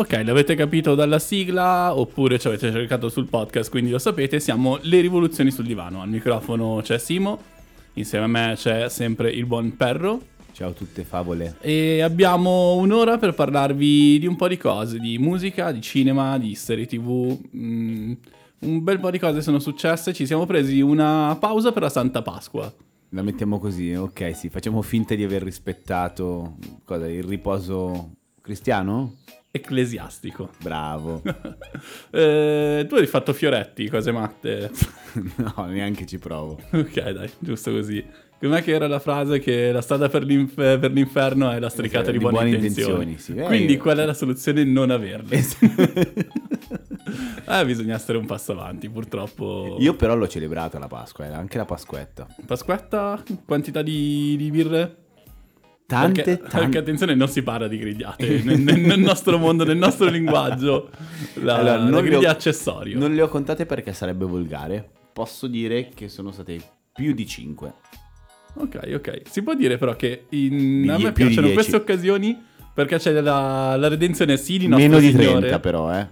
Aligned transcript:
Ok, 0.00 0.22
l'avete 0.24 0.54
capito 0.54 0.94
dalla 0.94 1.18
sigla 1.18 1.94
oppure 1.94 2.38
ci 2.38 2.46
avete 2.46 2.72
cercato 2.72 3.10
sul 3.10 3.28
podcast, 3.28 3.68
quindi 3.68 3.90
lo 3.90 3.98
sapete, 3.98 4.40
siamo 4.40 4.78
Le 4.80 4.98
Rivoluzioni 5.02 5.50
sul 5.50 5.66
Divano. 5.66 6.00
Al 6.00 6.08
microfono 6.08 6.80
c'è 6.82 6.98
Simo, 6.98 7.38
insieme 7.92 8.24
a 8.24 8.28
me 8.28 8.54
c'è 8.56 8.88
sempre 8.88 9.30
il 9.30 9.44
buon 9.44 9.76
Perro 9.76 10.22
Ciao 10.52 10.70
a 10.70 10.72
tutte 10.72 11.04
favole. 11.04 11.56
e 11.60 12.00
abbiamo 12.00 12.76
un'ora 12.76 13.18
per 13.18 13.34
parlarvi 13.34 14.18
di 14.18 14.26
un 14.26 14.36
po' 14.36 14.48
di 14.48 14.56
cose, 14.56 14.98
di 14.98 15.18
musica, 15.18 15.70
di 15.70 15.82
cinema, 15.82 16.38
di 16.38 16.54
serie 16.54 16.86
tv. 16.86 17.38
mm, 17.54 18.12
un 18.60 18.82
bel 18.82 19.00
po' 19.00 19.10
di 19.10 19.18
cose 19.18 19.42
sono 19.42 19.58
successe, 19.58 20.14
ci 20.14 20.24
siamo 20.24 20.46
presi 20.46 20.80
una 20.80 21.36
pausa 21.38 21.72
per 21.72 21.82
la 21.82 21.90
Santa 21.90 22.22
Pasqua. 22.22 22.72
La 23.10 23.20
mettiamo 23.20 23.58
così, 23.58 23.92
ok, 23.92 24.34
sì, 24.34 24.48
facciamo 24.48 24.80
finta 24.80 25.14
di 25.14 25.24
aver 25.24 25.42
rispettato 25.42 26.56
cosa, 26.86 27.06
il 27.06 27.22
riposo 27.24 28.12
cristiano? 28.40 29.16
Ecclesiastico. 29.50 30.50
Bravo. 30.62 31.22
Eh, 32.12 32.86
tu 32.88 32.96
hai 32.96 33.06
fatto 33.06 33.32
fioretti, 33.32 33.88
cose 33.88 34.10
matte. 34.10 34.70
no, 35.36 35.64
neanche 35.66 36.04
ci 36.06 36.18
provo. 36.18 36.58
Ok, 36.72 37.10
dai, 37.10 37.30
giusto 37.38 37.70
così. 37.70 38.04
Com'è 38.38 38.62
che 38.62 38.72
era 38.72 38.88
la 38.88 38.98
frase 38.98 39.38
che 39.38 39.70
la 39.70 39.80
strada 39.80 40.08
per, 40.08 40.24
l'inf- 40.24 40.54
per 40.54 40.90
l'inferno 40.90 41.50
è 41.50 41.58
la 41.60 41.68
stricata 41.68 42.10
Esatto, 42.10 42.12
di, 42.12 42.18
di 42.18 42.24
buone, 42.24 42.36
buone 42.38 42.56
intenzioni? 42.56 43.02
intenzioni, 43.12 43.38
sì. 43.38 43.44
Eh, 43.44 43.46
Quindi 43.46 43.74
io- 43.74 43.78
qual 43.78 43.98
è 43.98 44.04
la 44.04 44.14
soluzione? 44.14 44.64
Non 44.64 44.90
averle. 44.90 45.36
eh, 47.46 47.64
bisogna 47.64 47.94
essere 47.94 48.18
un 48.18 48.26
passo 48.26 48.52
avanti, 48.52 48.88
purtroppo. 48.88 49.76
Io 49.78 49.94
però 49.94 50.14
l'ho 50.16 50.28
celebrata 50.28 50.78
la 50.78 50.88
Pasqua, 50.88 51.26
eh, 51.26 51.32
anche 51.32 51.56
la 51.58 51.64
Pasquetta. 51.64 52.26
Pasquetta, 52.46 53.22
quantità 53.46 53.82
di, 53.82 54.34
di 54.36 54.50
birre? 54.50 54.96
Tante, 55.90 56.22
perché, 56.22 56.40
tante. 56.42 56.56
perché 56.58 56.78
attenzione, 56.78 57.14
non 57.16 57.28
si 57.28 57.42
parla 57.42 57.66
di 57.66 57.76
grigliate. 57.78 58.42
nel, 58.44 58.60
nel- 58.60 59.00
nostro 59.00 59.38
mondo, 59.38 59.64
nel 59.64 59.76
nostro 59.76 60.08
linguaggio, 60.08 60.88
la, 61.42 61.56
Allora, 61.56 61.76
non 61.82 62.02
le 62.04 62.08
griglia 62.08 62.28
ho- 62.28 62.32
accessorio. 62.32 62.96
Non 62.98 63.12
le 63.12 63.22
ho 63.22 63.28
contate 63.28 63.66
perché 63.66 63.92
sarebbe 63.92 64.24
volgare. 64.24 64.88
Posso 65.12 65.48
dire 65.48 65.90
che 65.94 66.08
sono 66.08 66.30
state 66.30 66.60
più 66.92 67.12
di 67.12 67.26
5. 67.26 67.72
Ok, 68.54 68.90
ok. 68.94 69.22
Si 69.28 69.42
può 69.42 69.54
dire 69.54 69.78
però 69.78 69.94
che 69.96 70.26
in- 70.30 70.82
Di 70.82 70.88
a 70.90 70.98
me 70.98 71.12
piacciono 71.12 71.48
10. 71.48 71.52
queste 71.54 71.76
occasioni 71.76 72.40
perché 72.72 72.98
c'è 72.98 73.12
la, 73.20 73.74
la 73.76 73.88
redenzione 73.88 74.36
sì 74.36 74.58
di 74.58 74.68
nostro 74.68 74.88
Meno 74.88 75.00
di 75.00 75.10
Signore. 75.10 75.38
30 75.40 75.58
però, 75.60 75.92
eh. 75.92 76.06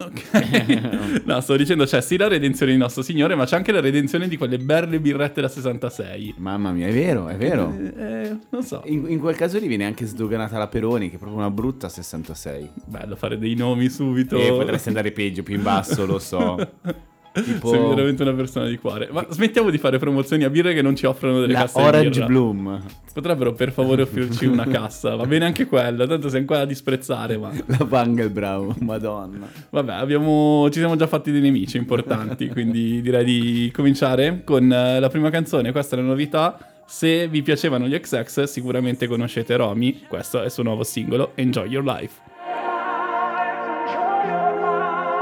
Ok. 0.00 1.22
no, 1.24 1.40
sto 1.40 1.56
dicendo 1.56 1.84
c'è 1.84 2.00
sì 2.00 2.16
la 2.16 2.28
redenzione 2.28 2.72
di 2.72 2.78
nostro 2.78 3.02
Signore, 3.02 3.34
ma 3.34 3.44
c'è 3.44 3.56
anche 3.56 3.72
la 3.72 3.80
redenzione 3.80 4.28
di 4.28 4.36
quelle 4.36 4.58
belle 4.58 5.00
birrette 5.00 5.40
da 5.40 5.48
66. 5.48 6.34
Mamma 6.38 6.70
mia, 6.70 6.86
è 6.86 6.92
vero, 6.92 7.28
è 7.28 7.36
vero. 7.36 7.74
Eh, 7.76 8.02
eh, 8.02 8.36
non 8.50 8.62
so. 8.62 8.82
In, 8.84 9.06
in 9.08 9.18
quel 9.18 9.34
caso 9.34 9.58
lì 9.58 9.66
viene 9.66 9.86
anche 9.86 10.06
sdoganata 10.06 10.56
la 10.56 10.68
Peroni, 10.68 11.08
che 11.10 11.16
è 11.16 11.18
proprio 11.18 11.38
una 11.38 11.50
brutta 11.50 11.88
66. 11.88 12.70
Bello 12.86 13.16
fare 13.16 13.38
dei 13.38 13.54
nomi 13.54 13.88
subito. 13.88 14.38
E 14.38 14.48
potresti 14.48 14.88
andare 14.88 15.10
peggio, 15.10 15.42
più 15.42 15.56
in 15.56 15.62
basso, 15.62 16.06
lo 16.06 16.18
so. 16.18 16.56
Tipo 17.42 17.68
Sei 17.68 17.78
veramente 17.78 18.22
una 18.22 18.34
persona 18.34 18.66
di 18.66 18.78
cuore. 18.78 19.08
Ma 19.10 19.26
smettiamo 19.28 19.70
di 19.70 19.78
fare 19.78 19.98
promozioni 19.98 20.44
a 20.44 20.50
birre 20.50 20.74
che 20.74 20.82
non 20.82 20.96
ci 20.96 21.06
offrono 21.06 21.40
delle 21.40 21.52
la 21.52 21.60
casse 21.60 21.80
di 21.80 21.86
Orange 21.86 22.10
birra. 22.10 22.26
Bloom. 22.26 22.82
Potrebbero 23.12 23.52
per 23.52 23.72
favore 23.72 24.02
offrirci 24.02 24.46
una 24.46 24.66
cassa. 24.66 25.16
Va 25.16 25.26
bene 25.26 25.44
anche 25.44 25.66
quella, 25.66 26.06
tanto 26.06 26.28
siamo 26.28 26.46
qua 26.46 26.60
a 26.60 26.64
disprezzare, 26.64 27.36
ma... 27.36 27.50
La 27.66 27.84
Bangle 27.84 28.30
Brown, 28.30 28.74
madonna. 28.80 29.48
Vabbè, 29.70 29.92
abbiamo, 29.92 30.68
ci 30.70 30.78
siamo 30.78 30.96
già 30.96 31.06
fatti 31.06 31.30
dei 31.30 31.40
nemici 31.40 31.76
importanti, 31.76 32.48
quindi 32.50 33.00
direi 33.00 33.24
di 33.24 33.70
cominciare 33.74 34.42
con 34.44 34.70
eh, 34.70 35.00
la 35.00 35.08
prima 35.08 35.30
canzone. 35.30 35.72
Questa 35.72 35.96
è 35.96 36.00
la 36.00 36.06
novità. 36.06 36.58
Se 36.86 37.28
vi 37.28 37.42
piacevano 37.42 37.86
gli 37.86 37.98
XX, 37.98 38.44
sicuramente 38.44 39.06
conoscete 39.06 39.56
Romy. 39.56 40.04
Questo 40.08 40.40
è 40.40 40.46
il 40.46 40.50
suo 40.50 40.62
nuovo 40.62 40.84
singolo, 40.84 41.32
Enjoy 41.34 41.68
Your 41.68 41.84
Life. 41.84 42.28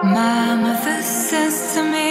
My 0.03 0.55
mother 0.55 1.03
says 1.03 1.75
to 1.75 1.83
me, 1.83 2.06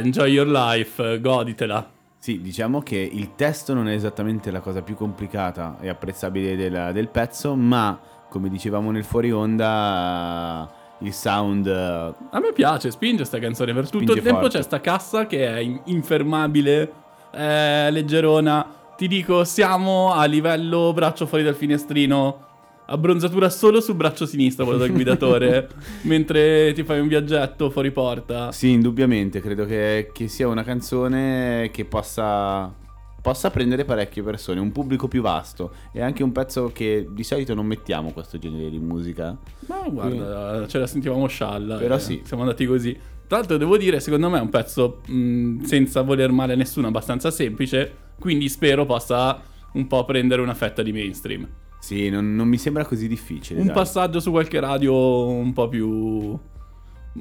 enjoy 0.00 0.30
your 0.30 0.46
life, 0.48 1.20
goditela. 1.20 1.88
Sì, 2.18 2.40
diciamo 2.42 2.82
che 2.82 2.96
il 2.96 3.34
testo 3.34 3.72
non 3.72 3.88
è 3.88 3.94
esattamente 3.94 4.50
la 4.50 4.60
cosa 4.60 4.82
più 4.82 4.94
complicata 4.94 5.78
e 5.80 5.88
apprezzabile 5.88 6.54
del, 6.54 6.90
del 6.92 7.08
pezzo, 7.08 7.54
ma 7.54 7.98
come 8.28 8.48
dicevamo 8.50 8.90
nel 8.90 9.04
fuori 9.04 9.32
onda, 9.32 10.70
il 10.98 11.12
sound 11.12 11.66
eh, 11.66 12.14
A 12.30 12.38
me 12.40 12.52
piace, 12.52 12.90
spinge 12.90 13.24
sta 13.24 13.38
canzone. 13.38 13.72
Per 13.72 13.88
tutto 13.88 14.12
il 14.12 14.22
tempo 14.22 14.40
forte. 14.40 14.58
c'è 14.58 14.62
sta 14.62 14.80
cassa 14.80 15.26
che 15.26 15.46
è 15.46 15.58
in- 15.60 15.80
infermabile, 15.86 16.92
è 17.30 17.88
leggerona. 17.90 18.66
Ti 18.96 19.08
dico, 19.08 19.44
siamo 19.44 20.12
a 20.12 20.26
livello 20.26 20.92
braccio 20.92 21.26
fuori 21.26 21.42
dal 21.42 21.54
finestrino. 21.54 22.48
Abbronzatura 22.92 23.48
solo 23.50 23.80
sul 23.80 23.94
braccio 23.94 24.26
sinistro, 24.26 24.64
quello 24.64 24.80
del 24.80 24.92
guidatore. 24.92 25.68
mentre 26.02 26.72
ti 26.72 26.82
fai 26.82 26.98
un 26.98 27.06
viaggetto 27.06 27.70
fuori 27.70 27.92
porta. 27.92 28.50
Sì, 28.50 28.70
indubbiamente, 28.70 29.40
credo 29.40 29.64
che, 29.64 30.10
che 30.12 30.26
sia 30.26 30.48
una 30.48 30.64
canzone 30.64 31.70
che 31.72 31.84
possa, 31.84 32.74
possa 33.22 33.50
prendere 33.50 33.84
parecchie 33.84 34.24
persone, 34.24 34.58
un 34.58 34.72
pubblico 34.72 35.06
più 35.06 35.22
vasto. 35.22 35.72
È 35.92 36.00
anche 36.00 36.24
un 36.24 36.32
pezzo 36.32 36.72
che 36.74 37.06
di 37.08 37.22
solito 37.22 37.54
non 37.54 37.64
mettiamo 37.64 38.10
questo 38.10 38.38
genere 38.38 38.68
di 38.70 38.80
musica. 38.80 39.38
Ma 39.68 39.88
guarda, 39.88 40.66
ce 40.66 40.78
la 40.78 40.88
sentivamo 40.88 41.28
scialla. 41.28 41.76
Però 41.76 41.94
e 41.94 42.00
sì. 42.00 42.20
Siamo 42.24 42.42
andati 42.42 42.66
così. 42.66 42.92
Tra 43.28 43.38
l'altro 43.38 43.56
devo 43.56 43.76
dire, 43.76 44.00
secondo 44.00 44.28
me 44.28 44.38
è 44.38 44.42
un 44.42 44.48
pezzo 44.48 45.02
mh, 45.06 45.62
senza 45.62 46.02
voler 46.02 46.32
male 46.32 46.54
a 46.54 46.56
nessuno, 46.56 46.88
abbastanza 46.88 47.30
semplice. 47.30 48.08
Quindi 48.18 48.48
spero 48.48 48.84
possa 48.84 49.40
un 49.74 49.86
po' 49.86 50.04
prendere 50.04 50.42
una 50.42 50.54
fetta 50.54 50.82
di 50.82 50.90
mainstream. 50.90 51.48
Sì, 51.80 52.08
non, 52.10 52.34
non 52.34 52.46
mi 52.46 52.58
sembra 52.58 52.84
così 52.84 53.08
difficile. 53.08 53.60
Un 53.60 53.66
dai. 53.66 53.74
passaggio 53.74 54.20
su 54.20 54.30
qualche 54.30 54.60
radio 54.60 55.26
un 55.28 55.52
po' 55.52 55.68
più... 55.68 56.38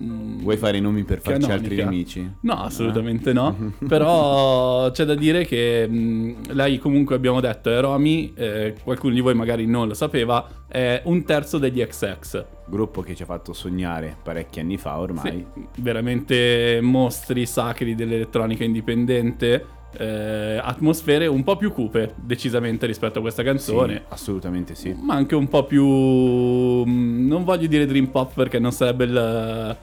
mm, 0.04 0.40
Vuoi 0.42 0.58
fare 0.58 0.78
i 0.78 0.82
nomi 0.82 1.04
per 1.04 1.22
farci 1.22 1.48
canonica. 1.48 1.54
altri 1.70 1.76
nemici? 1.84 2.32
No, 2.42 2.54
assolutamente 2.64 3.34
no. 3.34 3.74
Però 3.88 4.92
c'è 4.92 5.06
da 5.06 5.16
dire 5.16 5.46
che 5.46 5.88
mh, 5.88 6.52
lei 6.54 6.78
comunque 6.78 7.16
abbiamo 7.16 7.40
detto 7.40 7.70
è 7.72 7.80
Romy, 7.80 8.34
eh, 8.36 8.76
qualcuno 8.84 9.14
di 9.14 9.22
voi 9.22 9.34
magari 9.34 9.66
non 9.66 9.88
lo 9.88 9.94
sapeva, 9.94 10.48
è 10.68 11.02
un 11.06 11.24
terzo 11.24 11.58
degli 11.58 11.82
XX. 11.84 12.46
Gruppo 12.68 13.02
che 13.02 13.16
ci 13.16 13.24
ha 13.24 13.26
fatto 13.26 13.54
sognare 13.54 14.16
parecchi 14.22 14.60
anni 14.60 14.78
fa 14.78 15.00
ormai. 15.00 15.46
Sì, 15.54 15.66
veramente 15.82 16.80
mostri 16.82 17.46
sacri 17.46 17.96
dell'elettronica 17.96 18.64
indipendente. 18.64 19.66
Eh, 19.98 20.60
atmosfere 20.62 21.26
un 21.28 21.44
po' 21.44 21.56
più 21.58 21.72
cupe, 21.72 22.14
decisamente 22.16 22.86
rispetto 22.86 23.20
a 23.20 23.22
questa 23.22 23.42
Sì, 23.42 23.48
canzone. 23.48 24.04
assolutamente 24.10 24.76
sì. 24.76 24.96
Ma 25.00 25.16
anche 25.16 25.36
un 25.36 25.48
po' 25.48 25.66
più. 25.66 25.84
mm, 25.86 27.28
Non 27.28 27.44
voglio 27.44 27.68
dire 27.68 27.86
dream 27.86 28.08
pop 28.08 28.34
perché 28.34 28.60
non 28.60 28.72
sarebbe 28.72 29.04
il- 29.06 29.78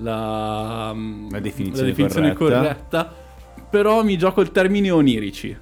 la, 0.00 0.92
mm, 0.94 1.30
La 1.30 1.40
definizione 1.40 1.88
definizione 1.88 2.32
corretta. 2.34 2.58
corretta. 3.04 3.14
Però 3.70 4.02
mi 4.02 4.16
gioco 4.16 4.40
il 4.40 4.50
termine 4.50 4.90
onirici. 4.90 5.56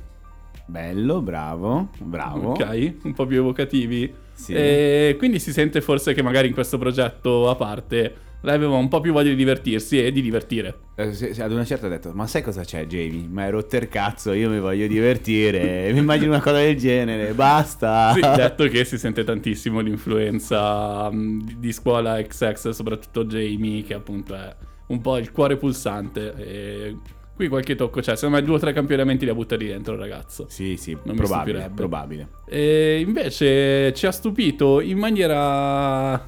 Bello, 0.67 1.21
bravo, 1.23 1.89
bravo. 1.99 2.51
Ok, 2.53 2.95
un 3.05 3.13
po' 3.13 3.27
più 3.27 3.39
evocativi. 3.39 4.13
Sì. 4.33 4.53
E 4.53 5.15
quindi 5.19 5.39
si 5.39 5.53
sente 5.53 5.81
forse 5.81 6.13
che 6.13 6.23
magari 6.23 6.49
in 6.49 6.55
questo 6.55 6.77
progetto 6.79 7.49
a 7.49 7.55
parte 7.55 8.15
lei 8.47 8.55
aveva 8.55 8.77
un 8.77 8.87
po' 8.87 9.01
più 9.01 9.13
voglia 9.13 9.31
di 9.31 9.35
divertirsi 9.35 10.05
e 10.05 10.13
di 10.13 10.23
divertire. 10.23 10.79
Eh, 10.95 11.35
ad 11.41 11.51
una 11.51 11.65
certa 11.65 11.87
ha 11.87 11.89
detto, 11.89 12.13
ma 12.15 12.29
sai 12.29 12.43
cosa 12.43 12.63
c'è 12.63 12.87
Jamie? 12.87 13.27
Ma 13.29 13.51
rotto 13.51 13.75
il 13.75 13.89
cazzo, 13.89 14.33
io 14.33 14.49
mi 14.49 14.61
voglio 14.61 14.87
divertire, 14.87 15.91
mi 15.93 15.99
immagino 15.99 16.31
una 16.31 16.41
cosa 16.41 16.59
del 16.59 16.77
genere, 16.77 17.33
basta. 17.33 18.13
Sì, 18.15 18.21
detto 18.21 18.69
che 18.69 18.85
si 18.85 18.99
sente 18.99 19.25
tantissimo 19.25 19.81
l'influenza 19.81 21.11
mh, 21.11 21.57
di- 21.59 21.73
scuola 21.73 22.23
XX, 22.23 22.69
soprattutto 22.69 23.25
Jamie, 23.25 23.83
che 23.83 23.95
appunto 23.95 24.37
è 24.37 24.55
un 24.87 25.01
po' 25.01 25.17
il 25.19 25.33
cuore 25.33 25.57
pulsante. 25.57 26.33
E 26.37 26.97
qui 27.35 27.49
qualche 27.49 27.75
tocco 27.75 27.99
c'è, 28.01 28.15
secondo 28.15 28.37
me 28.37 28.43
due 28.45 28.55
o 28.55 28.59
tre 28.61 28.73
campionamenti 28.73 29.25
li 29.25 29.33
ha 29.33 29.35
buttati 29.35 29.67
dentro 29.67 29.95
il 29.95 29.99
ragazzo. 29.99 30.47
Sì, 30.49 30.77
sì, 30.77 30.97
mi 31.03 31.15
probabile, 31.15 31.69
probabile. 31.75 32.29
E 32.47 33.03
invece 33.05 33.93
ci 33.93 34.07
ha 34.07 34.13
stupito 34.13 34.81
in 34.81 34.99
maniera 34.99 36.25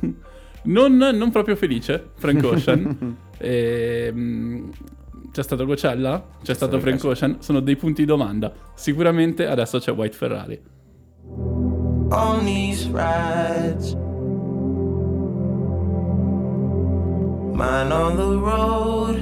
non, 0.65 0.97
non 0.97 1.31
proprio 1.31 1.57
felice 1.57 2.11
Frank 2.17 2.43
Ocean. 2.45 3.17
E, 3.39 4.11
mh, 4.13 4.71
c'è 5.33 5.43
stato 5.43 5.65
Gocella? 5.65 6.25
C'è, 6.43 6.55
stato 6.55 6.79
stato 6.79 6.81
Frank 6.81 7.05
Ocean? 7.05 7.37
Sono 7.41 7.61
dei 7.61 7.77
punti 7.77 8.03
di 8.03 8.07
domanda. 8.07 8.53
Sicuramente 8.75 9.47
adesso 9.47 9.79
c'è 9.79 9.93
White 9.93 10.17
Ferrari. 10.17 10.61
on 12.11 12.45
these 12.45 12.89
rides. 12.89 13.95
Mine 17.55 17.93
on 17.93 18.17
the 18.17 18.39
road, 18.39 19.17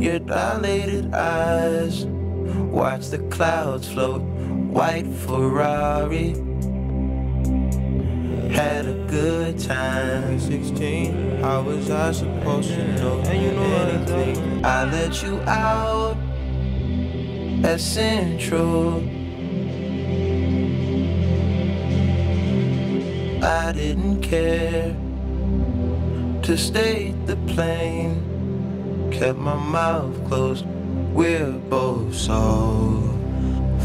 your 0.00 0.18
dilated 0.20 1.12
eyes. 1.12 2.06
Watch 2.70 3.10
the 3.10 3.18
clouds 3.28 3.88
float, 3.88 4.22
white 4.22 5.06
Ferrari. 5.06 6.34
Had 8.52 8.86
a 8.86 8.94
good 9.08 9.58
time. 9.58 10.38
16, 10.38 11.40
how 11.40 11.62
was 11.62 11.90
I 11.90 12.12
supposed 12.12 12.68
to 12.68 12.86
know 12.96 13.20
and 13.20 13.42
you 13.42 13.52
know 13.52 13.62
anything? 13.62 14.64
I 14.64 14.84
let 14.84 15.22
you 15.22 15.40
out 15.42 16.16
at 17.64 17.80
Central. 17.80 19.02
I 23.42 23.72
didn't 23.72 24.20
care 24.20 24.94
to 26.42 26.56
stay 26.58 27.14
the 27.26 27.36
plane. 27.54 28.20
Kept 29.10 29.38
my 29.38 29.56
mouth 29.56 30.28
closed. 30.28 30.66
We're 31.14 31.52
both 31.52 32.14
so 32.14 33.00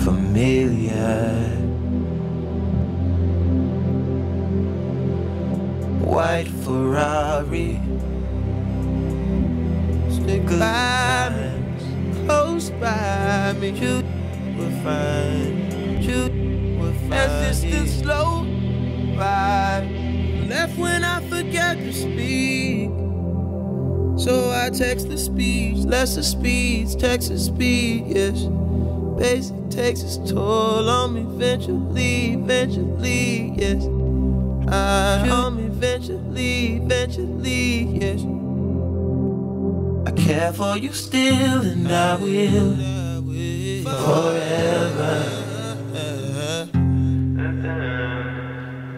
familiar. 0.04 1.77
White 6.08 6.48
Ferrari. 6.64 7.80
Stick 10.10 10.46
by 10.48 11.30
me, 11.36 12.26
close 12.26 12.70
by 12.72 13.54
me. 13.60 13.70
You 13.72 14.04
will 14.58 14.72
find. 14.84 16.04
You 16.04 16.80
will 16.80 16.94
find. 16.94 17.14
As 17.14 17.62
the 17.62 17.86
slow 17.86 18.46
ride. 19.18 19.90
Left 20.48 20.78
when 20.78 21.04
I 21.04 21.20
forget 21.28 21.78
to 21.78 21.92
speak. 21.92 22.90
So 24.18 24.50
I 24.50 24.70
text 24.70 25.10
the 25.10 25.18
speech, 25.18 25.86
lesser 25.86 26.24
speeds, 26.24 26.96
Texas 26.96 27.46
speed, 27.46 28.06
yes. 28.08 28.48
Basic 29.20 29.70
takes 29.70 30.04
its 30.04 30.18
toll 30.32 30.90
on 30.90 31.16
me 31.16 31.22
eventually, 31.22 32.34
eventually, 32.34 33.54
yes. 33.58 34.07
Uh-huh. 34.68 35.26
I 35.26 35.30
on 35.30 35.56
me 35.56 35.64
eventually, 35.66 36.78
eventually, 36.78 37.84
yes. 38.02 38.22
I 40.08 40.12
care 40.12 40.52
for 40.54 40.78
you 40.78 40.92
still, 40.94 41.62
and 41.62 41.88
I 41.92 42.16
will 42.16 42.76
forever. 43.84 45.48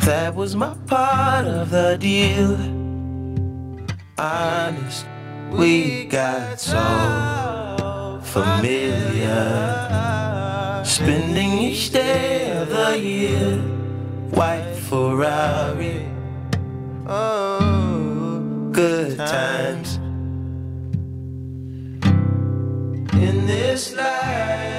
That 0.06 0.34
was 0.34 0.56
my 0.56 0.74
part 0.88 1.46
of 1.46 1.70
the 1.70 1.98
deal. 2.00 2.58
Honest, 4.18 5.06
we 5.52 6.06
got 6.06 6.60
so 6.60 8.20
familiar. 8.24 9.46
Spending 10.84 11.60
each 11.60 11.92
day 11.92 12.52
of 12.58 12.70
the 12.70 12.98
year, 13.00 13.62
Ferrari. 14.90 16.04
Oh, 17.06 18.42
good 18.72 19.18
times. 19.18 19.98
In 23.14 23.46
this 23.46 23.94
life, 23.94 24.79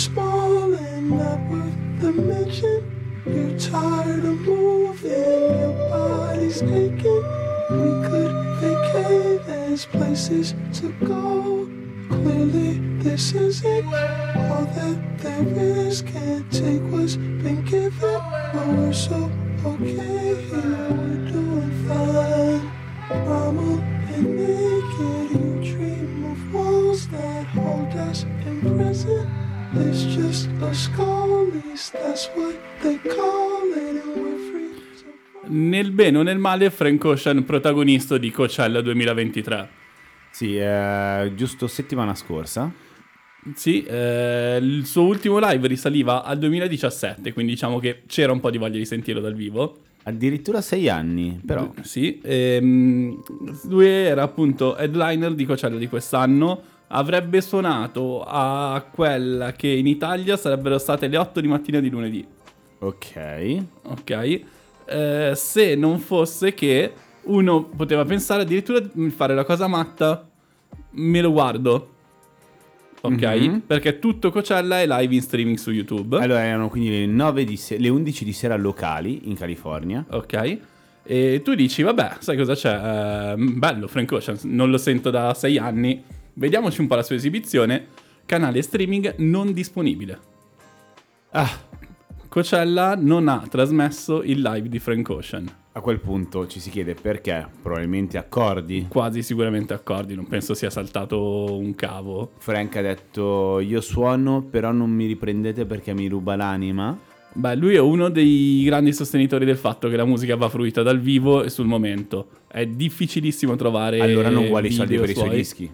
small 0.00 0.72
and 0.72 1.10
not 1.10 1.38
worth 1.50 2.00
the 2.00 2.10
mention. 2.10 3.22
You're 3.26 3.58
tired 3.58 4.24
of 4.24 4.40
moving, 4.40 5.10
your 5.60 5.74
body's 5.90 6.62
aching. 6.62 7.24
We 7.68 7.90
could 8.08 8.32
vacate, 8.60 9.46
there's 9.46 9.84
places 9.84 10.54
to 10.80 10.88
go. 11.04 11.68
Clearly, 12.08 12.78
this 13.04 13.34
isn't 13.34 13.84
all 13.84 14.64
that 14.76 15.18
there 15.18 15.46
is. 15.58 16.00
Can't 16.00 16.50
take 16.50 16.82
what's 16.90 17.16
been 17.16 17.62
given, 17.66 18.20
but 18.54 18.68
we're 18.68 18.94
so 18.94 19.30
okay 19.66 20.42
here. 20.48 20.88
We're 20.96 21.28
doing 21.30 21.72
fine. 21.86 22.72
Mama 23.28 23.70
and 24.14 24.36
naked, 24.36 24.69
Nel 35.46 35.90
bene 35.90 36.18
o 36.18 36.22
nel 36.22 36.36
male, 36.36 36.68
Frank 36.68 37.02
Ocean 37.02 37.44
protagonista 37.46 38.18
di 38.18 38.30
Coachella 38.30 38.82
2023. 38.82 39.68
Sì, 40.30 40.58
eh, 40.58 41.32
giusto 41.34 41.66
settimana 41.66 42.14
scorsa. 42.14 42.70
Sì, 43.54 43.84
eh, 43.84 44.58
il 44.60 44.84
suo 44.84 45.04
ultimo 45.04 45.38
live 45.38 45.66
risaliva 45.66 46.24
al 46.24 46.38
2017, 46.38 47.32
quindi 47.32 47.52
diciamo 47.52 47.78
che 47.78 48.02
c'era 48.06 48.30
un 48.32 48.40
po' 48.40 48.50
di 48.50 48.58
voglia 48.58 48.76
di 48.76 48.84
sentirlo 48.84 49.22
dal 49.22 49.34
vivo. 49.34 49.78
Addirittura 50.02 50.60
sei 50.60 50.90
anni, 50.90 51.40
però. 51.44 51.72
Sì, 51.80 52.20
ehm, 52.22 53.22
lui 53.68 53.86
era 53.86 54.22
appunto 54.22 54.76
headliner 54.76 55.32
di 55.32 55.46
Coachella 55.46 55.78
di 55.78 55.88
quest'anno. 55.88 56.62
Avrebbe 56.92 57.40
suonato 57.40 58.24
a 58.26 58.84
quella 58.90 59.52
che 59.52 59.68
in 59.68 59.86
Italia 59.86 60.36
sarebbero 60.36 60.76
state 60.78 61.06
le 61.06 61.16
8 61.18 61.40
di 61.40 61.46
mattina 61.46 61.78
di 61.78 61.88
lunedì. 61.88 62.26
Ok. 62.80 63.62
Ok? 63.82 64.40
Eh, 64.86 65.32
se 65.36 65.74
non 65.76 66.00
fosse 66.00 66.52
che 66.52 66.92
uno 67.22 67.62
poteva 67.64 68.04
pensare 68.04 68.42
addirittura 68.42 68.80
di 68.80 69.10
fare 69.10 69.34
la 69.36 69.44
cosa 69.44 69.68
matta, 69.68 70.28
me 70.92 71.20
lo 71.20 71.30
guardo. 71.30 71.88
Ok? 73.02 73.22
Mhm. 73.22 73.62
Perché 73.66 74.00
tutto 74.00 74.32
Coachella 74.32 74.80
è 74.80 74.86
live 74.86 75.14
in 75.14 75.22
streaming 75.22 75.56
su 75.58 75.70
YouTube. 75.70 76.18
Allora 76.18 76.42
erano 76.42 76.68
quindi 76.68 76.90
le, 76.90 77.06
9 77.06 77.44
di 77.44 77.56
se- 77.56 77.78
le 77.78 77.88
11 77.88 78.24
di 78.24 78.32
sera 78.32 78.56
locali 78.56 79.28
in 79.28 79.36
California. 79.36 80.04
Ok? 80.10 80.58
E 81.04 81.40
tu 81.44 81.54
dici, 81.54 81.82
vabbè, 81.82 82.16
sai 82.18 82.36
cosa 82.36 82.54
c'è? 82.54 83.32
Eh, 83.32 83.34
bello, 83.36 83.86
Frank 83.86 84.10
Ocean, 84.10 84.38
non 84.42 84.70
lo 84.70 84.76
sento 84.76 85.10
da 85.10 85.32
sei 85.34 85.56
anni. 85.56 86.02
Vediamoci 86.34 86.80
un 86.80 86.86
po' 86.86 86.94
la 86.94 87.02
sua 87.02 87.16
esibizione. 87.16 87.86
Canale 88.26 88.62
streaming 88.62 89.14
non 89.18 89.52
disponibile. 89.52 90.18
Ah, 91.32 91.48
Coachella 92.28 92.96
non 92.96 93.28
ha 93.28 93.44
trasmesso 93.48 94.22
il 94.22 94.40
live 94.40 94.68
di 94.68 94.78
Frank 94.78 95.08
Ocean. 95.08 95.50
a 95.72 95.80
quel 95.80 96.00
punto 96.00 96.46
ci 96.46 96.58
si 96.60 96.68
chiede 96.70 96.94
perché. 96.94 97.46
Probabilmente 97.62 98.18
accordi. 98.18 98.86
Quasi 98.88 99.22
sicuramente 99.22 99.72
accordi, 99.72 100.14
non 100.14 100.26
penso 100.26 100.54
sia 100.54 100.70
saltato 100.70 101.56
un 101.56 101.74
cavo. 101.74 102.32
Frank 102.38 102.76
ha 102.76 102.82
detto 102.82 103.60
io 103.60 103.80
suono, 103.80 104.42
però 104.42 104.72
non 104.72 104.90
mi 104.90 105.06
riprendete 105.06 105.66
perché 105.66 105.94
mi 105.94 106.08
ruba 106.08 106.36
l'anima. 106.36 106.98
Beh, 107.32 107.54
lui 107.54 107.74
è 107.76 107.80
uno 107.80 108.08
dei 108.08 108.62
grandi 108.64 108.92
sostenitori 108.92 109.44
del 109.44 109.56
fatto 109.56 109.88
che 109.88 109.94
la 109.96 110.04
musica 110.04 110.34
va 110.34 110.48
fruita 110.48 110.82
dal 110.82 110.98
vivo 110.98 111.44
e 111.44 111.50
sul 111.50 111.66
momento. 111.66 112.28
È 112.48 112.66
difficilissimo 112.66 113.54
trovare. 113.54 114.00
Allora 114.00 114.28
non 114.30 114.46
vuole 114.46 114.66
i 114.66 114.72
soldi 114.72 114.98
per 114.98 115.10
i 115.10 115.14
suoi. 115.14 115.30
dischi. 115.30 115.70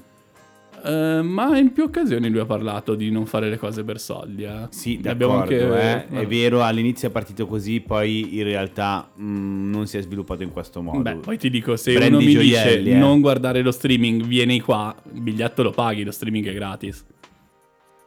Eh, 0.85 1.23
ma 1.23 1.57
in 1.59 1.73
più 1.73 1.85
occasioni 1.85 2.29
lui 2.29 2.41
ha 2.41 2.45
parlato 2.45 2.95
di 2.95 3.11
non 3.11 3.27
fare 3.27 3.49
le 3.49 3.59
cose 3.59 3.85
per 3.85 4.01
soldi. 4.01 4.45
Eh. 4.45 4.67
Sì, 4.71 5.01
abbiamo 5.05 5.45
eh. 5.45 5.59
vabbè. 5.65 6.09
è 6.09 6.27
vero, 6.27 6.63
all'inizio 6.63 7.09
è 7.09 7.11
partito 7.11 7.47
così, 7.47 7.81
poi 7.81 8.37
in 8.37 8.45
realtà 8.45 9.11
mh, 9.15 9.71
non 9.71 9.87
si 9.87 9.99
è 9.99 10.03
sviluppato 10.03 10.43
in 10.43 10.51
questo 10.51 10.83
modo. 10.83 11.01
Beh, 11.01 11.17
poi 11.17 11.39
ti 11.39 11.51
dico, 11.51 11.77
se 11.77 11.93
Prendi 11.95 12.15
uno 12.15 12.25
mi 12.25 12.33
gioielli, 12.33 12.85
dice 12.85 12.97
eh. 12.97 12.99
non 12.99 13.21
guardare 13.21 13.63
lo 13.63 13.71
streaming, 13.71 14.25
vieni 14.25 14.61
qua, 14.61 14.95
il 15.13 15.21
biglietto 15.21 15.63
lo 15.63 15.71
paghi, 15.71 16.05
lo 16.05 16.13
streaming 16.13 16.47
è 16.47 16.55
gratis. 16.55 17.05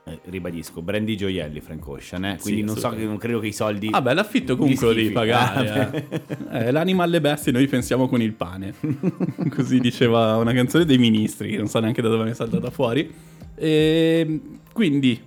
Eh, 0.09 0.19
ribadisco, 0.25 0.81
Brandy 0.81 1.15
gioielli 1.15 1.61
Frank 1.61 1.87
Ocean, 1.87 2.25
eh. 2.25 2.37
quindi 2.39 2.61
Sì, 2.61 2.65
non 2.65 2.75
so, 2.75 2.87
assolutamente. 2.87 3.09
non 3.09 3.17
credo 3.17 3.39
che 3.39 3.47
i 3.47 3.53
soldi... 3.53 3.89
Ah 3.91 4.01
beh, 4.01 4.13
l'affitto 4.13 4.57
comunque 4.57 4.87
lo 4.87 4.93
devi 4.93 5.11
pagare. 5.11 6.07
eh. 6.49 6.67
Eh, 6.67 6.71
l'anima 6.71 7.03
alle 7.03 7.21
bestie, 7.21 7.51
noi 7.51 7.67
pensiamo 7.67 8.07
con 8.07 8.21
il 8.21 8.33
pane. 8.33 8.73
Così 9.55 9.79
diceva 9.79 10.37
una 10.37 10.53
canzone 10.53 10.85
dei 10.85 10.97
ministri, 10.97 11.51
che 11.51 11.57
non 11.57 11.67
so 11.67 11.79
neanche 11.79 12.01
da 12.01 12.09
dove 12.09 12.23
mi 12.23 12.31
è 12.31 12.33
saltata 12.33 12.69
fuori. 12.71 13.13
E 13.55 14.39
quindi, 14.73 15.21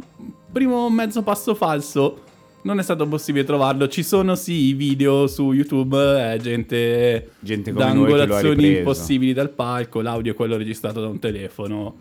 primo 0.50 0.88
mezzo 0.90 1.22
passo 1.22 1.54
falso, 1.54 2.22
non 2.62 2.78
è 2.78 2.82
stato 2.82 3.06
possibile 3.06 3.44
trovarlo. 3.44 3.88
Ci 3.88 4.02
sono 4.02 4.34
sì 4.34 4.68
i 4.68 4.72
video 4.72 5.26
su 5.26 5.52
YouTube, 5.52 5.96
eh, 6.32 6.38
gente, 6.38 7.30
Gente 7.40 7.72
da 7.72 7.84
che 7.86 7.90
angolazioni 7.90 8.78
impossibili 8.78 9.32
dal 9.32 9.50
palco, 9.50 10.00
l'audio 10.00 10.32
è 10.32 10.34
quello 10.34 10.56
registrato 10.56 11.00
da 11.00 11.08
un 11.08 11.18
telefono. 11.18 11.96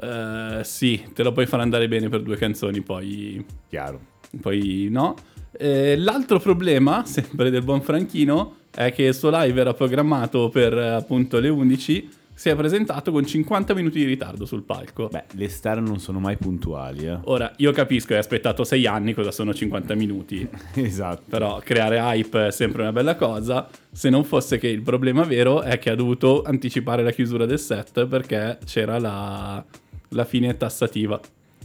Eh, 0.00 0.60
sì, 0.64 1.02
te 1.12 1.22
lo 1.22 1.32
puoi 1.32 1.46
far 1.46 1.60
andare 1.60 1.88
bene 1.88 2.08
per 2.08 2.22
due 2.22 2.36
canzoni, 2.36 2.80
poi 2.80 3.44
Chiaro. 3.68 4.00
poi 4.40 4.88
no. 4.90 5.14
Eh, 5.58 5.96
l'altro 5.96 6.38
problema, 6.38 7.04
sempre 7.06 7.50
del 7.50 7.62
buon 7.62 7.80
Franchino, 7.80 8.56
è 8.74 8.92
che 8.92 9.04
il 9.04 9.14
suo 9.14 9.30
live 9.32 9.60
era 9.60 9.72
programmato 9.72 10.50
per 10.50 10.74
appunto 10.76 11.38
le 11.38 11.48
11, 11.48 12.10
si 12.36 12.50
è 12.50 12.54
presentato 12.54 13.10
con 13.10 13.26
50 13.26 13.72
minuti 13.72 13.98
di 13.98 14.04
ritardo 14.04 14.44
sul 14.44 14.62
palco. 14.62 15.08
Beh, 15.08 15.24
le 15.32 15.48
star 15.48 15.80
non 15.80 15.98
sono 15.98 16.18
mai 16.20 16.36
puntuali, 16.36 17.06
eh. 17.06 17.18
Ora, 17.24 17.50
io 17.56 17.72
capisco, 17.72 18.12
hai 18.12 18.18
aspettato 18.18 18.62
6 18.62 18.86
anni, 18.86 19.14
cosa 19.14 19.30
sono 19.30 19.54
50 19.54 19.94
minuti, 19.94 20.46
esatto. 20.74 21.22
però 21.30 21.58
creare 21.64 21.96
hype 21.96 22.48
è 22.48 22.52
sempre 22.52 22.82
una 22.82 22.92
bella 22.92 23.16
cosa, 23.16 23.66
se 23.90 24.10
non 24.10 24.24
fosse 24.24 24.58
che 24.58 24.68
il 24.68 24.82
problema 24.82 25.24
vero 25.24 25.62
è 25.62 25.78
che 25.78 25.88
ha 25.88 25.94
dovuto 25.94 26.42
anticipare 26.42 27.02
la 27.02 27.12
chiusura 27.12 27.46
del 27.46 27.58
set 27.58 28.04
perché 28.04 28.58
c'era 28.66 28.98
la, 28.98 29.64
la 30.10 30.24
fine 30.24 30.56
tassativa. 30.56 31.18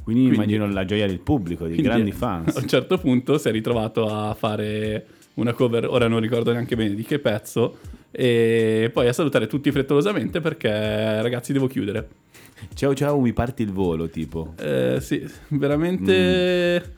Quindi, 0.04 0.24
Quindi- 0.30 0.36
immagino 0.36 0.68
la 0.74 0.86
gioia 0.86 1.06
del 1.08 1.20
pubblico, 1.20 1.68
dei 1.68 1.78
grandi 1.82 2.10
A 2.10 2.14
fans. 2.14 2.56
un 2.56 2.68
certo 2.68 2.98
punto 2.98 3.38
si 3.38 3.48
è 3.48 3.52
ritrovato 3.52 4.08
a 4.08 4.34
fare 4.34 5.06
una 5.36 5.54
cover, 5.54 5.88
ora 5.88 6.08
non 6.08 6.20
ricordo 6.20 6.52
neanche 6.52 6.76
bene 6.76 6.96
di 6.96 7.04
che 7.04 7.20
pezzo, 7.20 7.78
e 8.12 8.90
poi 8.92 9.08
a 9.08 9.14
salutare 9.14 9.48
tutti 9.48 9.72
frettolosamente 9.72 10.42
perché 10.42 11.22
ragazzi 11.22 11.54
devo 11.54 11.68
chiudere. 11.68 12.08
Ciao 12.74 12.94
ciao, 12.94 13.20
mi 13.20 13.32
parti 13.34 13.62
il 13.64 13.72
volo, 13.72 14.08
tipo. 14.10 14.54
Eh, 14.60 14.98
sì, 15.02 15.24
veramente... 15.50 16.94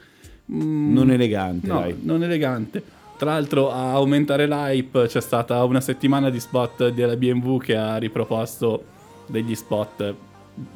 mm, 0.51 0.93
Non 0.93 1.11
elegante, 1.11 1.67
no, 1.67 1.79
dai. 1.81 1.95
non 2.01 2.23
elegante. 2.23 2.81
Tra 3.17 3.31
l'altro 3.31 3.69
a 3.71 3.91
aumentare 3.91 4.47
l'hype 4.47 5.05
c'è 5.07 5.21
stata 5.21 5.63
una 5.63 5.79
settimana 5.81 6.29
di 6.29 6.39
spot 6.39 6.89
della 6.89 7.15
BMW 7.15 7.57
che 7.57 7.75
ha 7.77 7.97
riproposto 7.97 8.83
degli 9.27 9.55
spot, 9.55 10.13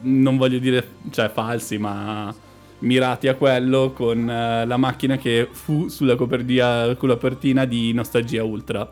non 0.02 0.38
voglio 0.38 0.60
dire 0.60 0.88
cioè 1.12 1.30
falsi, 1.30 1.78
ma 1.78 2.34
mirati 2.80 3.28
a 3.28 3.36
quello 3.36 3.92
con 3.92 4.30
eh, 4.30 4.66
la 4.66 4.78
macchina 4.78 5.18
che 5.18 5.48
fu 5.52 5.88
sulla 5.88 6.16
copertina, 6.16 7.66
di 7.66 7.94
Nostalgia 7.94 8.44
Ultra. 8.44 8.90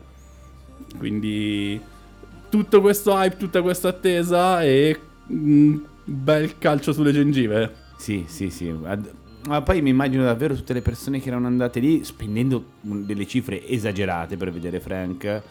Quindi 0.98 1.80
tutto 2.48 2.80
questo 2.80 3.12
hype, 3.12 3.36
tutta 3.36 3.62
questa 3.62 3.88
attesa 3.88 4.62
e 4.62 4.98
un 5.28 5.80
bel 6.04 6.58
calcio 6.58 6.92
sulle 6.92 7.12
gengive. 7.12 7.84
Sì, 7.96 8.24
sì, 8.26 8.50
sì. 8.50 8.74
Ad- 8.84 9.12
Ma 9.46 9.62
poi 9.62 9.82
mi 9.82 9.90
immagino 9.90 10.24
davvero 10.24 10.54
tutte 10.54 10.72
le 10.72 10.82
persone 10.82 11.20
che 11.20 11.28
erano 11.28 11.46
andate 11.46 11.80
lì 11.80 12.04
spendendo 12.04 12.64
mm, 12.86 13.04
delle 13.04 13.26
cifre 13.26 13.66
esagerate 13.66 14.36
per 14.36 14.50
vedere 14.52 14.80
Frank 14.80 15.42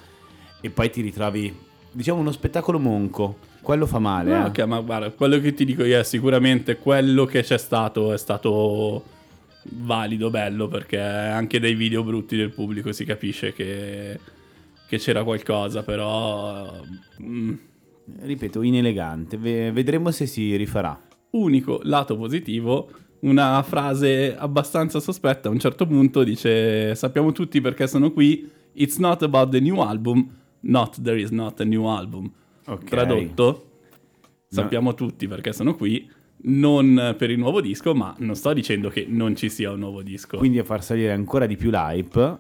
e 0.62 0.70
poi 0.70 0.90
ti 0.90 1.02
ritrovi, 1.02 1.56
diciamo, 1.96 2.20
uno 2.20 2.32
spettacolo 2.32 2.78
monco. 2.80 3.38
Quello 3.62 3.86
fa 3.88 3.98
male, 4.00 4.30
No, 4.38 4.46
eh. 4.46 4.50
ok, 4.50 4.60
ma 4.66 4.80
guarda, 4.82 5.10
quello 5.10 5.40
che 5.40 5.54
ti 5.54 5.66
dico 5.66 5.84
io 5.84 5.98
è 5.98 6.04
sicuramente 6.04 6.78
quello 6.78 7.26
che 7.26 7.42
c'è 7.42 7.58
stato 7.58 8.14
è 8.14 8.18
stato 8.18 9.04
valido, 9.72 10.30
bello, 10.30 10.68
perché 10.68 11.00
anche 11.00 11.60
dai 11.60 11.74
video 11.74 12.04
brutti 12.04 12.36
del 12.38 12.52
pubblico 12.52 12.92
si 12.92 13.06
capisce 13.06 13.54
che, 13.54 14.20
che 14.88 14.98
c'era 15.00 15.24
qualcosa, 15.24 15.82
però... 15.84 16.72
mm, 17.24 17.54
Ripeto, 18.22 18.62
inelegante. 18.62 19.36
Ve- 19.38 19.72
vedremo 19.72 20.12
se 20.12 20.28
si 20.28 20.56
rifarà. 20.56 21.00
unico 21.32 21.80
lato 21.84 22.16
positivo, 22.16 22.90
una 23.22 23.64
frase 23.64 24.36
abbastanza 24.38 25.00
sospetta 25.00 25.50
a 25.50 25.52
un 25.52 25.58
certo 25.58 25.88
punto 25.88 26.24
dice 26.24 26.94
sappiamo 26.94 27.32
tutti 27.32 27.60
perché 27.62 27.88
sono 27.88 28.12
qui, 28.12 28.48
it's 28.74 28.98
not 28.98 29.24
about 29.24 29.50
the 29.50 29.60
new 29.60 29.80
album, 29.82 30.30
not 30.66 31.02
there 31.02 31.20
is 31.20 31.30
not 31.32 31.60
a 31.60 31.64
new 31.64 31.86
album. 31.88 32.32
Ok. 32.68 32.84
Tradotto, 32.86 33.70
sappiamo 34.48 34.94
tutti 34.94 35.28
perché 35.28 35.54
sono 35.54 35.76
qui, 35.76 36.10
non 36.48 37.16
per 37.18 37.30
il 37.32 37.38
nuovo 37.40 37.62
disco, 37.62 37.94
ma 37.96 38.14
non 38.20 38.36
sto 38.36 38.54
dicendo 38.54 38.90
che 38.90 39.06
non 39.08 39.36
ci 39.36 39.50
sia 39.50 39.72
un 39.72 39.80
nuovo 39.80 40.02
disco. 40.02 40.38
Quindi 40.38 40.60
a 40.60 40.64
far 40.64 40.84
salire 40.84 41.12
ancora 41.12 41.46
di 41.46 41.56
più 41.56 41.70
l'hype. 41.72 42.38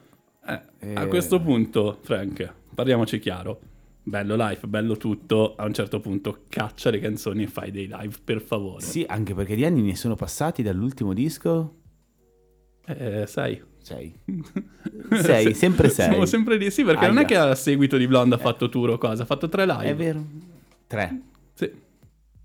Eh, 0.47 0.61
Eh. 0.79 0.93
A 0.93 1.07
questo 1.07 1.39
punto, 1.41 1.97
Frank, 2.01 2.53
parliamoci 2.75 3.17
chiaro. 3.19 3.59
bello 4.07 4.35
live, 4.35 4.67
bello 4.67 4.97
tutto, 4.97 5.55
a 5.55 5.65
un 5.65 5.73
certo 5.73 5.99
punto 5.99 6.41
caccia 6.47 6.91
le 6.91 6.99
canzoni 6.99 7.43
e 7.43 7.47
fai 7.47 7.71
dei 7.71 7.87
live, 7.87 8.15
per 8.23 8.39
favore. 8.41 8.81
Sì, 8.81 9.03
anche 9.07 9.33
perché 9.33 9.55
di 9.55 9.65
anni 9.65 9.81
ne 9.81 9.95
sono 9.95 10.13
passati 10.15 10.61
dall'ultimo 10.61 11.11
disco? 11.13 11.73
Eh, 12.85 13.25
sai. 13.25 13.59
Sei. 13.85 14.11
Sei, 15.21 15.53
sempre 15.53 15.89
sei. 15.89 16.09
Siamo 16.09 16.25
sempre 16.25 16.57
lì, 16.57 16.71
sì, 16.71 16.83
perché 16.83 17.05
non 17.05 17.17
è 17.17 17.19
Aia. 17.19 17.27
che 17.27 17.35
a 17.37 17.53
seguito 17.55 17.97
di 17.97 18.07
Blonde 18.07 18.33
ha 18.33 18.37
fatto 18.39 18.67
tour 18.67 18.89
o 18.89 18.97
cosa, 18.97 19.21
ha 19.21 19.25
fatto 19.27 19.47
tre 19.47 19.65
live. 19.67 19.83
È 19.83 19.95
vero. 19.95 20.25
Tre. 20.87 21.21
Sì. 21.53 21.71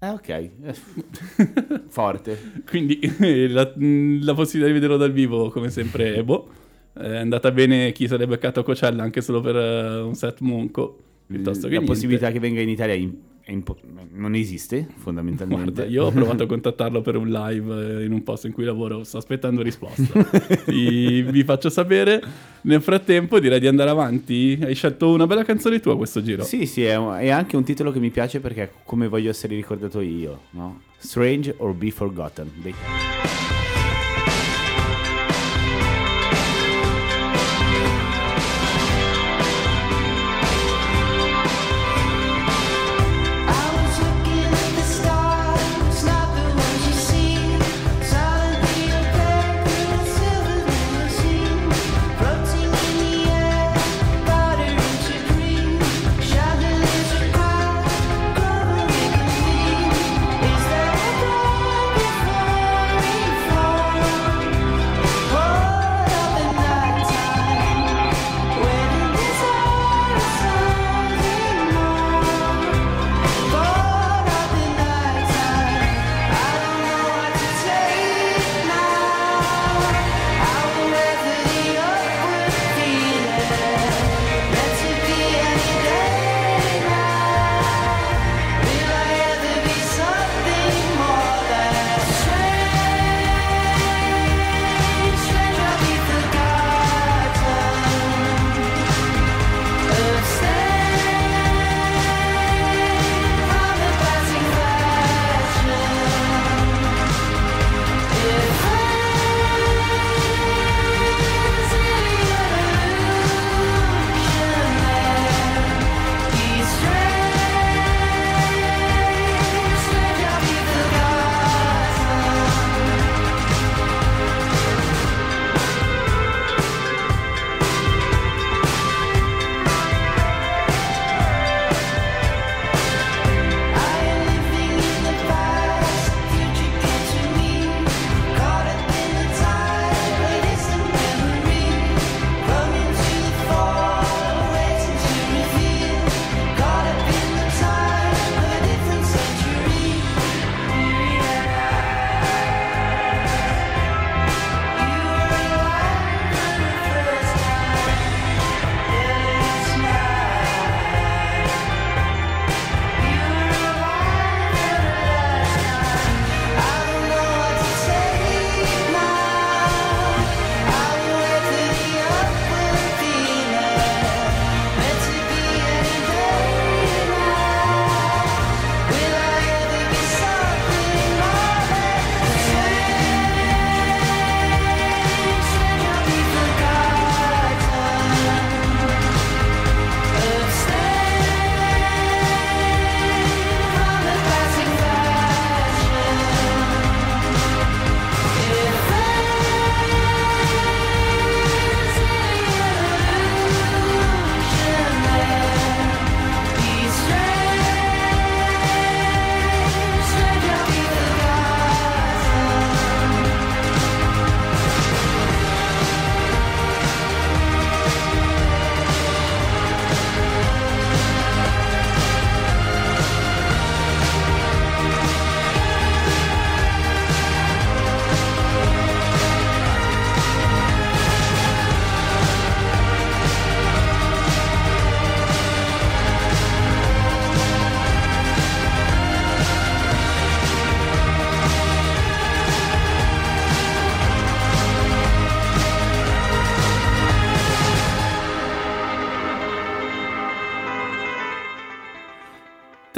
Eh, 0.01 0.09
ok. 0.09 0.29
Eh, 0.29 0.53
Forte. 1.89 2.39
Quindi 2.69 2.99
eh, 2.99 3.49
la, 3.49 3.73
la 3.75 4.35
possibilità 4.35 4.67
di 4.67 4.73
vederlo 4.75 4.97
dal 4.99 5.13
vivo, 5.13 5.49
come 5.51 5.71
sempre, 5.71 6.23
boh, 6.23 6.49
è 6.93 7.17
andata 7.17 7.51
bene 7.53 7.93
chi 7.93 8.07
l'è 8.07 8.27
beccato 8.27 8.61
a 8.61 8.65
Cocella 8.65 9.03
anche 9.03 9.23
solo 9.23 9.41
per 9.41 9.57
eh, 9.57 10.01
un 10.03 10.15
set 10.15 10.41
monco, 10.41 10.99
piuttosto 11.27 11.63
che 11.69 11.75
La 11.75 11.81
niente. 11.81 11.87
possibilità 11.93 12.31
che 12.31 12.39
venga 12.39 12.61
in 12.61 12.69
Italia 12.69 12.95
è 12.95 12.99
in- 12.99 13.13
è 13.13 13.30
impo- 13.47 13.79
non 14.13 14.35
esiste, 14.35 14.87
fondamentalmente. 14.97 15.73
Guarda, 15.73 15.85
io 15.91 16.05
ho 16.05 16.11
provato 16.11 16.43
a 16.45 16.47
contattarlo 16.47 17.01
per 17.03 17.17
un 17.17 17.29
live 17.29 18.01
eh, 18.01 18.05
in 18.05 18.13
un 18.13 18.23
posto 18.23 18.47
in 18.47 18.53
cui 18.53 18.65
lavoro, 18.65 19.05
sto 19.05 19.19
aspettando 19.19 19.63
risposta. 19.63 20.03
vi, 20.67 21.23
vi 21.23 21.43
faccio 21.45 21.69
sapere. 21.71 22.23
Nel 22.63 22.83
frattempo 22.83 23.39
direi 23.41 23.59
di 23.61 23.67
andare 23.67 23.91
avanti. 23.91 24.59
Hai 24.63 24.75
scelto 24.75 25.13
una 25.13 25.27
bella 25.27 25.45
canzone 25.45 25.81
tua 25.81 25.97
questo 25.97 26.23
giro. 26.23 26.45
Sì, 26.45 26.67
sì, 26.67 26.85
è, 26.85 26.97
un- 26.97 27.15
è 27.19 27.29
anche 27.31 27.57
un 27.57 27.65
titolo 27.65 27.91
che 27.93 27.99
mi 27.99 28.11
piace 28.11 28.41
perché 28.41 28.63
è 28.63 28.71
come 28.85 29.09
voglio 29.09 29.31
essere 29.31 29.55
ricordato 29.55 30.01
io, 30.01 30.43
no? 30.51 30.83
Strange 30.99 31.55
or 31.59 31.73
Be 31.75 31.91
Forgotten. 31.91 32.51
Dei- 32.63 33.40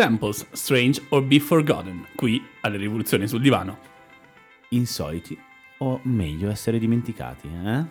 Temples, 0.03 0.45
Strange 0.51 1.01
or 1.11 1.23
Be 1.23 1.39
Forgotten, 1.39 2.05
qui 2.17 2.43
alle 2.63 2.77
rivoluzioni 2.77 3.29
sul 3.29 3.41
divano. 3.41 3.79
Insoliti 4.71 5.39
o 5.79 6.01
meglio 6.03 6.51
essere 6.51 6.81
dimenticati, 6.81 7.47
eh? 7.47 7.85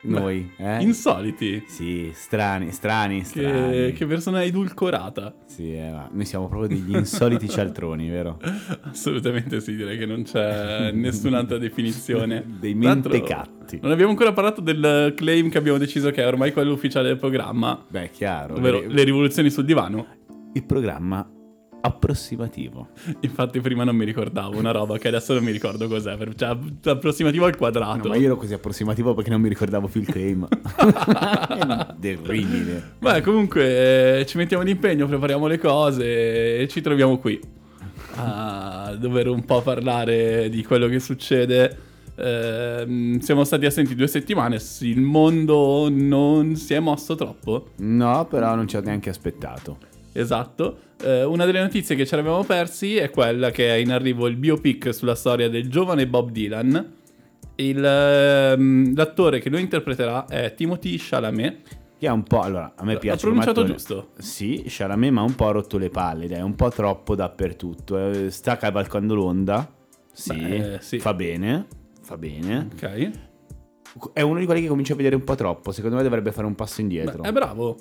noi, 0.00 0.50
eh? 0.56 0.80
Insoliti. 0.80 1.64
Sì, 1.66 2.10
strani, 2.14 2.72
strani, 2.72 3.18
Che, 3.18 3.24
strani. 3.26 3.92
che 3.92 4.06
persona 4.06 4.42
edulcorata. 4.42 5.34
Sì, 5.44 5.74
eh, 5.74 5.90
ma 5.90 6.08
noi 6.10 6.24
siamo 6.24 6.48
proprio 6.48 6.68
degli 6.68 6.94
insoliti 6.96 7.46
cialtroni, 7.50 8.08
vero? 8.08 8.40
Assolutamente 8.84 9.60
sì, 9.60 9.76
direi 9.76 9.98
che 9.98 10.06
non 10.06 10.22
c'è 10.22 10.92
nessun'altra 10.92 11.58
definizione. 11.60 12.42
Dei 12.58 12.72
mentecatti. 12.72 13.80
Non 13.82 13.90
abbiamo 13.90 14.12
ancora 14.12 14.32
parlato 14.32 14.62
del 14.62 15.12
claim 15.14 15.50
che 15.50 15.58
abbiamo 15.58 15.76
deciso 15.76 16.10
che 16.10 16.22
è 16.22 16.26
ormai 16.26 16.52
quello 16.52 16.72
ufficiale 16.72 17.08
del 17.08 17.18
programma, 17.18 17.84
Beh, 17.86 18.08
chiaro. 18.12 18.54
ovvero 18.54 18.82
le 18.86 19.02
rivoluzioni 19.02 19.50
sul 19.50 19.66
divano. 19.66 20.16
Il 20.52 20.64
programma 20.64 21.28
approssimativo. 21.80 22.88
Infatti 23.20 23.60
prima 23.60 23.84
non 23.84 23.94
mi 23.94 24.04
ricordavo 24.04 24.58
una 24.58 24.72
roba 24.72 24.98
che 24.98 25.08
adesso 25.08 25.32
non 25.34 25.44
mi 25.44 25.52
ricordo 25.52 25.86
cos'è, 25.86 26.16
cioè 26.34 26.56
approssimativo 26.84 27.44
al 27.44 27.52
No, 27.52 27.56
quadrato. 27.56 28.08
ma 28.08 28.16
io 28.16 28.26
ero 28.26 28.36
così 28.36 28.54
approssimativo 28.54 29.14
perché 29.14 29.30
non 29.30 29.40
mi 29.40 29.48
ricordavo 29.48 29.86
più 29.86 30.00
il 30.00 30.06
claim. 30.08 30.48
Terribile. 32.00 32.94
Beh, 32.98 33.20
comunque 33.22 34.18
eh, 34.20 34.26
ci 34.26 34.36
mettiamo 34.38 34.64
d'impegno, 34.64 35.06
prepariamo 35.06 35.46
le 35.46 35.58
cose 35.58 36.58
e 36.60 36.68
ci 36.68 36.80
troviamo 36.80 37.18
qui 37.18 37.40
a 38.16 38.96
dover 38.98 39.28
un 39.28 39.44
po' 39.44 39.62
parlare 39.62 40.48
di 40.48 40.64
quello 40.64 40.88
che 40.88 40.98
succede. 40.98 41.86
Ehm, 42.16 43.20
siamo 43.20 43.44
stati 43.44 43.64
assenti 43.66 43.94
due 43.94 44.08
settimane, 44.08 44.58
il 44.80 45.00
mondo 45.00 45.88
non 45.88 46.56
si 46.56 46.74
è 46.74 46.80
mosso 46.80 47.14
troppo. 47.14 47.68
No, 47.76 48.26
però 48.28 48.56
non 48.56 48.66
ci 48.66 48.76
ho 48.76 48.80
neanche 48.80 49.10
aspettato. 49.10 49.78
Esatto. 50.12 50.78
Eh, 51.02 51.24
una 51.24 51.44
delle 51.44 51.60
notizie 51.60 51.94
che 51.94 52.04
ci 52.06 52.14
eravamo 52.14 52.42
persi 52.44 52.96
è 52.96 53.10
quella 53.10 53.50
che 53.50 53.68
è 53.70 53.74
in 53.78 53.92
arrivo 53.92 54.26
il 54.26 54.36
biopic 54.36 54.92
sulla 54.92 55.14
storia 55.14 55.48
del 55.48 55.68
giovane 55.68 56.06
Bob 56.08 56.30
Dylan. 56.30 56.94
Il, 57.56 57.84
ehm, 57.84 58.94
l'attore 58.94 59.40
che 59.40 59.50
lo 59.50 59.58
interpreterà 59.58 60.26
è 60.26 60.54
Timothy 60.54 60.96
Chalamet. 60.98 61.76
Che 61.98 62.06
è 62.06 62.10
un 62.10 62.22
po'. 62.22 62.40
Allora, 62.40 62.72
a 62.76 62.84
me 62.84 62.94
L'ho 62.94 62.98
piace. 63.00 63.20
pronunciato 63.20 63.62
come 63.62 63.74
attore. 63.74 63.78
giusto? 63.78 64.10
Sì, 64.18 64.62
Chalamet, 64.66 65.10
ma 65.10 65.20
ha 65.22 65.24
un 65.24 65.34
po' 65.34 65.50
rotto 65.50 65.78
le 65.78 65.88
palle. 65.90 66.28
Dai, 66.28 66.38
è 66.38 66.42
un 66.42 66.54
po' 66.54 66.70
troppo 66.70 67.14
dappertutto. 67.16 67.98
eh, 68.10 68.30
sta 68.30 68.56
cavalcando 68.56 69.14
l'onda. 69.16 69.68
Sì, 70.12 70.34
Beh, 70.36 70.78
sì. 70.80 70.98
Fa 71.00 71.14
bene. 71.14 71.66
Fa 72.02 72.16
bene. 72.16 72.68
Ok. 72.72 73.10
È 74.12 74.20
uno 74.20 74.38
di 74.38 74.44
quelli 74.46 74.60
che 74.62 74.68
comincia 74.68 74.92
a 74.92 74.96
vedere 74.96 75.16
un 75.16 75.24
po' 75.24 75.34
troppo. 75.34 75.72
Secondo 75.72 75.96
me 75.96 76.02
dovrebbe 76.04 76.30
fare 76.30 76.46
un 76.46 76.54
passo 76.54 76.80
indietro. 76.80 77.22
Beh, 77.22 77.28
è 77.28 77.32
bravo. 77.32 77.76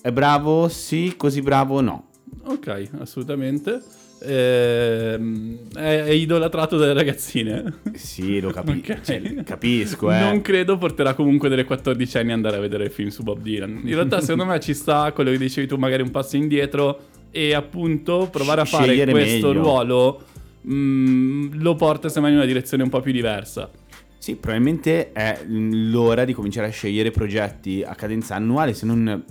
È 0.00 0.12
bravo? 0.12 0.68
Sì, 0.68 1.14
così 1.16 1.42
bravo? 1.42 1.80
No. 1.80 2.08
Ok, 2.44 2.90
assolutamente. 3.00 3.80
Ehm, 4.20 5.58
è, 5.74 6.04
è 6.04 6.10
idolatrato 6.10 6.76
dalle 6.76 6.92
ragazzine. 6.92 7.80
Sì, 7.94 8.40
lo 8.40 8.50
capisco. 8.50 8.92
Ok. 8.92 9.00
Cioè, 9.02 9.42
capisco, 9.44 10.10
eh. 10.12 10.18
Non 10.18 10.40
credo 10.40 10.78
porterà 10.78 11.14
comunque 11.14 11.48
delle 11.48 11.64
14 11.64 12.18
anni 12.18 12.28
ad 12.30 12.36
andare 12.36 12.56
a 12.56 12.60
vedere 12.60 12.84
il 12.84 12.90
film 12.90 13.08
su 13.08 13.22
Bob 13.22 13.40
Dylan. 13.40 13.80
In 13.84 13.94
realtà, 13.94 14.20
secondo 14.22 14.44
me 14.44 14.60
ci 14.60 14.74
sta 14.74 15.12
quello 15.12 15.30
che 15.30 15.38
dicevi 15.38 15.66
tu, 15.66 15.76
magari 15.76 16.02
un 16.02 16.10
passo 16.10 16.36
indietro 16.36 17.00
e 17.30 17.54
appunto 17.54 18.28
provare 18.30 18.62
a 18.62 18.64
fare 18.64 18.86
Scegliere 18.86 19.10
questo 19.12 19.48
meglio. 19.48 19.60
ruolo 19.62 20.22
mm, 20.66 21.60
lo 21.60 21.74
porta 21.74 22.08
semmai 22.08 22.30
in 22.30 22.36
una 22.38 22.46
direzione 22.46 22.82
un 22.82 22.88
po' 22.88 23.00
più 23.00 23.12
diversa. 23.12 23.70
Sì, 24.18 24.34
probabilmente 24.34 25.12
è 25.12 25.42
l'ora 25.46 26.24
di 26.24 26.32
cominciare 26.32 26.66
a 26.66 26.70
scegliere 26.70 27.10
progetti 27.10 27.84
a 27.86 27.94
cadenza 27.94 28.34
annuale, 28.34 28.74
se 28.74 28.84
non 28.84 29.24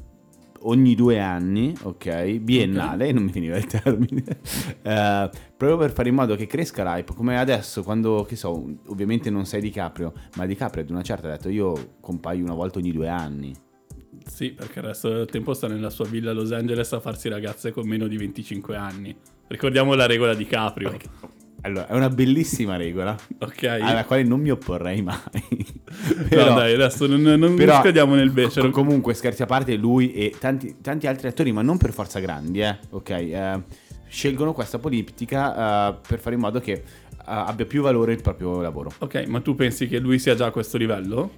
ogni 0.62 0.96
due 0.96 1.20
anni, 1.20 1.74
ok? 1.82 2.38
Biennale, 2.40 3.12
non 3.12 3.24
mi 3.24 3.32
veniva 3.32 3.58
il 3.58 3.66
termine. 3.66 4.26
Eh, 4.88 5.30
proprio 5.58 5.78
per 5.78 5.92
fare 5.92 6.08
in 6.10 6.16
modo 6.16 6.36
che 6.36 6.48
cresca 6.48 6.84
l'hype, 6.84 7.14
come 7.14 7.38
adesso 7.38 7.84
quando, 7.84 8.24
che 8.24 8.38
so, 8.38 8.78
ovviamente 8.86 9.30
non 9.30 9.46
sei 9.46 9.60
DiCaprio, 9.60 10.14
ma 10.36 10.46
DiCaprio 10.46 10.84
ad 10.84 10.90
una 10.90 11.02
certa 11.02 11.28
ha 11.28 11.32
detto 11.32 11.50
io 11.50 11.96
compaio 12.00 12.44
una 12.44 12.54
volta 12.54 12.80
ogni 12.80 12.92
due 12.92 13.10
anni. 13.10 13.54
Sì, 14.26 14.52
perché 14.52 14.80
il 14.80 14.86
resto 14.86 15.10
del 15.10 15.26
tempo 15.26 15.54
sta 15.54 15.68
nella 15.68 15.90
sua 15.90 16.06
villa 16.06 16.32
a 16.32 16.34
Los 16.34 16.52
Angeles 16.52 16.92
a 16.94 17.00
farsi 17.00 17.28
ragazze 17.28 17.72
con 17.72 17.88
meno 17.88 18.08
di 18.08 18.18
25 18.18 18.76
anni. 18.76 19.16
Ricordiamo 19.48 19.94
la 19.94 20.06
regola 20.06 20.34
di 20.34 20.46
Caprio. 20.46 20.98
Allora, 21.62 21.88
è 21.88 21.94
una 21.96 22.10
bellissima 22.10 22.78
regola 22.78 23.18
Ok. 23.40 23.64
alla 23.64 24.06
quale 24.06 24.24
non 24.24 24.40
mi 24.40 24.52
opporrei 24.52 25.02
mai. 25.02 25.18
no, 26.32 26.44
dai, 26.54 26.74
adesso 26.74 27.08
non, 27.08 27.22
non 27.22 27.56
Però, 27.56 27.80
scadiamo 27.82 28.16
nel 28.16 28.30
becero. 28.32 28.68
co- 28.70 28.74
comunque, 28.82 29.14
scherzi 29.14 29.42
a 29.42 29.46
parte, 29.46 29.76
lui 29.76 30.14
e 30.14 30.34
tanti, 30.40 30.76
tanti 30.82 31.08
altri 31.08 31.28
attori, 31.28 31.52
ma 31.52 31.62
non 31.62 31.78
per 31.78 31.92
forza 31.94 32.20
grandi, 32.20 32.62
eh, 32.62 32.78
ok? 32.92 33.10
eh, 33.10 33.62
scelgono 34.08 34.54
questa 34.54 34.80
politica 34.80 35.90
eh, 35.90 35.96
per 36.08 36.20
fare 36.20 36.36
in 36.36 36.42
modo 36.42 36.60
che 36.60 36.72
eh, 36.72 36.84
abbia 37.26 37.66
più 37.66 37.82
valore 37.82 38.14
il 38.14 38.22
proprio 38.22 38.62
lavoro. 38.62 38.92
Ok, 39.00 39.26
ma 39.28 39.42
tu 39.42 39.56
pensi 39.56 39.88
che 39.88 40.00
lui 40.00 40.20
sia 40.20 40.36
già 40.36 40.46
a 40.46 40.52
questo 40.52 40.78
livello? 40.78 41.32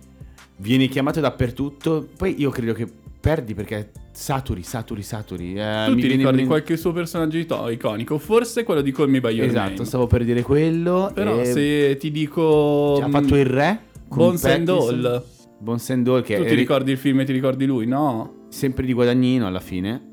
Viene 0.59 0.87
chiamato 0.87 1.19
dappertutto, 1.21 2.07
poi 2.17 2.35
io 2.37 2.49
credo 2.49 2.73
che 2.73 2.87
perdi 3.19 3.53
perché 3.53 3.91
saturi, 4.11 4.61
saturi, 4.63 5.01
saturi. 5.01 5.53
eh, 5.55 5.83
tu 5.87 5.93
mi 5.93 6.01
ti 6.01 6.07
in 6.07 6.17
ricordi 6.17 6.37
mente- 6.37 6.45
qualche 6.45 6.75
suo 6.77 6.91
personaggio 6.91 7.37
iconico? 7.69 8.17
Forse 8.17 8.63
quello 8.63 8.81
di 8.81 8.91
By 9.21 9.33
Your 9.33 9.47
Esatto, 9.47 9.71
Name. 9.71 9.85
stavo 9.85 10.07
per 10.07 10.25
dire 10.25 10.41
quello. 10.41 11.11
Però 11.13 11.39
e- 11.39 11.45
se 11.45 11.97
ti 11.97 12.11
dico... 12.11 12.95
cioè, 12.97 13.05
ha 13.05 13.09
fatto 13.09 13.35
il 13.37 13.45
re. 13.45 13.79
Bones 14.07 14.43
and. 14.45 14.67
All. 14.69 15.23
Bones 15.59 15.89
and 15.91 16.07
All, 16.07 16.23
che 16.23 16.35
Tu 16.37 16.43
ti 16.45 16.55
ricordi 16.55 16.91
il 16.91 16.97
film 16.97 17.19
e 17.21 17.25
ti 17.25 17.31
ricordi 17.33 17.65
lui? 17.65 17.85
No. 17.85 18.45
sempre 18.49 18.85
di 18.85 18.93
guadagnino 18.93 19.45
alla 19.47 19.59
fine. 19.59 20.08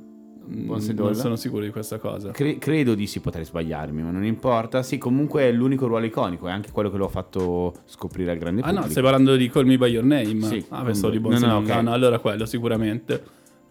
And 0.49 0.99
Non 0.99 1.15
sono 1.15 1.37
sicuro 1.37 1.65
di 1.65 1.71
questa 1.71 1.99
cosa. 1.99 2.31
Cre- 2.31 2.59
credo 2.59 2.95
di 2.95 3.07
sì, 3.07 3.21
potrei 3.21 3.45
sbagliarmi, 3.45 4.03
ma 4.03 4.11
non 4.11 4.25
importa. 4.25 4.83
Sì, 4.83 4.99
comunque 4.99 5.43
è 5.43 5.53
l'unico 5.53 5.87
ruolo 5.87 6.07
iconico, 6.07 6.47
è 6.49 6.53
anche 6.53 6.71
quello 6.71 6.91
che 6.91 6.97
lo 6.97 7.07
ha 7.07 7.09
fatto 7.09 7.75
scoprire 7.85 8.31
al 8.31 8.39
grande 8.39 8.61
Ah 8.61 8.65
pubblico. 8.65 8.85
no, 8.85 8.91
stai 8.91 9.03
parlando 9.03 9.37
di 9.37 9.49
Call 9.49 9.67
Me 9.67 9.77
By 9.77 9.91
Your 9.91 10.05
Name? 10.05 10.41
Sì, 10.43 10.65
ah, 10.69 10.83
pensavo 10.83 11.11
di 11.11 11.17
no, 11.19 11.23
Bones 11.23 11.41
no. 11.43 11.61
No, 11.61 11.81
no, 11.81 11.93
allora 11.93 12.19
quello 12.19 12.47
sicuramente. 12.47 13.23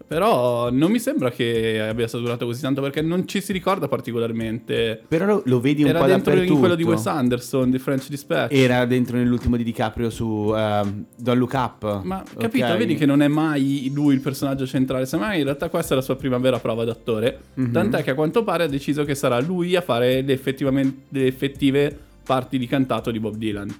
Però 0.06 0.70
non 0.70 0.90
mi 0.90 0.98
sembra 1.00 1.30
che 1.30 1.80
abbia 1.80 2.06
saturato 2.06 2.46
così 2.46 2.60
tanto 2.60 2.80
perché 2.80 3.02
non 3.02 3.26
ci 3.26 3.40
si 3.40 3.52
ricorda 3.52 3.88
particolarmente. 3.88 5.02
Però 5.08 5.24
lo, 5.24 5.42
lo 5.44 5.60
vedi 5.60 5.82
un 5.82 5.88
Era 5.88 5.98
po' 6.00 6.06
dentro 6.06 6.30
in 6.30 6.36
dappertutto. 6.36 6.60
quello 6.60 6.74
di 6.76 6.84
Wes 6.84 7.06
Anderson, 7.06 7.70
di 7.70 7.78
French 7.78 8.08
Dispatch. 8.08 8.52
Era 8.52 8.84
dentro 8.84 9.16
nell'ultimo 9.16 9.56
di 9.56 9.64
DiCaprio 9.64 10.10
su 10.10 10.52
ehm, 10.56 11.04
Don't 11.16 11.38
Look 11.38 11.52
Up. 11.54 12.02
Ma 12.04 12.22
capito, 12.36 12.66
ok? 12.66 12.76
vedi 12.76 12.94
che 12.94 13.06
non 13.06 13.20
è 13.22 13.28
mai 13.28 13.90
lui 13.92 14.14
il 14.14 14.20
personaggio 14.20 14.66
centrale, 14.66 15.06
semmai 15.06 15.38
in 15.38 15.44
realtà 15.44 15.68
questa 15.68 15.94
è 15.94 15.96
la 15.96 16.02
sua 16.02 16.16
prima 16.16 16.38
vera 16.38 16.58
prova 16.58 16.84
d'attore. 16.84 17.40
Mhm. 17.54 17.72
Tant'è 17.72 18.02
che 18.02 18.10
a 18.10 18.14
quanto 18.14 18.44
pare 18.44 18.64
ha 18.64 18.68
deciso 18.68 19.04
che 19.04 19.14
sarà 19.14 19.40
lui 19.40 19.74
a 19.74 19.80
fare 19.80 20.22
le 20.22 20.32
effettive 20.34 21.98
parti 22.24 22.58
di 22.58 22.66
cantato 22.66 23.10
di 23.10 23.18
Bob 23.20 23.36
Dylan. 23.36 23.74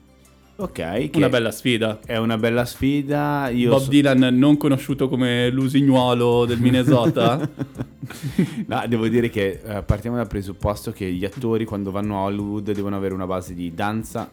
Ok, 0.58 1.10
Una 1.14 1.28
bella 1.28 1.50
sfida. 1.50 2.00
È 2.02 2.16
una 2.16 2.38
bella 2.38 2.64
sfida. 2.64 3.50
Io 3.50 3.68
Bob 3.68 3.82
so- 3.82 3.90
Dylan 3.90 4.38
non 4.38 4.56
conosciuto 4.56 5.06
come 5.06 5.50
l'usignuolo 5.50 6.46
del 6.46 6.58
Minnesota. 6.60 7.36
no, 8.66 8.84
devo 8.88 9.06
dire 9.08 9.28
che 9.28 9.60
eh, 9.62 9.82
partiamo 9.82 10.16
dal 10.16 10.28
presupposto 10.28 10.92
che 10.92 11.12
gli 11.12 11.26
attori 11.26 11.66
quando 11.66 11.90
vanno 11.90 12.16
a 12.16 12.22
Hollywood 12.22 12.72
devono 12.72 12.96
avere 12.96 13.12
una 13.12 13.26
base 13.26 13.52
di 13.52 13.74
danza 13.74 14.30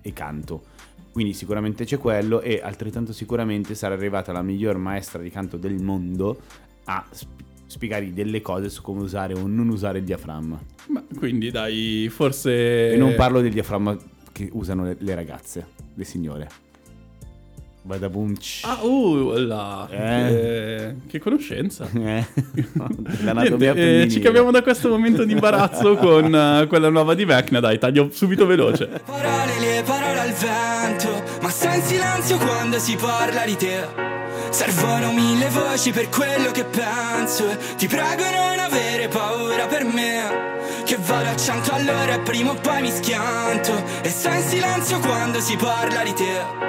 e 0.00 0.12
canto. 0.12 0.62
Quindi 1.10 1.32
sicuramente 1.32 1.84
c'è 1.84 1.98
quello 1.98 2.40
e 2.40 2.60
altrettanto 2.62 3.12
sicuramente 3.12 3.74
sarà 3.74 3.94
arrivata 3.94 4.30
la 4.30 4.42
miglior 4.42 4.76
maestra 4.78 5.20
di 5.20 5.30
canto 5.30 5.56
del 5.56 5.82
mondo 5.82 6.38
a 6.84 7.04
sp- 7.10 7.42
spiegargli 7.66 8.12
delle 8.12 8.40
cose 8.40 8.68
su 8.68 8.80
come 8.80 9.02
usare 9.02 9.34
o 9.34 9.44
non 9.48 9.68
usare 9.70 9.98
il 9.98 10.04
diaframma. 10.04 10.60
Ma 10.88 11.02
quindi 11.18 11.50
dai, 11.50 12.08
forse... 12.10 12.92
E 12.92 12.96
non 12.96 13.14
parlo 13.16 13.40
del 13.40 13.52
diaframma 13.52 13.96
che 14.34 14.50
usano 14.52 14.82
le, 14.82 14.96
le 14.98 15.14
ragazze, 15.14 15.64
le 15.94 16.04
signore. 16.04 16.48
Vada 17.86 18.08
boom. 18.08 18.34
Ah, 18.62 18.82
uh, 18.82 19.32
là. 19.36 19.86
Eh. 19.90 20.32
Eh, 20.32 20.94
che 21.06 21.18
conoscenza. 21.20 21.86
Eh, 21.94 22.26
Niente, 23.34 24.02
eh, 24.02 24.08
ci 24.08 24.20
capiamo 24.20 24.50
da 24.50 24.62
questo 24.62 24.88
momento 24.88 25.24
di 25.24 25.32
imbarazzo 25.32 25.96
con 25.96 26.34
eh, 26.34 26.66
quella 26.66 26.88
nuova 26.88 27.14
di 27.14 27.24
Vecna, 27.24 27.60
dai, 27.60 27.78
taglio 27.78 28.08
subito 28.10 28.46
veloce. 28.46 29.00
Parole, 29.04 29.60
le 29.60 29.82
parole 29.84 30.18
al 30.18 30.32
vento, 30.32 31.22
ma 31.42 31.48
stai 31.48 31.78
in 31.78 31.84
silenzio 31.84 32.38
quando 32.38 32.78
si 32.78 32.96
parla 32.96 33.44
di 33.44 33.56
te. 33.56 33.86
Servono 34.50 35.12
mille 35.12 35.48
voci 35.48 35.90
per 35.92 36.08
quello 36.08 36.50
che 36.52 36.64
penso 36.64 37.50
e 37.50 37.58
ti 37.76 37.86
prego 37.86 38.22
non 38.22 38.58
avere 38.58 39.08
paura 39.08 39.66
per 39.66 39.84
me. 39.84 40.54
Che 40.84 40.98
vado 41.00 41.30
a 41.30 41.36
cento 41.36 41.72
all'ora 41.72 42.14
e 42.14 42.20
prima 42.20 42.50
o 42.50 42.54
poi 42.54 42.82
mi 42.82 42.90
schianto. 42.90 43.72
E 44.02 44.10
stai 44.10 44.40
in 44.40 44.48
silenzio 44.48 44.98
quando 45.00 45.40
si 45.40 45.56
parla 45.56 46.02
di 46.02 46.12
te 46.12 46.64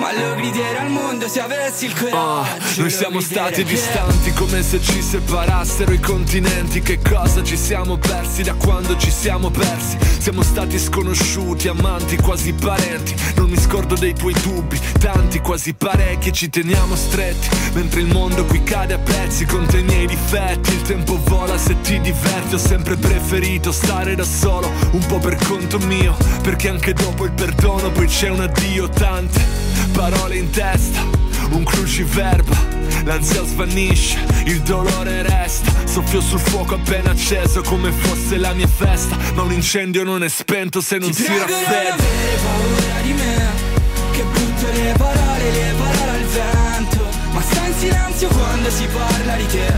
Ma 0.00 0.14
lo 0.14 0.34
griderò 0.34 0.80
al 0.80 0.90
mondo 0.90 1.28
se 1.28 1.40
avessi 1.40 1.84
il 1.84 1.92
coraggio. 1.92 2.76
Lo 2.76 2.80
noi 2.80 2.90
siamo 2.90 3.20
stati 3.20 3.62
griderei. 3.62 3.74
distanti 3.74 4.32
come 4.32 4.62
se 4.62 4.80
ci 4.80 5.02
separassero 5.02 5.92
i 5.92 6.00
continenti. 6.00 6.80
Che 6.80 7.00
cosa 7.06 7.44
ci 7.44 7.58
siamo 7.58 7.98
persi 7.98 8.42
da 8.42 8.54
quando 8.54 8.96
ci 8.96 9.10
siamo 9.10 9.50
persi? 9.50 9.98
Siamo 10.18 10.42
stati 10.42 10.78
sconosciuti, 10.78 11.68
amanti, 11.68 12.16
quasi 12.16 12.54
parenti. 12.54 13.14
Non 13.36 13.50
mi 13.50 13.58
scordo 13.58 13.94
dei 13.94 14.14
tuoi 14.14 14.32
dubbi, 14.42 14.80
tanti, 14.98 15.40
quasi 15.40 15.74
parecchi 15.74 16.32
Ci 16.32 16.48
teniamo 16.48 16.94
stretti, 16.94 17.48
mentre 17.74 18.00
il 18.00 18.06
mondo 18.06 18.44
qui 18.44 18.62
cade 18.62 18.94
a 18.94 18.98
pezzi 18.98 19.44
Con 19.44 19.66
te 19.66 19.78
i 19.78 19.82
miei 19.82 20.06
difetti, 20.06 20.72
il 20.72 20.82
tempo 20.82 21.20
vola 21.24 21.58
se 21.58 21.80
ti 21.80 22.00
diverti 22.00 22.54
Ho 22.54 22.58
sempre 22.58 22.96
preferito 22.96 23.72
stare 23.72 24.14
da 24.14 24.24
solo, 24.24 24.70
un 24.92 25.04
po' 25.06 25.18
per 25.18 25.36
conto 25.36 25.78
mio 25.78 26.16
Perché 26.42 26.68
anche 26.68 26.92
dopo 26.92 27.24
il 27.24 27.32
perdono 27.32 27.90
poi 27.90 28.06
c'è 28.06 28.28
un 28.28 28.40
addio 28.40 28.88
tante 28.88 29.70
parole 29.90 30.36
in 30.36 30.50
testa, 30.50 31.00
un 31.50 31.64
cruciverba. 31.64 32.78
L'ansia 33.04 33.44
svanisce, 33.44 34.18
il 34.44 34.60
dolore 34.60 35.22
resta. 35.22 35.72
Soffio 35.86 36.20
sul 36.20 36.38
fuoco 36.38 36.74
appena 36.74 37.10
acceso 37.10 37.62
come 37.62 37.90
fosse 37.92 38.36
la 38.36 38.52
mia 38.52 38.68
festa. 38.68 39.16
Ma 39.34 39.42
un 39.42 39.52
incendio 39.52 40.04
non 40.04 40.22
è 40.22 40.28
spento 40.28 40.80
se 40.80 40.98
non 40.98 41.10
Ti 41.10 41.22
si 41.22 41.26
raffredda. 41.26 41.94
avere 41.94 42.36
paura 42.42 43.00
di 43.02 43.12
me 43.12 43.48
Che 44.12 44.22
butto 44.22 44.66
le 44.72 44.94
parole, 44.96 45.50
le 45.50 45.74
parole 45.78 46.10
al 46.10 46.24
vento 46.24 47.04
Ma 47.32 47.40
sta 47.40 47.66
in 47.66 47.74
silenzio 47.78 48.28
quando 48.28 48.70
si 48.70 48.86
parla 48.92 49.34
di 49.36 49.46
te 49.46 49.72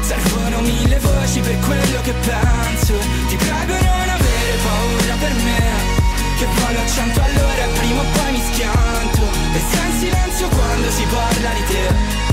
Servono 0.00 0.60
mille 0.60 0.98
voci 0.98 1.40
per 1.40 1.58
quello 1.60 2.00
che 2.02 2.12
penso 2.12 2.94
Ti 3.28 3.36
prego 3.36 3.72
non 3.72 4.08
avere 4.08 4.56
paura 4.62 5.14
per 5.20 5.34
me 5.34 5.97
Che 6.38 6.46
vado 6.46 6.78
a 6.78 6.86
cento 6.86 7.20
all'ora 7.20 7.64
e 7.64 7.68
prima 7.80 8.00
o 8.00 8.04
poi 8.12 8.30
mi 8.30 8.40
schianto. 8.52 9.22
E 9.54 9.58
sta 9.58 9.84
in 9.86 9.98
silenzio 9.98 10.48
quando 10.50 10.88
si 10.88 11.04
parla 11.10 11.50
di 11.50 11.64
te 11.64 12.27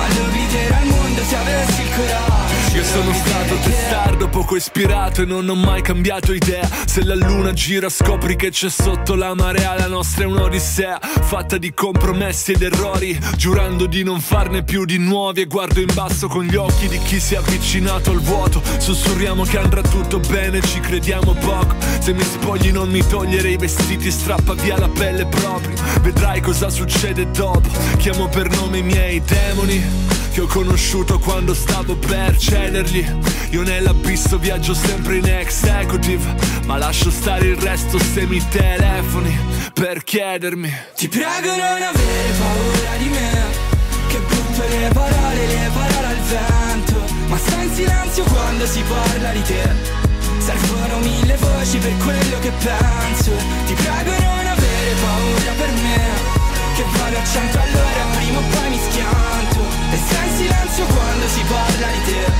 Ma 0.00 0.08
lo 0.14 0.30
griderà 0.30 0.78
al 0.78 0.86
mondo 0.86 1.22
se 1.22 1.36
avessi 1.36 1.82
il 1.82 1.88
coraggio. 1.94 2.40
Io 2.72 2.84
sono 2.84 3.12
stato 3.12 3.56
testardo, 3.56 4.28
poco 4.28 4.54
ispirato 4.54 5.22
e 5.22 5.24
non 5.24 5.48
ho 5.48 5.56
mai 5.56 5.82
cambiato 5.82 6.32
idea. 6.32 6.66
Se 6.86 7.02
la 7.04 7.16
luna 7.16 7.52
gira 7.52 7.88
scopri 7.88 8.36
che 8.36 8.50
c'è 8.50 8.70
sotto 8.70 9.16
la 9.16 9.34
marea. 9.34 9.76
La 9.76 9.88
nostra 9.88 10.22
è 10.22 10.26
un'odissea 10.26 10.98
fatta 11.00 11.58
di 11.58 11.74
compromessi 11.74 12.52
ed 12.52 12.62
errori. 12.62 13.18
Giurando 13.36 13.86
di 13.86 14.04
non 14.04 14.20
farne 14.20 14.62
più 14.62 14.84
di 14.84 14.98
nuovi 14.98 15.42
E 15.42 15.46
guardo 15.46 15.80
in 15.80 15.92
basso 15.92 16.28
con 16.28 16.44
gli 16.44 16.54
occhi 16.54 16.86
di 16.86 16.98
chi 17.00 17.18
si 17.18 17.34
è 17.34 17.38
avvicinato 17.38 18.12
al 18.12 18.20
vuoto. 18.20 18.62
Sussurriamo 18.78 19.42
che 19.42 19.58
andrà 19.58 19.82
tutto 19.82 20.20
bene, 20.20 20.62
ci 20.62 20.78
crediamo 20.78 21.34
poco. 21.34 21.74
Se 21.98 22.12
mi 22.12 22.22
spogli 22.22 22.70
non 22.70 22.88
mi 22.88 23.04
togliere 23.04 23.50
i 23.50 23.56
vestiti, 23.56 24.10
strappa 24.12 24.54
via 24.54 24.78
la 24.78 24.88
pelle 24.88 25.26
proprio. 25.26 25.74
Vedrai 26.02 26.40
cosa 26.40 26.70
succede 26.70 27.30
dopo. 27.32 27.68
Chiamo 27.98 28.28
per 28.28 28.48
nome 28.48 28.78
i 28.78 28.82
miei 28.82 29.20
demoni 29.22 29.89
che 30.32 30.40
ho 30.40 30.46
conosciuto 30.46 31.18
quando 31.18 31.54
stavo 31.54 31.96
per 31.96 32.36
cedergli. 32.36 33.04
Io 33.50 33.62
nell'abisso 33.62 34.38
viaggio 34.38 34.74
sempre 34.74 35.16
in 35.16 35.26
executive 35.26 36.24
Ma 36.66 36.78
lascio 36.78 37.10
stare 37.10 37.46
il 37.46 37.56
resto 37.56 37.98
se 37.98 38.24
mi 38.24 38.40
telefoni 38.48 39.36
Per 39.74 40.04
chiedermi. 40.04 40.72
Ti 40.94 41.08
prego 41.08 41.48
non 41.56 41.82
avere 41.82 42.30
paura 42.38 42.96
di 42.98 43.08
me 43.08 43.30
Che 44.06 44.18
butto 44.18 44.62
le 44.68 44.90
parole, 44.92 45.46
le 45.46 45.70
parole 45.74 46.06
al 46.06 46.20
vento. 46.30 46.94
Ma 47.26 47.36
sta 47.38 47.60
in 47.62 47.74
silenzio 47.74 48.24
quando 48.24 48.66
si 48.66 48.82
parla 48.82 49.32
di 49.32 49.42
te. 49.42 49.98
Servono 50.38 50.98
mille 51.00 51.36
voci 51.36 51.78
per 51.78 51.96
quello 51.98 52.38
che 52.38 52.52
penso. 52.62 53.32
Ti 53.66 53.74
prego 53.74 54.10
non 54.10 54.46
avere 54.46 54.94
paura 55.00 55.52
per 55.58 55.72
me 55.82 56.00
Che 56.76 56.84
vado 56.96 57.16
a 57.18 57.24
cento 57.24 57.58
all'ora 57.58 58.04
prima 58.16 58.38
o 58.38 58.42
poi 58.42 58.68
mi 58.70 58.78
schianto 59.60 59.92
E 59.92 59.96
sta 59.96 60.24
in 60.24 60.36
silenzio 60.36 60.84
quando 60.86 61.28
si 61.28 61.42
parla 61.48 61.86
di 61.86 62.12
te. 62.12 62.32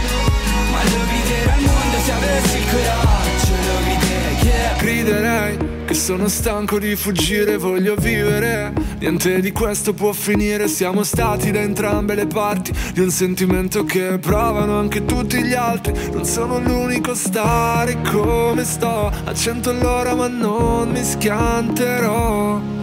Ma 0.71 0.83
lo 0.85 1.05
griderà 1.09 1.53
al 1.55 1.61
mondo 1.61 1.99
se 2.05 2.13
avessi 2.13 2.57
il 2.57 2.65
coraggio 2.71 3.53
Lo 3.67 3.81
griderei 3.85 4.37
yeah. 4.43 4.77
Griderei 4.77 5.69
che 5.91 5.97
sono 5.97 6.29
stanco 6.29 6.79
di 6.79 6.95
fuggire, 6.95 7.57
voglio 7.57 7.97
vivere. 7.97 8.73
Niente 9.01 9.41
di 9.41 9.51
questo 9.51 9.93
può 9.93 10.13
finire, 10.13 10.69
siamo 10.69 11.03
stati 11.03 11.51
da 11.51 11.59
entrambe 11.59 12.15
le 12.15 12.29
parti. 12.29 12.73
Di 12.95 13.01
un 13.01 13.11
sentimento 13.11 13.83
che 13.83 14.21
provano 14.21 14.79
anche 14.79 15.05
tutti 15.05 15.43
gli 15.43 15.53
altri. 15.53 15.93
Non 16.13 16.25
sono 16.25 16.61
l'unico 16.61 17.11
a 17.11 17.17
stare 17.17 18.01
come 18.09 18.63
sto 18.63 19.11
A 19.25 19.35
cento 19.35 19.71
all'ora 19.71 20.15
ma 20.15 20.29
non 20.29 20.91
mi 20.91 21.03
schianterò 21.03 22.79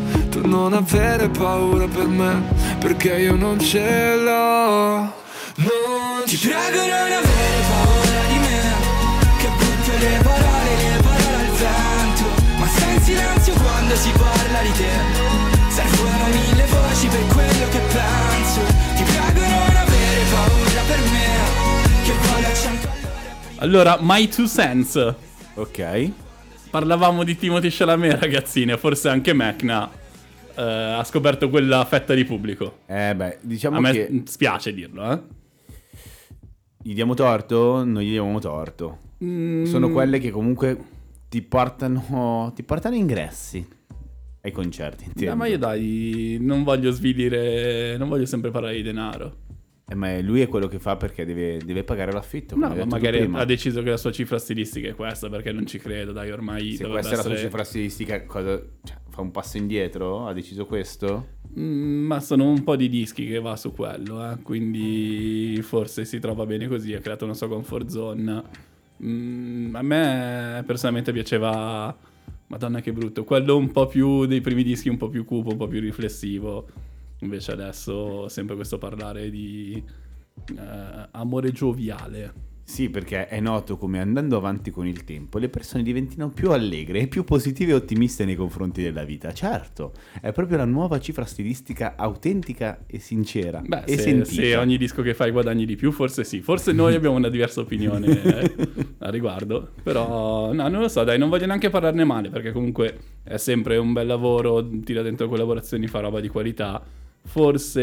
non 0.48 0.74
avere 0.74 1.28
paura 1.28 1.88
per 1.88 2.08
me, 2.08 2.42
perché 2.80 3.20
io 3.20 3.36
non 3.36 3.60
ce 3.60 4.16
l'ho 4.16 4.98
Non 5.56 6.24
Ti 6.26 6.38
prego 6.38 6.80
non 6.80 7.12
avere 7.12 7.60
paura 7.68 8.22
di 8.32 8.40
me 8.40 8.62
Che 9.40 9.48
butto 9.58 9.92
le 10.00 10.20
parole, 10.24 10.72
le 10.82 11.02
parole 11.04 11.46
al 11.46 11.54
vento 11.62 12.26
Ma 12.58 12.68
sta 12.68 12.86
in 12.86 13.02
silenzio 13.02 13.54
quando 13.54 13.96
si 13.96 14.12
parla 14.12 14.62
di 14.62 14.72
te 14.72 14.94
Servono 15.70 16.26
mille 16.32 16.66
voci 16.66 17.08
per 17.08 17.28
quello 17.28 17.68
che 17.70 17.80
penso 17.92 18.62
Ti 18.96 19.04
prego 19.04 19.42
non 19.42 19.76
avere 19.76 20.22
paura 20.32 20.82
per 20.88 21.00
me 21.12 21.30
Che 22.04 22.14
vado 22.22 22.48
a 22.48 22.54
cento 22.54 22.88
all'ora 22.88 23.56
Allora, 23.60 23.98
My 24.02 24.28
Two 24.30 24.48
Cents. 24.48 25.16
Ok. 25.56 26.12
Parlavamo 26.70 27.24
di 27.24 27.38
Timothy 27.38 27.70
Chalamet, 27.70 28.20
ragazzine. 28.20 28.78
Forse 28.78 29.10
anche 29.10 29.34
Mecna 29.34 30.06
eh, 30.58 30.62
ha 30.62 31.04
scoperto 31.04 31.50
quella 31.50 31.86
fetta 31.86 32.14
di 32.14 32.26
pubblico. 32.26 32.80
Eh 32.88 33.14
beh, 33.16 33.40
diciamo 33.42 33.78
A 33.78 33.80
me 33.80 33.92
che 33.92 34.24
spiace 34.26 34.74
dirlo, 34.74 35.12
eh. 35.12 35.22
gli 36.82 36.94
diamo 36.94 37.14
torto, 37.14 37.84
non 37.84 38.02
gli 38.02 38.12
diamo 38.12 38.40
torto. 38.40 39.06
Mm. 39.24 39.66
Sono 39.66 39.92
quelle 39.92 40.20
che 40.20 40.32
comunque 40.32 40.78
ti 41.30 41.42
portano, 41.42 42.52
ti 42.56 42.64
portano 42.64 42.96
ingressi 42.96 43.66
ai 44.42 44.52
concerti. 44.52 45.04
No, 45.06 45.12
intendo. 45.14 45.36
ma 45.36 45.46
io 45.48 45.58
dai, 45.58 46.38
non 46.42 46.64
voglio 46.64 46.92
svilire, 46.92 47.98
non 47.98 48.10
voglio 48.10 48.26
sempre 48.26 48.50
parlare 48.50 48.76
di 48.76 48.82
denaro. 48.82 49.46
Eh, 49.90 49.96
ma 49.96 50.20
lui 50.20 50.42
è 50.42 50.50
quello 50.50 50.68
che 50.68 50.80
fa 50.80 50.98
perché 50.98 51.24
deve, 51.24 51.60
deve 51.64 51.86
pagare 51.86 52.12
l'affitto. 52.12 52.58
No, 52.58 52.68
ma 52.76 52.84
magari 52.84 53.20
prima. 53.20 53.40
ha 53.40 53.46
deciso 53.46 53.82
che 53.82 53.90
la 53.90 53.98
sua 53.98 54.12
cifra 54.12 54.38
stilistica 54.38 54.90
è 54.90 54.96
questa, 54.96 55.30
perché 55.30 55.54
non 55.54 55.66
ci 55.66 55.78
credo, 55.80 56.12
dai, 56.12 56.30
ormai 56.30 56.74
Se 56.74 56.86
questa 56.86 57.14
è 57.14 57.16
la 57.16 57.22
sua 57.22 57.32
essere- 57.32 57.48
cifra 57.50 57.64
stilistica, 57.64 58.26
cosa, 58.26 58.62
cioè, 58.84 58.98
fa 59.10 59.22
un 59.22 59.32
passo 59.32 59.56
indietro? 59.56 60.28
Ha 60.28 60.34
deciso 60.34 60.66
questo? 60.66 61.36
Mm, 61.58 62.06
ma 62.06 62.20
sono 62.20 62.50
un 62.50 62.64
po' 62.64 62.76
di 62.76 62.90
dischi 62.90 63.26
che 63.28 63.40
va 63.40 63.56
su 63.56 63.72
quello, 63.72 64.30
eh, 64.30 64.42
quindi 64.42 65.58
forse 65.62 66.04
si 66.04 66.20
trova 66.20 66.46
bene 66.46 66.68
così, 66.68 66.94
ha 66.94 67.00
creato 67.00 67.24
una 67.24 67.34
sua 67.34 67.48
comfort 67.48 67.88
zone. 67.88 68.44
Mm, 69.02 69.74
a 69.74 69.82
me 69.84 70.64
personalmente 70.66 71.14
piaceva, 71.14 71.96
madonna 72.48 72.82
che 72.82 72.92
brutto, 72.92 73.24
quello 73.24 73.56
un 73.56 73.72
po' 73.72 73.88
più 73.88 74.26
dei 74.26 74.42
primi 74.42 74.64
dischi, 74.64 74.90
un 74.90 74.98
po' 74.98 75.08
più 75.08 75.24
cupo, 75.24 75.52
un 75.52 75.58
po' 75.58 75.68
più 75.68 75.80
riflessivo. 75.80 76.68
Invece 77.20 77.52
adesso 77.52 78.28
sempre 78.30 78.56
questo 78.56 78.78
parlare 78.78 79.30
di 79.30 79.84
eh, 80.56 81.08
amore 81.12 81.52
gioviale. 81.52 82.56
Sì, 82.70 82.90
perché 82.90 83.28
è 83.28 83.40
noto 83.40 83.78
come 83.78 84.02
andando 84.02 84.36
avanti 84.36 84.72
con 84.72 84.86
il 84.86 85.06
tempo 85.06 85.38
le 85.38 85.48
persone 85.48 85.84
diventino 85.84 86.30
più 86.30 86.52
allegre 86.52 87.00
e 87.00 87.08
più 87.08 87.24
positive 87.24 87.72
e 87.72 87.76
ottimiste 87.76 88.26
nei 88.26 88.36
confronti 88.36 88.84
della 88.84 89.06
vita. 89.06 89.32
Certo, 89.32 89.94
è 90.20 90.34
proprio 90.34 90.58
la 90.58 90.66
nuova 90.66 91.00
cifra 91.00 91.24
stilistica 91.24 91.96
autentica 91.96 92.84
e 92.86 93.00
sincera 93.00 93.62
Beh, 93.66 93.84
e 93.86 93.98
se, 93.98 94.26
se 94.26 94.58
ogni 94.58 94.78
disco 94.78 95.02
che 95.02 95.14
fai 95.14 95.32
guadagni 95.32 95.66
di 95.66 95.78
più, 95.78 95.94
forse 95.94 96.26
sì. 96.26 96.42
Forse 96.42 96.74
noi 96.74 96.94
abbiamo 96.94 97.16
una 97.16 97.30
diversa 97.30 97.62
opinione 97.62 98.06
eh, 98.22 98.56
a 98.98 99.10
riguardo. 99.10 99.70
Però, 99.82 100.52
no, 100.52 100.68
non 100.68 100.82
lo 100.82 100.90
so, 100.90 101.06
dai, 101.06 101.18
non 101.18 101.30
voglio 101.30 101.46
neanche 101.46 101.70
parlarne 101.70 102.04
male, 102.04 102.30
perché 102.30 102.52
comunque 102.52 102.98
è 103.24 103.38
sempre 103.38 103.78
un 103.78 103.94
bel 103.94 104.08
lavoro, 104.08 104.68
tira 104.84 105.02
dentro 105.02 105.30
collaborazioni, 105.30 105.88
fa 105.88 106.02
roba 106.02 106.20
di 106.20 106.28
qualità. 106.28 106.84
Forse 107.28 107.76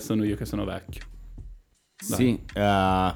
sono 0.00 0.24
io 0.24 0.34
che 0.34 0.44
sono 0.46 0.64
vecchio. 0.64 1.04
Sì, 1.94 2.42
eh, 2.54 3.14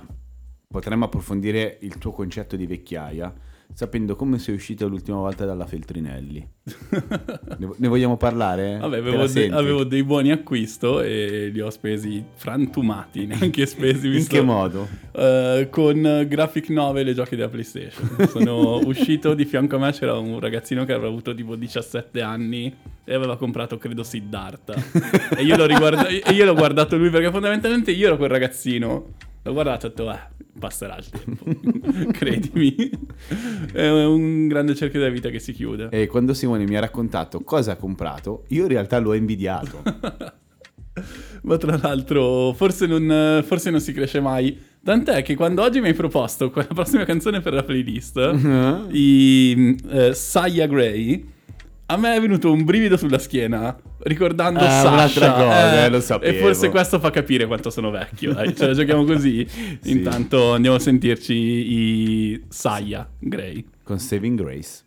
potremmo 0.69 1.07
approfondire 1.07 1.79
il 1.81 1.99
tuo 1.99 2.13
concetto 2.13 2.57
di 2.57 2.67
vecchiaia 2.67 3.35
sapendo 3.73 4.17
come 4.17 4.39
sei 4.39 4.55
uscito 4.55 4.89
l'ultima 4.89 5.19
volta 5.19 5.45
dalla 5.45 5.67
Feltrinelli. 5.67 6.49
ne, 7.59 7.89
vogliamo 7.89 8.17
parlare? 8.17 8.79
Vabbè, 8.79 8.99
avevo, 8.99 9.27
de- 9.27 9.51
avevo 9.51 9.85
dei 9.85 10.03
buoni 10.03 10.31
acquisto 10.33 11.03
e 11.03 11.51
li 11.53 11.61
ho 11.61 11.71
spesi 11.71 12.25
frantumati, 12.35 13.27
neanche 13.27 13.67
spesi. 13.67 14.17
In 14.17 14.27
che 14.27 14.41
modo? 14.41 14.89
Eh, 15.13 15.69
con 15.71 16.27
Graphic 16.29 16.69
Novel 16.71 17.09
e 17.09 17.15
giochi 17.15 17.37
della 17.37 17.49
PlayStation. 17.49 18.29
Sono 18.29 18.79
uscito 18.87 19.35
di 19.35 19.45
fianco 19.45 19.77
a 19.77 19.79
me 19.79 19.93
c'era 19.93 20.19
un 20.19 20.41
ragazzino 20.41 20.85
che 20.85 20.93
aveva 20.93 21.09
avuto 21.09 21.35
tipo 21.35 21.55
17 21.57 22.21
anni 22.23 22.75
e 23.05 23.15
aveva 23.15 23.37
comprato 23.37 23.79
credo 23.79 24.03
Siddhartha. 24.03 24.75
e 25.37 25.43
io 25.43 25.57
l'ho, 25.57 25.67
riguarda- 25.67 26.09
e 26.09 26.33
io 26.33 26.45
l'ho 26.45 26.55
guardato 26.55 26.97
lui 26.97 27.11
perché 27.11 27.31
fondamentalmente 27.31 27.91
io 27.93 28.07
ero 28.07 28.17
quel 28.17 28.31
ragazzino. 28.31 29.07
L'ho 29.47 29.53
guardato 29.53 29.87
e 29.87 29.89
ho 29.89 29.93
detto, 29.93 30.13
eh, 30.13 30.19
passerà 30.59 30.97
il 30.97 31.09
tempo. 31.09 31.45
Credimi. 32.11 32.75
È 33.73 33.89
un 33.89 34.49
grande 34.49 34.75
cerchio 34.75 34.99
della 34.99 35.13
vita 35.13 35.29
che 35.29 35.39
si 35.39 35.53
chiude. 35.53 35.89
E 35.93 36.09
quando 36.09 36.35
Simone 36.35 36.67
mi 36.67 36.77
ha 36.77 36.81
raccontato 36.81 37.43
cosa 37.43 37.73
ha 37.73 37.77
comprato, 37.77 38.43
io 38.49 38.63
in 38.63 38.69
realtà 38.69 38.99
l'ho 38.99 39.15
invidiato. 39.15 39.83
Ma 41.43 41.57
tra 41.59 41.79
l'altro, 41.81 42.55
forse 42.55 42.87
non, 42.87 43.45
forse 43.47 43.71
non 43.71 43.81
si 43.81 43.93
cresce 43.93 44.19
mai. 44.19 44.59
Tant'è 44.83 45.23
che 45.23 45.37
quando 45.37 45.63
oggi 45.63 45.81
mi 45.81 45.89
hai 45.89 45.95
proposto 45.95 46.51
quella 46.51 46.67
prossima 46.75 47.05
canzone 47.05 47.41
per 47.41 47.53
la 47.53 47.63
playlist, 47.63 48.17
i 48.91 49.77
eh, 49.91 50.13
Saya 50.13 50.67
Gray, 50.67 51.25
a 51.89 51.97
me 51.97 52.17
è 52.17 52.21
venuto 52.21 52.51
un 52.53 52.65
brivido 52.65 52.97
sulla 52.97 53.19
schiena 53.19 53.77
ricordando 54.01 54.61
Ah, 54.61 54.83
Sasha. 55.09 55.33
cosa, 55.33 55.89
lo 55.89 56.01
sapevo. 56.01 56.37
E 56.37 56.41
forse 56.41 56.71
questo 56.71 56.99
fa 56.99 57.11
capire 57.11 57.47
quanto 57.47 57.71
sono 57.71 57.91
vecchio. 57.91 58.33
Dai, 58.35 58.55
ce 58.57 58.67
la 58.67 58.73
giochiamo 58.75 59.05
così. 59.05 59.47
Sì. 59.81 59.91
Intanto 59.93 60.53
andiamo 60.53 60.77
a 60.77 60.81
sentirci 60.81 61.33
i 61.35 62.45
Saya 62.49 63.09
Gray. 63.19 63.65
con 63.85 63.99
Saving 64.01 64.41
Grace. 64.41 64.85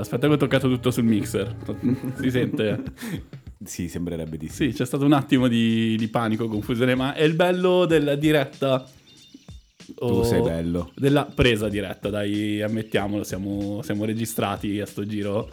aspetta 0.00 0.26
che 0.28 0.32
ho 0.32 0.36
toccato 0.36 0.68
tutto 0.68 0.90
sul 0.90 1.04
mixer. 1.04 1.56
Si 2.20 2.30
sente? 2.30 2.82
Sì, 3.64 3.88
sembrerebbe 3.88 4.36
di 4.36 4.48
sì. 4.48 4.70
Sì, 4.70 4.76
c'è 4.76 4.86
stato 4.86 5.04
un 5.04 5.12
attimo 5.12 5.48
di, 5.48 5.96
di 5.96 6.08
panico, 6.08 6.48
confusione, 6.48 6.94
ma 6.94 7.14
è 7.14 7.22
il 7.22 7.34
bello 7.34 7.86
della 7.86 8.14
diretta. 8.14 8.88
Tu 9.94 10.22
sei 10.22 10.42
bello. 10.42 10.92
Della 10.94 11.24
presa 11.24 11.68
diretta, 11.68 12.10
dai, 12.10 12.62
ammettiamolo, 12.62 13.24
siamo, 13.24 13.80
siamo 13.82 14.04
registrati 14.04 14.80
a 14.80 14.86
sto 14.86 15.04
giro. 15.06 15.48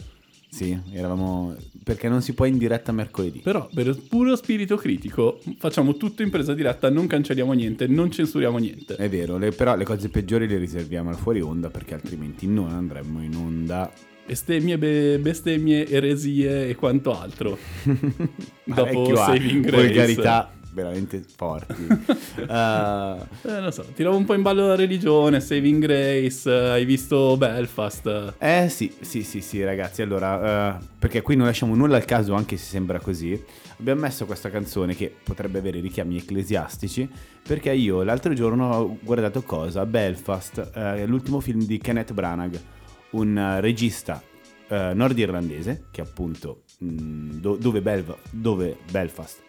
Sì, 0.48 0.78
eravamo... 0.92 1.54
Perché 1.82 2.08
non 2.08 2.22
si 2.22 2.32
può 2.34 2.46
in 2.46 2.58
diretta 2.58 2.92
mercoledì. 2.92 3.40
Però 3.40 3.68
per 3.72 3.96
puro 4.08 4.34
spirito 4.36 4.76
critico 4.76 5.40
facciamo 5.58 5.96
tutto 5.96 6.22
in 6.22 6.30
presa 6.30 6.54
diretta, 6.54 6.90
non 6.90 7.06
cancelliamo 7.06 7.52
niente, 7.52 7.86
non 7.86 8.10
censuriamo 8.10 8.58
niente. 8.58 8.96
È 8.96 9.08
vero, 9.08 9.36
le- 9.38 9.52
però 9.52 9.76
le 9.76 9.84
cose 9.84 10.08
peggiori 10.08 10.48
le 10.48 10.58
riserviamo 10.58 11.10
al 11.10 11.16
fuori 11.16 11.40
onda 11.40 11.70
perché 11.70 11.94
altrimenti 11.94 12.46
non 12.46 12.70
andremmo 12.70 13.22
in 13.22 13.36
onda. 13.36 13.92
Bestemmie, 14.26 14.76
be- 14.76 15.18
bestemmie, 15.20 15.86
eresie 15.86 16.68
e 16.68 16.74
quanto 16.74 17.18
altro. 17.18 17.56
Dopo 18.64 19.14
Saving 19.14 19.64
Grace. 19.64 19.84
volgarità 19.86 20.50
veramente 20.72 21.22
forti. 21.34 21.74
Eh, 22.38 23.16
Eh, 23.48 23.60
non 23.60 23.72
so, 23.72 23.84
tiravo 23.94 24.14
un 24.16 24.24
po' 24.26 24.34
in 24.34 24.42
ballo 24.42 24.66
la 24.68 24.74
religione, 24.76 25.40
Saving 25.40 25.80
Grace, 25.82 26.50
eh, 26.50 26.68
hai 26.70 26.84
visto 26.84 27.34
Belfast. 27.38 28.34
Eh 28.38 28.68
sì, 28.68 28.92
sì, 29.00 29.22
sì, 29.22 29.40
sì, 29.40 29.64
ragazzi. 29.64 30.02
Allora, 30.02 30.76
eh, 30.76 30.84
perché 30.98 31.22
qui 31.22 31.34
non 31.34 31.46
lasciamo 31.46 31.74
nulla 31.74 31.96
al 31.96 32.04
caso, 32.04 32.34
anche 32.34 32.56
se 32.58 32.64
sembra 32.66 33.00
così. 33.00 33.42
Abbiamo 33.78 34.02
messo 34.02 34.26
questa 34.26 34.50
canzone 34.50 34.94
che 34.94 35.14
potrebbe 35.22 35.58
avere 35.60 35.80
richiami 35.80 36.18
ecclesiastici. 36.18 37.08
Perché 37.46 37.72
io 37.72 38.02
l'altro 38.02 38.34
giorno 38.34 38.70
ho 38.74 38.98
guardato 39.00 39.42
cosa? 39.42 39.86
Belfast, 39.86 40.72
eh, 40.74 41.06
l'ultimo 41.06 41.40
film 41.40 41.64
di 41.64 41.78
Kenneth 41.78 42.12
Branagh, 42.12 42.60
un 43.10 43.36
eh, 43.36 43.60
regista 43.60 44.22
eh, 44.68 44.92
nordirlandese 44.94 45.86
che 45.90 46.00
appunto 46.00 46.62
mh, 46.78 47.38
do- 47.38 47.56
dove, 47.56 47.80
Belva- 47.82 48.18
dove 48.30 48.76
Belfast 48.90 49.42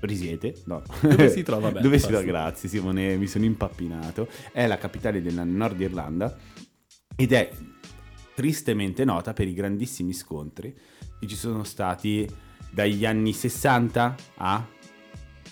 risiede, 0.00 0.54
no. 0.64 0.82
Dove 1.00 1.28
si 1.30 1.42
trova 1.42 1.70
Dove 1.70 1.80
si 1.80 1.88
Belfast? 1.88 2.06
trova, 2.08 2.22
grazie 2.24 2.68
Simone, 2.68 3.16
mi 3.16 3.26
sono 3.26 3.44
impappinato. 3.44 4.28
È 4.50 4.66
la 4.66 4.78
capitale 4.78 5.22
della 5.22 5.44
Nord 5.44 5.80
Irlanda 5.80 6.36
ed 7.14 7.32
è 7.32 7.50
tristemente 8.34 9.04
nota 9.04 9.32
per 9.32 9.46
i 9.46 9.52
grandissimi 9.54 10.12
scontri 10.12 10.74
che 11.20 11.26
ci 11.26 11.36
sono 11.36 11.62
stati 11.64 12.26
dagli 12.70 13.04
anni 13.04 13.32
60 13.32 14.14
a 14.36 14.66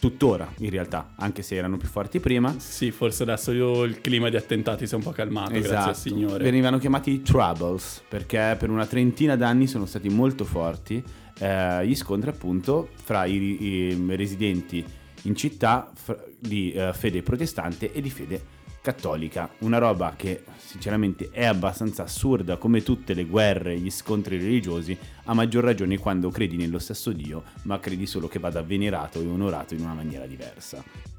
tuttora 0.00 0.50
in 0.58 0.70
realtà, 0.70 1.12
anche 1.16 1.42
se 1.42 1.54
erano 1.54 1.76
più 1.76 1.86
forti 1.86 2.18
prima. 2.18 2.54
Sì, 2.58 2.90
forse 2.90 3.22
adesso 3.22 3.84
il 3.84 4.00
clima 4.00 4.28
di 4.28 4.36
attentati 4.36 4.86
si 4.86 4.94
è 4.94 4.96
un 4.96 5.02
po' 5.02 5.10
calmato, 5.10 5.52
grazie 5.52 5.76
al 5.76 5.96
Signore. 5.96 6.26
Esatto. 6.26 6.44
Venivano 6.44 6.78
chiamati 6.78 7.22
Troubles 7.22 8.02
perché 8.08 8.56
per 8.58 8.70
una 8.70 8.86
trentina 8.86 9.36
d'anni 9.36 9.66
sono 9.66 9.86
stati 9.86 10.08
molto 10.08 10.44
forti 10.44 11.02
eh, 11.38 11.86
gli 11.86 11.94
scontri 11.94 12.30
appunto 12.30 12.88
fra 13.02 13.24
i, 13.24 13.62
i 13.62 14.16
residenti 14.16 14.84
in 15.22 15.36
città 15.36 15.90
fra- 15.94 16.22
di 16.38 16.72
eh, 16.72 16.92
fede 16.92 17.22
protestante 17.22 17.92
e 17.92 18.00
di 18.00 18.10
fede 18.10 18.58
cattolica. 18.80 19.50
Una 19.58 19.78
roba 19.78 20.14
che 20.16 20.44
sinceramente 20.56 21.28
è 21.30 21.44
abbastanza 21.44 22.04
assurda 22.04 22.56
come 22.56 22.82
tutte 22.82 23.14
le 23.14 23.24
guerre, 23.24 23.78
gli 23.78 23.90
scontri 23.90 24.38
religiosi, 24.38 24.96
a 25.24 25.34
maggior 25.34 25.64
ragione 25.64 25.98
quando 25.98 26.30
credi 26.30 26.56
nello 26.56 26.78
stesso 26.78 27.12
Dio, 27.12 27.42
ma 27.62 27.78
credi 27.80 28.06
solo 28.06 28.28
che 28.28 28.38
vada 28.38 28.62
venerato 28.62 29.20
e 29.20 29.26
onorato 29.26 29.74
in 29.74 29.82
una 29.82 29.94
maniera 29.94 30.26
diversa. 30.26 30.82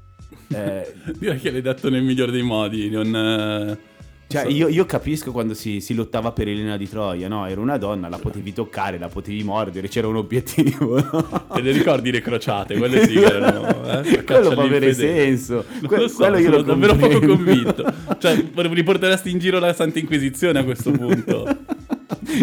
Eh, 0.52 0.92
Direi 1.18 1.38
che 1.38 1.50
l'hai 1.50 1.62
detto 1.62 1.88
nel 1.88 2.02
migliore 2.02 2.30
dei 2.30 2.42
modi, 2.42 2.90
non... 2.90 3.78
Cioè, 4.32 4.50
io, 4.50 4.68
io 4.68 4.84
capisco 4.86 5.30
quando 5.30 5.54
si, 5.54 5.80
si 5.80 5.94
lottava 5.94 6.32
per 6.32 6.48
Elena 6.48 6.76
di 6.76 6.88
Troia, 6.88 7.28
no? 7.28 7.46
Era 7.46 7.60
una 7.60 7.76
donna, 7.76 8.08
la 8.08 8.18
potevi 8.18 8.52
toccare, 8.52 8.98
la 8.98 9.08
potevi 9.08 9.42
mordere, 9.42 9.88
c'era 9.88 10.08
un 10.08 10.16
obiettivo, 10.16 11.00
no? 11.00 11.46
Te 11.52 11.60
le 11.60 11.72
ricordi 11.72 12.10
le 12.10 12.20
crociate? 12.20 12.76
Quelle 12.76 13.06
sì 13.06 13.16
erano... 13.16 14.02
Eh, 14.02 14.24
Quello 14.24 14.50
può 14.50 14.62
avere 14.62 14.94
senso. 14.94 15.64
Que- 15.86 15.98
lo 15.98 16.08
so, 16.08 16.16
quello 16.16 16.38
io 16.38 16.50
sono 16.50 16.62
davvero 16.62 16.96
poco 16.96 17.20
convinto. 17.20 17.92
Cioè, 18.18 18.44
riporteresti 18.54 19.30
in 19.30 19.38
giro 19.38 19.58
la 19.58 19.72
Santa 19.72 19.98
Inquisizione 19.98 20.58
a 20.58 20.64
questo 20.64 20.90
punto. 20.90 21.56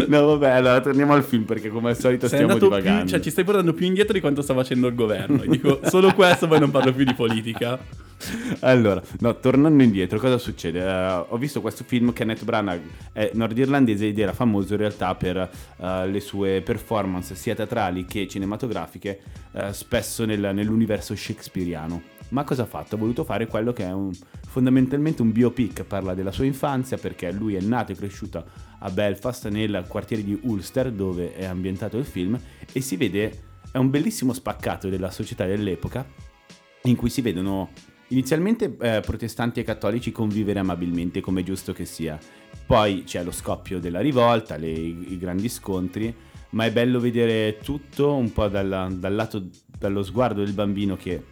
No, 0.07 0.25
vabbè, 0.25 0.49
allora 0.49 0.79
torniamo 0.81 1.13
al 1.13 1.23
film 1.23 1.43
perché 1.43 1.69
come 1.69 1.89
al 1.89 1.97
solito 1.97 2.27
Sei 2.27 2.37
stiamo 2.39 2.53
andato 2.53 2.69
più, 2.71 2.77
divagando. 2.79 3.09
cioè 3.09 3.19
ci 3.19 3.29
stai 3.29 3.43
portando 3.43 3.73
più 3.73 3.85
indietro 3.85 4.13
di 4.13 4.19
quanto 4.19 4.41
sta 4.41 4.53
facendo 4.53 4.87
il 4.87 4.95
governo. 4.95 5.37
Dico 5.45 5.79
solo 5.83 6.13
questo, 6.13 6.47
poi 6.47 6.59
non 6.59 6.71
parlo 6.71 6.93
più 6.93 7.05
di 7.05 7.13
politica. 7.13 7.77
Allora, 8.61 9.01
no, 9.19 9.37
tornando 9.39 9.81
indietro, 9.81 10.19
cosa 10.19 10.37
succede? 10.37 10.81
Eh, 10.81 11.23
ho 11.29 11.37
visto 11.37 11.61
questo 11.61 11.83
film, 11.87 12.11
Kenneth 12.11 12.43
Branagh 12.43 12.81
è 13.13 13.31
nordirlandese 13.33 14.07
ed 14.07 14.19
era 14.19 14.33
famoso 14.33 14.73
in 14.73 14.79
realtà 14.79 15.15
per 15.15 15.37
eh, 15.77 16.07
le 16.07 16.19
sue 16.19 16.61
performance 16.61 17.33
sia 17.35 17.55
teatrali 17.55 18.05
che 18.05 18.27
cinematografiche, 18.27 19.19
eh, 19.53 19.71
spesso 19.73 20.25
nel- 20.25 20.51
nell'universo 20.53 21.15
shakespeariano. 21.15 22.01
Ma 22.29 22.43
cosa 22.43 22.63
ha 22.63 22.65
fatto? 22.65 22.95
Ha 22.95 22.97
voluto 22.97 23.23
fare 23.23 23.47
quello 23.47 23.71
che 23.73 23.85
è 23.85 23.91
un- 23.91 24.11
fondamentalmente 24.47 25.21
un 25.21 25.31
biopic, 25.31 25.83
parla 25.83 26.13
della 26.13 26.31
sua 26.31 26.43
infanzia 26.45 26.97
perché 26.97 27.31
lui 27.31 27.55
è 27.55 27.61
nato 27.61 27.91
e 27.93 27.95
cresciuto 27.95 28.43
a 28.79 28.89
Belfast 28.89 29.47
nel 29.49 29.85
quartiere 29.87 30.23
di 30.23 30.37
Ulster 30.43 30.91
dove 30.91 31.33
è 31.33 31.45
ambientato 31.45 31.97
il 31.97 32.05
film 32.05 32.39
e 32.71 32.81
si 32.81 32.95
vede, 32.97 33.43
è 33.71 33.77
un 33.77 33.89
bellissimo 33.89 34.33
spaccato 34.33 34.89
della 34.89 35.11
società 35.11 35.45
dell'epoca 35.45 36.05
in 36.83 36.95
cui 36.95 37.09
si 37.09 37.21
vedono 37.21 37.69
inizialmente 38.09 38.75
eh, 38.79 39.01
protestanti 39.01 39.59
e 39.59 39.63
cattolici 39.63 40.11
convivere 40.11 40.59
amabilmente 40.59 41.21
come 41.21 41.41
è 41.41 41.43
giusto 41.43 41.73
che 41.73 41.85
sia. 41.85 42.17
Poi 42.65 43.03
c'è 43.03 43.23
lo 43.23 43.31
scoppio 43.31 43.79
della 43.79 43.99
rivolta, 43.99 44.55
le- 44.55 44.69
i, 44.69 45.17
grandi 45.17 45.49
scontri, 45.49 46.13
ma 46.51 46.65
è 46.65 46.71
bello 46.71 46.99
vedere 46.99 47.57
tutto 47.61 48.15
un 48.15 48.31
po' 48.31 48.47
dalla- 48.47 48.89
dal 48.91 49.13
lato, 49.13 49.49
dallo 49.77 50.03
sguardo 50.03 50.43
del 50.43 50.53
bambino 50.53 50.95
che, 50.95 51.23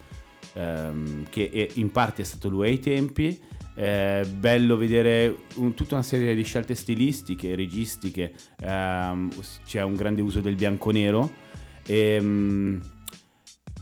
ehm, 0.54 1.26
che 1.28 1.50
è- 1.50 1.68
in 1.74 1.90
parte 1.90 2.22
è 2.22 2.24
stato 2.24 2.48
lui 2.48 2.68
ai 2.68 2.78
tempi. 2.78 3.40
È 3.78 4.26
bello 4.28 4.76
vedere 4.76 5.44
un- 5.54 5.72
tutta 5.74 5.94
una 5.94 6.02
serie 6.02 6.34
di 6.34 6.42
scelte 6.42 6.74
stilistiche, 6.74 7.54
registiche, 7.54 8.32
ehm, 8.60 9.30
c'è 9.64 9.82
un 9.82 9.94
grande 9.94 10.20
uso 10.20 10.40
del 10.40 10.56
bianco-nero. 10.56 11.30
E, 11.86 12.80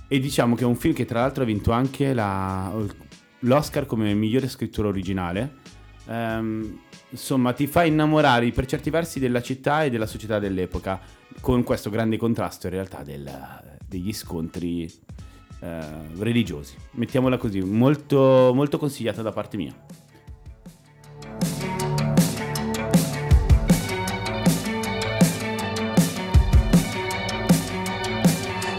e 0.06 0.20
diciamo 0.20 0.54
che 0.54 0.64
è 0.64 0.66
un 0.66 0.76
film 0.76 0.92
che 0.92 1.06
tra 1.06 1.20
l'altro 1.20 1.44
ha 1.44 1.46
vinto 1.46 1.72
anche 1.72 2.12
la- 2.12 2.70
l'Oscar 3.40 3.86
come 3.86 4.12
migliore 4.12 4.48
scrittura 4.48 4.88
originale. 4.88 5.54
Ehm, 6.08 6.78
insomma, 7.08 7.54
ti 7.54 7.66
fa 7.66 7.84
innamorare 7.84 8.50
per 8.50 8.66
certi 8.66 8.90
versi 8.90 9.18
della 9.18 9.40
città 9.40 9.82
e 9.84 9.88
della 9.88 10.06
società 10.06 10.38
dell'epoca, 10.38 11.00
con 11.40 11.62
questo 11.62 11.88
grande 11.88 12.18
contrasto 12.18 12.66
in 12.66 12.74
realtà 12.74 13.02
del- 13.02 13.78
degli 13.88 14.12
scontri 14.12 14.92
eh, 15.60 15.84
religiosi. 16.18 16.74
Mettiamola 16.92 17.38
così, 17.38 17.60
molto, 17.60 18.52
molto 18.54 18.78
consigliata 18.78 19.22
da 19.22 19.32
parte 19.32 19.56
mia. 19.56 19.74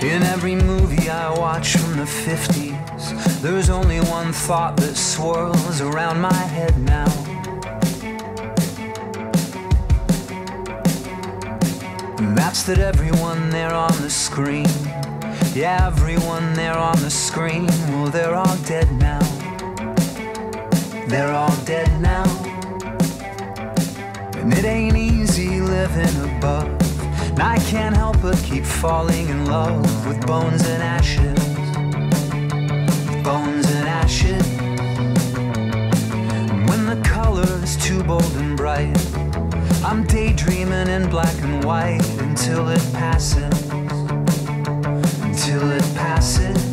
In 0.01 0.23
every 0.23 0.55
movie 0.55 1.09
I 1.09 1.29
watch 1.37 1.75
from 1.75 1.97
the 1.97 2.05
50s, 2.05 3.41
there's 3.41 3.69
only 3.69 3.99
one 3.99 4.31
thought 4.31 4.77
that 4.77 4.95
swirls 4.95 5.81
around 5.81 6.21
my 6.21 6.33
head 6.33 6.77
now. 6.77 7.11
And 12.19 12.37
that's 12.37 12.63
that 12.63 12.79
everyone 12.79 13.49
there 13.49 13.73
on 13.73 13.91
the 14.01 14.09
screen, 14.09 14.65
yeah, 15.57 15.87
everyone 15.87 16.53
there 16.53 16.77
on 16.77 16.95
the 16.99 17.09
screen, 17.09 17.65
well, 17.89 18.11
they're 18.11 18.35
all 18.35 18.57
dead 18.57 18.91
now. 18.99 19.19
They're 21.07 21.33
all 21.33 21.55
dead 21.65 21.89
now. 21.99 22.25
And 24.35 24.53
it 24.53 24.65
ain't 24.65 24.95
easy 24.95 25.59
living 25.59 26.15
above. 26.29 26.67
And 27.31 27.41
I 27.41 27.57
can't 27.57 27.95
help 27.95 28.21
but 28.21 28.37
keep 28.43 28.65
falling 28.65 29.29
in 29.29 29.47
love 29.47 30.07
with 30.07 30.23
bones 30.27 30.63
and 30.67 30.83
ashes. 30.83 31.39
Bones 33.23 33.65
and 33.71 33.87
ashes. 33.87 34.47
And 36.51 36.69
when 36.69 36.85
the 36.85 37.01
color 37.03 37.51
is 37.63 37.77
too 37.77 38.03
bold 38.03 38.31
and 38.35 38.55
bright, 38.55 38.95
I'm 39.83 40.05
daydreaming 40.05 40.87
in 40.87 41.09
black 41.09 41.33
and 41.41 41.63
white 41.63 42.07
until 42.19 42.69
it 42.69 42.93
passes. 42.93 43.66
Until 45.57 45.71
it 45.71 45.95
passes. 45.95 46.66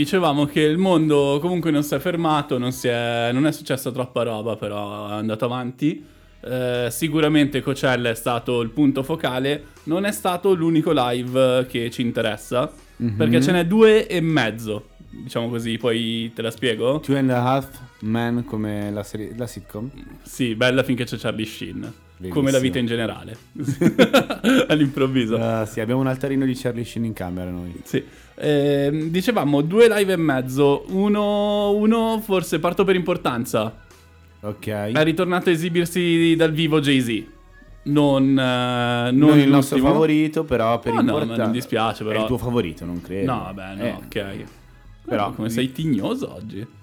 Dicevamo 0.00 0.46
che 0.46 0.62
il 0.62 0.78
mondo 0.78 1.38
comunque 1.42 1.70
non 1.70 1.82
si 1.82 1.94
è 1.94 1.98
fermato, 1.98 2.56
non, 2.56 2.72
si 2.72 2.88
è, 2.88 3.28
non 3.34 3.46
è 3.46 3.52
successa 3.52 3.90
troppa 3.90 4.22
roba, 4.22 4.56
però 4.56 5.10
è 5.10 5.12
andato 5.12 5.44
avanti. 5.44 6.02
Eh, 6.42 6.88
sicuramente 6.90 7.60
Coachella 7.60 8.08
è 8.08 8.14
stato 8.14 8.62
il 8.62 8.70
punto 8.70 9.02
focale, 9.02 9.64
non 9.84 10.06
è 10.06 10.12
stato 10.12 10.54
l'unico 10.54 10.92
live 10.94 11.66
che 11.68 11.90
ci 11.90 12.00
interessa, 12.00 12.72
perché 13.14 13.42
ce 13.42 13.52
n'è 13.52 13.66
due 13.66 14.06
e 14.06 14.22
mezzo, 14.22 14.88
diciamo 15.10 15.50
così, 15.50 15.76
poi 15.76 16.32
te 16.34 16.40
la 16.40 16.50
spiego? 16.50 16.98
Two 17.00 17.18
and 17.18 17.28
a 17.28 17.44
Half 17.44 17.78
Men 18.00 18.44
come 18.46 18.90
la, 18.90 19.02
serie, 19.02 19.34
la 19.36 19.46
sitcom. 19.46 19.90
Sì, 20.22 20.54
bella 20.54 20.82
finché 20.82 21.04
c'è 21.04 21.18
Charlie 21.18 21.44
Sheen, 21.44 21.92
Bellissimo. 22.20 22.34
come 22.44 22.50
la 22.50 22.58
vita 22.58 22.78
in 22.78 22.84
generale, 22.86 23.34
all'improvviso. 24.68 25.36
Ah, 25.36 25.64
sì, 25.64 25.80
abbiamo 25.80 26.02
un 26.02 26.06
altarino 26.06 26.44
di 26.44 26.52
Charlie 26.54 26.84
Sheen 26.84 27.06
in 27.06 27.14
camera 27.14 27.50
noi. 27.50 27.74
Sì. 27.82 28.04
Ehm, 28.34 29.08
dicevamo 29.08 29.62
due 29.62 29.88
live 29.88 30.12
e 30.12 30.16
mezzo, 30.16 30.84
uno, 30.88 31.70
uno 31.70 32.20
forse 32.22 32.58
parto 32.58 32.84
per 32.84 32.94
importanza. 32.94 33.74
Ok. 34.40 34.66
È 34.66 35.02
ritornato 35.02 35.48
a 35.48 35.52
esibirsi 35.52 36.34
dal 36.36 36.52
vivo 36.52 36.80
Jay-Z. 36.80 37.24
non, 37.84 38.38
eh, 38.38 39.10
non, 39.12 39.16
Non 39.16 39.38
il 39.38 39.48
nostro 39.48 39.78
favorito, 39.78 40.44
però 40.44 40.78
per 40.78 40.92
No, 40.92 41.00
no, 41.00 41.06
importanza. 41.06 41.36
ma 41.36 41.42
non 41.44 41.52
dispiace, 41.52 42.04
però. 42.04 42.18
È 42.18 42.20
il 42.20 42.26
tuo 42.26 42.36
favorito, 42.38 42.84
non 42.84 43.00
credo. 43.00 43.32
No, 43.32 43.38
vabbè, 43.52 43.74
no, 43.76 43.82
Eh, 43.82 43.90
ok. 43.92 44.44
Però- 45.06 45.32
come 45.32 45.48
sei 45.48 45.72
tignoso 45.72 46.34
oggi. 46.34 46.66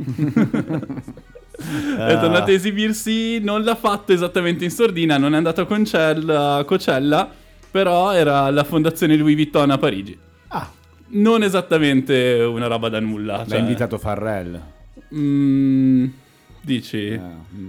È 1.60 2.18
tornato 2.20 2.50
a 2.50 2.54
esibirsi, 2.54 3.38
non 3.40 3.62
l'ha 3.62 3.74
fatto 3.76 4.12
esattamente 4.12 4.64
in 4.64 4.70
sordina, 4.70 5.18
non 5.18 5.34
è 5.34 5.36
andato 5.36 5.60
a 5.62 5.66
Concella- 5.66 6.54
a 6.56 6.64
Cocella, 6.64 7.28
però 7.70 8.12
era 8.12 8.40
alla 8.42 8.64
fondazione 8.64 9.16
Louis 9.16 9.34
Vuitton 9.34 9.70
a 9.70 9.78
Parigi. 9.78 10.16
Ah, 10.48 10.68
Non 11.12 11.42
esattamente 11.42 12.34
una 12.48 12.66
roba 12.66 12.88
da 12.88 13.00
nulla. 13.00 13.38
l'ha 13.38 13.46
cioè- 13.46 13.58
invitato 13.58 13.98
Farrell. 13.98 14.60
Mm, 15.14 16.06
dici? 16.60 17.08
Eh, 17.08 17.20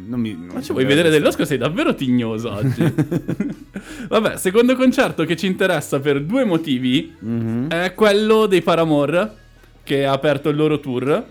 non 0.08 0.20
mi, 0.20 0.34
non 0.34 0.50
Ma 0.54 0.62
ci 0.62 0.72
vuoi 0.72 0.86
vedere 0.86 1.10
dell'Oscar? 1.10 1.46
Sei 1.46 1.58
davvero 1.58 1.94
tignoso 1.96 2.52
oggi. 2.52 2.84
Vabbè, 4.10 4.38
secondo 4.38 4.76
concerto 4.76 5.26
che 5.26 5.36
ci 5.36 5.48
interessa 5.48 6.00
per 6.00 6.22
due 6.24 6.44
motivi 6.46 7.14
Mhm. 7.20 7.70
è 7.70 7.94
quello 7.96 8.46
dei 8.46 8.62
Paramore, 8.62 9.36
che 9.84 10.06
ha 10.06 10.12
aperto 10.12 10.50
il 10.50 10.56
loro 10.56 10.80
tour. 10.80 11.24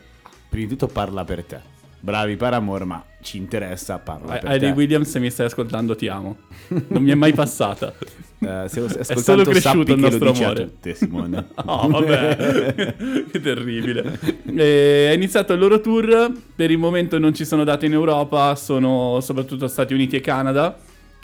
Prima 0.49 0.67
di 0.67 0.71
tutto 0.77 0.89
parla 0.93 1.25
per 1.25 1.45
te. 1.45 1.61
Bravi 2.01 2.37
Paramore, 2.37 2.85
ma 2.85 3.05
ci 3.21 3.37
interessa 3.37 3.99
parla 3.99 4.39
per 4.39 4.51
Hayley 4.51 4.71
te. 4.71 4.77
Williams, 4.77 5.11
se 5.11 5.19
mi 5.19 5.31
stai 5.31 5.47
ascoltando, 5.47 5.95
ti 5.95 6.09
amo. 6.09 6.37
Non 6.69 7.03
mi 7.03 7.11
è 7.11 7.15
mai 7.15 7.33
passata. 7.35 7.93
Eh, 8.39 8.65
se 8.69 8.81
lo 8.81 8.89
stai 8.89 9.05
È 9.07 9.17
solo 9.17 9.45
cresciuto 9.45 9.93
il 9.93 9.99
nostro 9.99 10.31
amore. 10.31 10.65
tutte, 10.65 10.95
Simone. 10.95 11.49
Oh, 11.67 11.89
vabbè, 11.89 12.95
che 13.31 13.41
terribile. 13.41 14.19
E 14.47 15.11
è 15.11 15.13
iniziato 15.13 15.53
il 15.53 15.59
loro 15.59 15.81
tour. 15.81 16.33
Per 16.57 16.71
il 16.71 16.79
momento 16.79 17.19
non 17.19 17.35
ci 17.35 17.45
sono 17.45 17.65
date 17.65 17.85
in 17.87 17.93
Europa, 17.93 18.55
sono 18.55 19.21
soprattutto 19.21 19.69
Stati 19.69 19.93
Uniti 19.93 20.17
e 20.17 20.21
Canada. 20.21 20.79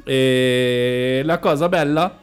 E 0.05 1.22
la 1.24 1.39
cosa 1.39 1.68
bella, 1.70 2.18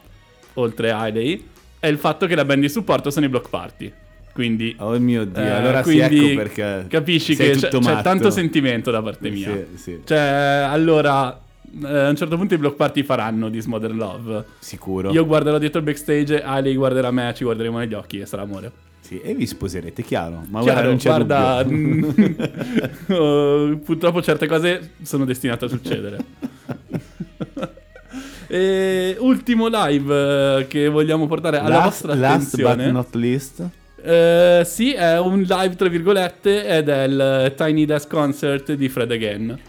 oltre 0.53 0.91
a 0.91 0.99
Hailey, 0.99 1.49
è 1.79 1.87
il 1.87 1.97
fatto 1.97 2.27
che 2.27 2.35
la 2.35 2.45
band 2.45 2.61
di 2.61 2.69
supporto 2.69 3.09
sono 3.09 3.25
i 3.25 3.29
Block 3.29 3.49
Party. 3.49 3.91
Quindi, 4.33 4.75
Oh 4.79 4.97
mio 4.99 5.25
Dio, 5.25 5.43
eh, 5.43 5.49
allora 5.49 5.83
sì, 5.83 5.95
quindi 5.95 6.31
ecco 6.31 6.35
perché 6.35 6.85
capisci 6.89 7.35
che 7.35 7.51
c'è, 7.51 7.67
c'è 7.69 8.01
tanto 8.01 8.31
sentimento 8.31 8.89
da 8.89 8.99
parte 9.01 9.29
mia. 9.29 9.51
Sì, 9.51 9.65
sì. 9.77 10.01
Cioè, 10.03 10.17
allora, 10.17 11.39
eh, 11.83 11.97
a 11.99 12.09
un 12.09 12.15
certo 12.15 12.35
punto 12.35 12.55
i 12.55 12.57
Block 12.57 12.75
Party 12.75 13.03
faranno 13.03 13.51
This 13.51 13.65
Modern 13.65 13.95
Love. 13.95 14.43
Sicuro. 14.57 15.11
Io 15.11 15.23
guarderò 15.25 15.59
dietro 15.59 15.77
il 15.79 15.85
backstage, 15.85 16.41
Ali 16.41 16.73
guarderà 16.75 17.11
me, 17.11 17.31
ci 17.35 17.43
guarderemo 17.43 17.77
negli 17.77 17.93
occhi 17.93 18.19
e 18.19 18.25
sarà 18.25 18.41
amore. 18.41 18.71
Sì, 19.01 19.19
e 19.19 19.35
vi 19.35 19.45
sposerete, 19.45 20.01
chiaro. 20.01 20.43
Ma 20.49 20.61
Chiaro, 20.61 20.63
guarda, 20.63 20.87
non 20.87 20.97
c'è 20.97 21.09
guarda, 21.09 21.65
oh, 23.21 23.77
purtroppo 23.77 24.21
certe 24.21 24.47
cose 24.47 24.91
sono 25.03 25.25
destinate 25.25 25.65
a 25.65 25.67
succedere. 25.67 26.17
e 28.47 29.15
ultimo 29.19 29.67
live 29.69 30.59
eh, 30.59 30.67
che 30.67 30.87
vogliamo 30.87 31.27
portare 31.27 31.57
alla 31.59 31.69
last, 31.69 32.05
vostra 32.05 32.15
last 32.15 32.53
attenzione. 32.53 32.83
but 32.85 32.93
not 32.93 33.13
least. 33.15 33.69
Eh, 34.03 34.63
sì, 34.65 34.91
è 34.91 35.17
un 35.17 35.41
live 35.41 35.75
tra 35.75 35.87
virgolette 35.87 36.67
ed 36.67 36.89
è 36.89 37.03
il 37.03 37.53
Tiny 37.55 37.85
Desk 37.85 38.09
Concert 38.09 38.73
di 38.73 38.89
Fred 38.89 39.11
Again. 39.11 39.59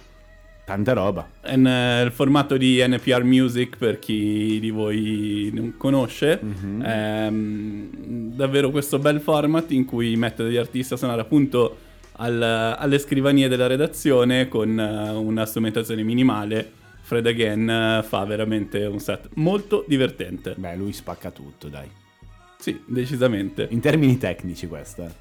Tanta 0.65 0.93
roba. 0.93 1.29
È 1.41 1.55
nel 1.57 2.11
formato 2.11 2.57
di 2.57 2.83
NPR 2.85 3.23
Music 3.23 3.77
per 3.77 3.99
chi 3.99 4.59
di 4.61 4.71
voi 4.71 5.51
non 5.53 5.75
conosce. 5.77 6.41
Mhm. 6.43 6.83
È 6.83 7.29
mm, 7.31 7.89
davvero 8.35 8.71
questo 8.71 8.99
bel 8.99 9.21
format 9.21 9.71
in 9.71 9.85
cui 9.85 10.17
mette 10.17 10.43
degli 10.43 10.57
artisti 10.57 10.95
a 10.95 10.97
suonare 10.97 11.21
appunto 11.21 11.77
al- 12.13 12.43
alle 12.43 12.99
scrivanie 12.99 13.47
della 13.47 13.67
redazione 13.67 14.49
con 14.49 14.81
eh, 14.81 15.11
una 15.11 15.45
strumentazione 15.45 16.03
minimale. 16.03 16.69
Fred 17.03 17.27
Again 17.27 17.69
eh, 17.69 18.03
fa 18.03 18.25
veramente 18.25 18.85
un 18.87 18.99
set 18.99 19.29
molto 19.35 19.85
divertente. 19.87 20.55
Beh, 20.57 20.75
lui 20.77 20.93
spacca 20.93 21.31
tutto, 21.31 21.69
dai. 21.69 22.03
Sì, 22.65 22.81
decisamente. 22.87 23.67
In 23.73 23.81
termini 23.81 24.17
tecnici 24.17 24.67
questa. 24.67 25.13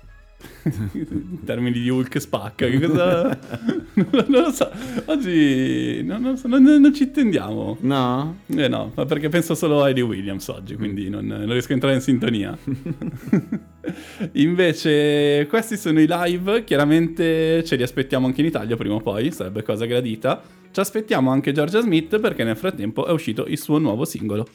In 0.94 1.44
termini 1.44 1.78
di 1.78 1.90
Hulk 1.90 2.22
spacca, 2.22 2.68
che 2.68 2.80
cosa... 2.80 3.38
non 3.96 4.26
lo 4.28 4.50
so. 4.50 4.72
Oggi 5.08 6.02
non, 6.04 6.22
non 6.22 6.38
so, 6.38 6.48
non- 6.48 6.64
non 6.64 6.94
ci 6.94 7.04
intendiamo. 7.04 7.80
No? 7.82 8.38
Eh 8.46 8.70
no, 8.70 8.94
ma 8.96 9.04
perché 9.04 9.28
penso 9.28 9.56
solo 9.56 9.84
a 9.84 9.90
Eddie 9.90 10.04
Williams 10.04 10.48
oggi, 10.48 10.76
quindi 10.76 11.10
non, 11.10 11.26
non 11.26 11.52
riesco 11.52 11.72
a 11.72 11.74
entrare 11.74 11.96
in 11.96 12.02
sintonia. 12.02 12.58
Invece, 14.32 15.46
questi 15.50 15.76
sono 15.76 16.00
i 16.00 16.08
live, 16.08 16.64
chiaramente 16.64 17.62
ce 17.66 17.76
li 17.76 17.84
aspettiamo 17.84 18.26
anche 18.26 18.40
in 18.40 18.48
Italia 18.48 18.78
prima 18.78 18.96
o 18.96 19.02
poi, 19.02 19.34
sarebbe 19.34 19.64
cosa 19.64 19.84
gradita. 19.84 20.42
Ci 20.72 20.80
aspettiamo 20.80 21.30
anche 21.30 21.52
Georgia 21.52 21.82
Smith 21.82 22.22
perché 22.22 22.46
nel 22.46 22.56
frattempo 22.56 23.06
è 23.06 23.12
uscito 23.12 23.46
il 23.48 23.60
suo 23.60 23.80
nuovo 23.80 24.06
singolo. 24.06 24.48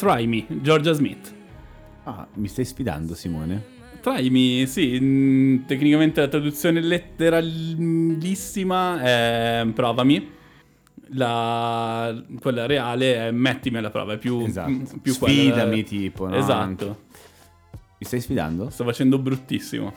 Try 0.00 0.26
Me, 0.26 0.46
Georgia 0.62 0.92
Smith. 0.94 1.30
Ah, 2.04 2.26
mi 2.36 2.48
stai 2.48 2.64
sfidando, 2.64 3.14
Simone? 3.14 3.62
Try 4.00 4.30
Me, 4.30 4.64
sì, 4.64 4.96
mm, 4.98 5.66
tecnicamente 5.66 6.22
la 6.22 6.28
traduzione 6.28 6.80
letteralissima 6.80 9.02
è 9.02 9.66
provami. 9.74 10.26
La, 11.12 12.18
quella 12.40 12.64
reale 12.64 13.28
è 13.28 13.30
mettimi 13.30 13.76
alla 13.76 13.90
prova, 13.90 14.14
è 14.14 14.18
più, 14.18 14.40
Esatto. 14.40 14.70
mm, 14.70 14.82
più 15.02 15.18
quella- 15.18 15.34
Sfidami, 15.34 15.84
tipo, 15.84 16.28
no? 16.28 16.34
Esatto. 16.36 17.00
Mi 18.00 18.06
stai 18.06 18.20
sfidando? 18.22 18.70
Sto 18.70 18.84
facendo 18.84 19.18
bruttissimo. 19.18 19.92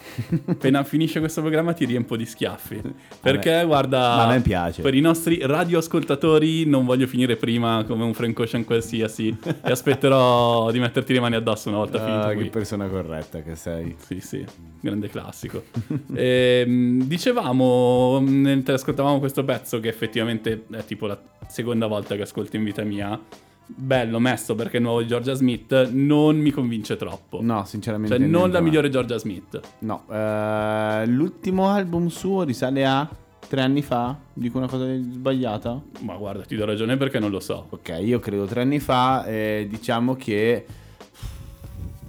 Appena 0.47 0.83
finisce 0.83 1.19
questo 1.21 1.39
programma 1.39 1.71
ti 1.71 1.85
riempo 1.85 2.17
di 2.17 2.25
schiaffi. 2.25 2.81
Perché, 3.21 3.63
guarda, 3.65 3.99
Ma 4.17 4.23
a 4.25 4.27
me 4.27 4.41
piace. 4.41 4.81
per 4.81 4.93
i 4.93 4.99
nostri 4.99 5.39
radioascoltatori 5.41 6.65
non 6.65 6.83
voglio 6.83 7.07
finire 7.07 7.37
prima 7.37 7.85
come 7.87 8.03
un 8.03 8.13
Frank 8.13 8.37
Ocean 8.39 8.65
qualsiasi 8.65 9.29
e 9.63 9.71
aspetterò 9.71 10.69
di 10.71 10.79
metterti 10.79 11.13
le 11.13 11.21
mani 11.21 11.35
addosso 11.35 11.69
una 11.69 11.77
volta 11.77 12.03
finito 12.03 12.27
Ah, 12.27 12.33
qui. 12.33 12.43
che 12.43 12.49
persona 12.49 12.87
corretta 12.89 13.41
che 13.41 13.55
sei. 13.55 13.95
Sì, 13.97 14.19
sì, 14.19 14.43
grande 14.81 15.07
classico. 15.07 15.63
Ehm, 16.13 17.03
dicevamo, 17.05 18.19
mentre 18.19 18.73
ascoltavamo 18.73 19.19
questo 19.19 19.45
pezzo, 19.45 19.79
che 19.79 19.87
effettivamente 19.87 20.65
è 20.71 20.83
tipo 20.83 21.07
la 21.07 21.17
seconda 21.47 21.87
volta 21.87 22.15
che 22.17 22.23
ascolto 22.23 22.57
in 22.57 22.65
vita 22.65 22.83
mia, 22.83 23.17
bello, 23.65 24.19
messo 24.19 24.55
perché 24.55 24.77
è 24.77 24.79
nuovo 24.79 25.01
di 25.01 25.07
Georgia 25.07 25.33
Smith, 25.33 25.89
non 25.91 26.37
mi 26.37 26.51
convince 26.51 26.95
troppo. 26.95 27.39
No, 27.41 27.63
sinceramente. 27.65 28.17
Cioè, 28.17 28.25
non 28.25 28.51
la 28.51 28.59
ma- 28.59 28.65
migliore 28.65 28.89
Georgia 28.89 29.17
Smith. 29.17 29.59
No, 29.79 30.03
eh, 30.11 31.03
l'ultimo 31.07 31.67
album 31.69 32.07
suo 32.07 32.43
risale 32.43 32.85
a 32.85 33.09
tre 33.47 33.61
anni 33.61 33.81
fa. 33.81 34.17
Dico 34.33 34.57
una 34.57 34.67
cosa 34.67 34.85
sbagliata. 34.95 35.81
Ma 36.01 36.15
guarda, 36.15 36.43
ti 36.43 36.55
do 36.55 36.65
ragione 36.65 36.97
perché 36.97 37.19
non 37.19 37.29
lo 37.31 37.39
so. 37.39 37.67
Ok, 37.69 37.99
io 38.01 38.19
credo 38.19 38.45
tre 38.45 38.61
anni 38.61 38.79
fa. 38.79 39.25
eh, 39.25 39.67
diciamo 39.69 40.15
che. 40.15 40.65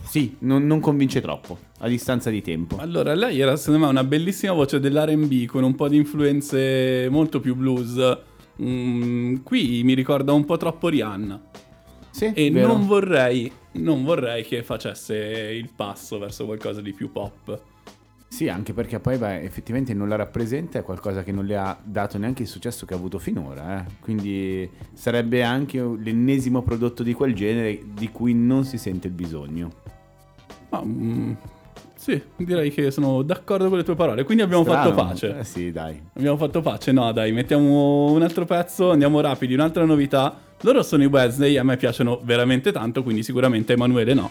Sì, 0.06 0.36
non, 0.40 0.66
non 0.66 0.80
convince 0.80 1.20
troppo. 1.20 1.58
A 1.78 1.88
distanza 1.88 2.30
di 2.30 2.40
tempo. 2.40 2.76
Allora, 2.78 3.14
lei 3.14 3.40
era 3.40 3.56
secondo 3.56 3.84
me 3.84 3.90
una 3.90 4.04
bellissima 4.04 4.52
voce 4.52 4.78
dell'RB 4.78 5.46
con 5.46 5.64
un 5.64 5.74
po' 5.74 5.88
di 5.88 5.96
influenze 5.96 7.08
molto 7.10 7.40
più 7.40 7.54
blues. 7.56 8.18
Mm, 8.62 9.36
qui 9.42 9.82
mi 9.84 9.94
ricorda 9.94 10.32
un 10.32 10.44
po' 10.44 10.56
troppo 10.56 10.88
Rihanna. 10.88 11.40
Sì, 12.10 12.32
E 12.32 12.48
non 12.50 12.86
vorrei, 12.86 13.50
non 13.72 14.04
vorrei 14.04 14.44
che 14.44 14.62
facesse 14.62 15.16
il 15.16 15.68
passo 15.74 16.18
verso 16.18 16.44
qualcosa 16.44 16.80
di 16.80 16.92
più 16.92 17.10
pop. 17.10 17.60
Sì, 18.28 18.48
anche 18.48 18.72
perché 18.72 18.98
poi 19.00 19.16
beh, 19.16 19.42
effettivamente 19.42 19.94
non 19.94 20.08
la 20.08 20.16
rappresenta, 20.16 20.78
è 20.78 20.82
qualcosa 20.82 21.22
che 21.22 21.30
non 21.32 21.44
le 21.44 21.56
ha 21.56 21.78
dato 21.82 22.18
neanche 22.18 22.42
il 22.42 22.48
successo 22.48 22.84
che 22.86 22.94
ha 22.94 22.96
avuto 22.96 23.18
finora. 23.18 23.84
eh. 23.84 23.90
Quindi 24.00 24.68
sarebbe 24.92 25.42
anche 25.42 25.80
l'ennesimo 25.80 26.62
prodotto 26.62 27.02
di 27.02 27.12
quel 27.12 27.34
genere 27.34 27.80
di 27.94 28.10
cui 28.10 28.34
non 28.34 28.64
si 28.64 28.76
sente 28.78 29.06
il 29.08 29.12
bisogno. 29.12 29.70
Ma, 30.70 30.82
mm, 30.84 31.32
sì, 32.04 32.20
direi 32.36 32.70
che 32.70 32.90
sono 32.90 33.22
d'accordo 33.22 33.70
con 33.70 33.78
le 33.78 33.82
tue 33.82 33.94
parole. 33.94 34.24
Quindi 34.24 34.42
abbiamo 34.42 34.62
Strano. 34.62 34.90
fatto 34.90 34.94
pace. 34.94 35.38
Eh 35.38 35.44
sì, 35.44 35.72
dai. 35.72 35.98
Abbiamo 36.12 36.36
fatto 36.36 36.60
pace? 36.60 36.92
No, 36.92 37.10
dai, 37.12 37.32
mettiamo 37.32 38.12
un 38.12 38.20
altro 38.20 38.44
pezzo, 38.44 38.90
andiamo 38.90 39.22
rapidi, 39.22 39.54
un'altra 39.54 39.86
novità. 39.86 40.36
Loro 40.60 40.82
sono 40.82 41.02
i 41.02 41.06
Wednesday, 41.06 41.56
a 41.56 41.64
me 41.64 41.78
piacciono 41.78 42.20
veramente 42.22 42.72
tanto, 42.72 43.02
quindi 43.02 43.22
sicuramente 43.22 43.72
Emanuele 43.72 44.12
no. 44.12 44.30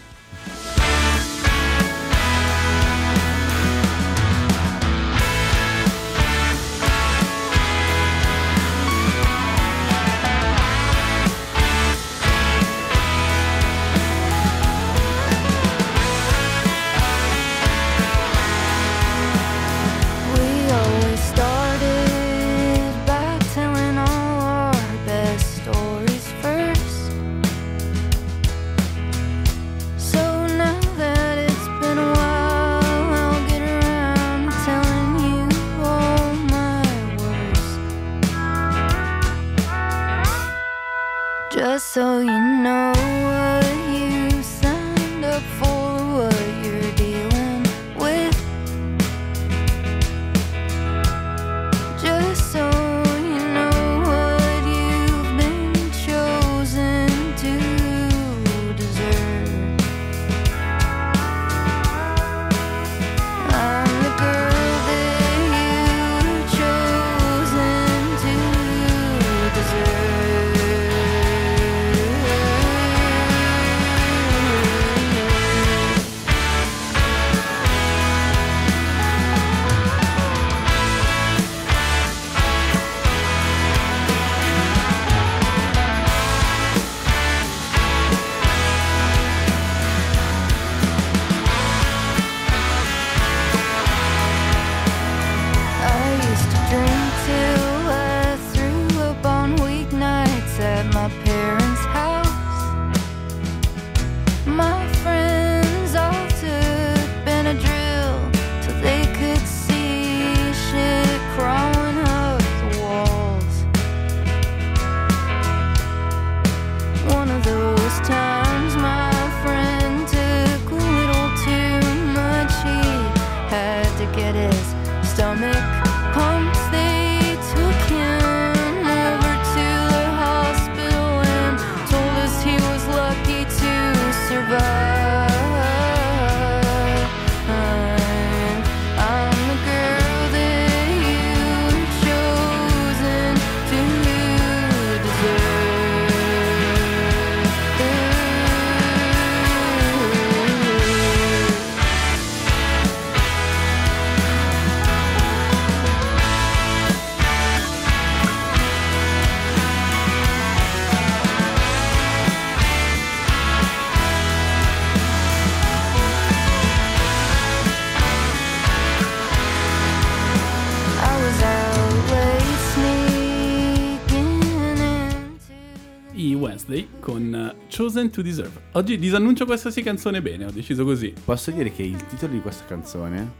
To 178.13 178.21
Deserve. 178.21 178.61
Oggi 178.73 178.99
disannuncio 178.99 179.45
qualsiasi 179.45 179.81
canzone 179.81 180.21
bene, 180.21 180.45
ho 180.45 180.51
deciso 180.51 180.85
così. 180.85 181.13
Posso 181.25 181.49
dire 181.49 181.71
che 181.71 181.81
il 181.81 182.05
titolo 182.05 182.31
di 182.31 182.41
questa 182.41 182.63
canzone, 182.65 183.31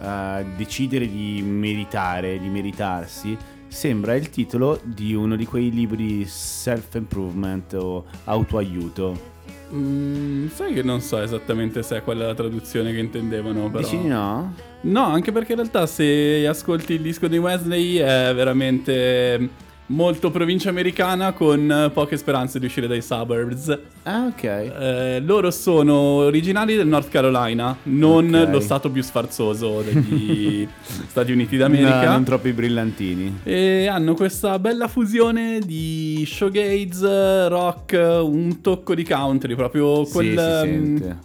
eh, 0.00 0.44
Decidere 0.56 1.06
di 1.06 1.42
meritare, 1.42 2.38
di 2.38 2.48
meritarsi, 2.48 3.36
sembra 3.68 4.14
il 4.14 4.30
titolo 4.30 4.80
di 4.82 5.14
uno 5.14 5.36
di 5.36 5.44
quei 5.44 5.70
libri 5.70 6.24
self-improvement 6.26 7.74
o 7.74 8.06
autoaiuto. 8.24 9.30
Mm, 9.74 10.48
sai 10.48 10.74
che 10.74 10.82
non 10.82 11.00
so 11.00 11.20
esattamente 11.20 11.82
se 11.82 11.98
è 11.98 12.02
quella 12.02 12.26
la 12.26 12.34
traduzione 12.34 12.92
che 12.92 12.98
intendevano, 12.98 13.70
però. 13.70 13.82
Dici 13.82 13.98
di 13.98 14.08
no? 14.08 14.54
No, 14.82 15.04
anche 15.04 15.30
perché 15.30 15.52
in 15.52 15.58
realtà 15.58 15.86
se 15.86 16.46
ascolti 16.46 16.94
il 16.94 17.00
disco 17.00 17.28
di 17.28 17.38
Wesley 17.38 17.96
è 17.96 18.32
veramente 18.34 19.70
molto 19.92 20.30
provincia 20.30 20.70
americana 20.70 21.32
con 21.32 21.70
eh, 21.70 21.90
poche 21.90 22.16
speranze 22.16 22.58
di 22.58 22.66
uscire 22.66 22.86
dai 22.86 23.02
suburbs. 23.02 23.78
Ah, 24.04 24.26
ok. 24.26 24.42
Eh, 24.44 25.20
loro 25.24 25.50
sono 25.50 25.94
originali 25.94 26.74
del 26.76 26.86
North 26.86 27.08
Carolina, 27.08 27.76
non 27.84 28.32
Ok. 28.32 28.50
lo 28.50 28.60
stato 28.60 28.90
più 28.90 29.02
sfarzoso 29.02 29.82
degli 29.82 30.66
Stati 31.08 31.30
Uniti 31.32 31.56
d'America. 31.56 32.04
No, 32.06 32.10
non 32.12 32.24
troppi 32.24 32.52
brillantini. 32.52 33.40
E 33.44 33.86
hanno 33.86 34.14
questa 34.14 34.58
bella 34.58 34.88
fusione 34.88 35.60
di 35.64 36.24
showgaze, 36.26 37.48
rock, 37.48 37.92
un 38.22 38.60
tocco 38.60 38.94
di 38.94 39.04
country, 39.04 39.54
proprio 39.54 40.04
Sì, 40.06 40.12
quel, 40.12 40.38
sente. 40.38 41.16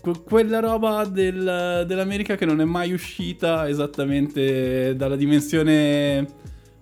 que- 0.00 0.20
quella 0.22 0.60
roba 0.60 1.04
del- 1.04 1.84
dell'America 1.86 2.36
che 2.36 2.44
non 2.44 2.60
è 2.60 2.64
mai 2.64 2.92
uscita 2.92 3.68
esattamente 3.68 4.94
dalla 4.96 5.16
dimensione, 5.16 6.26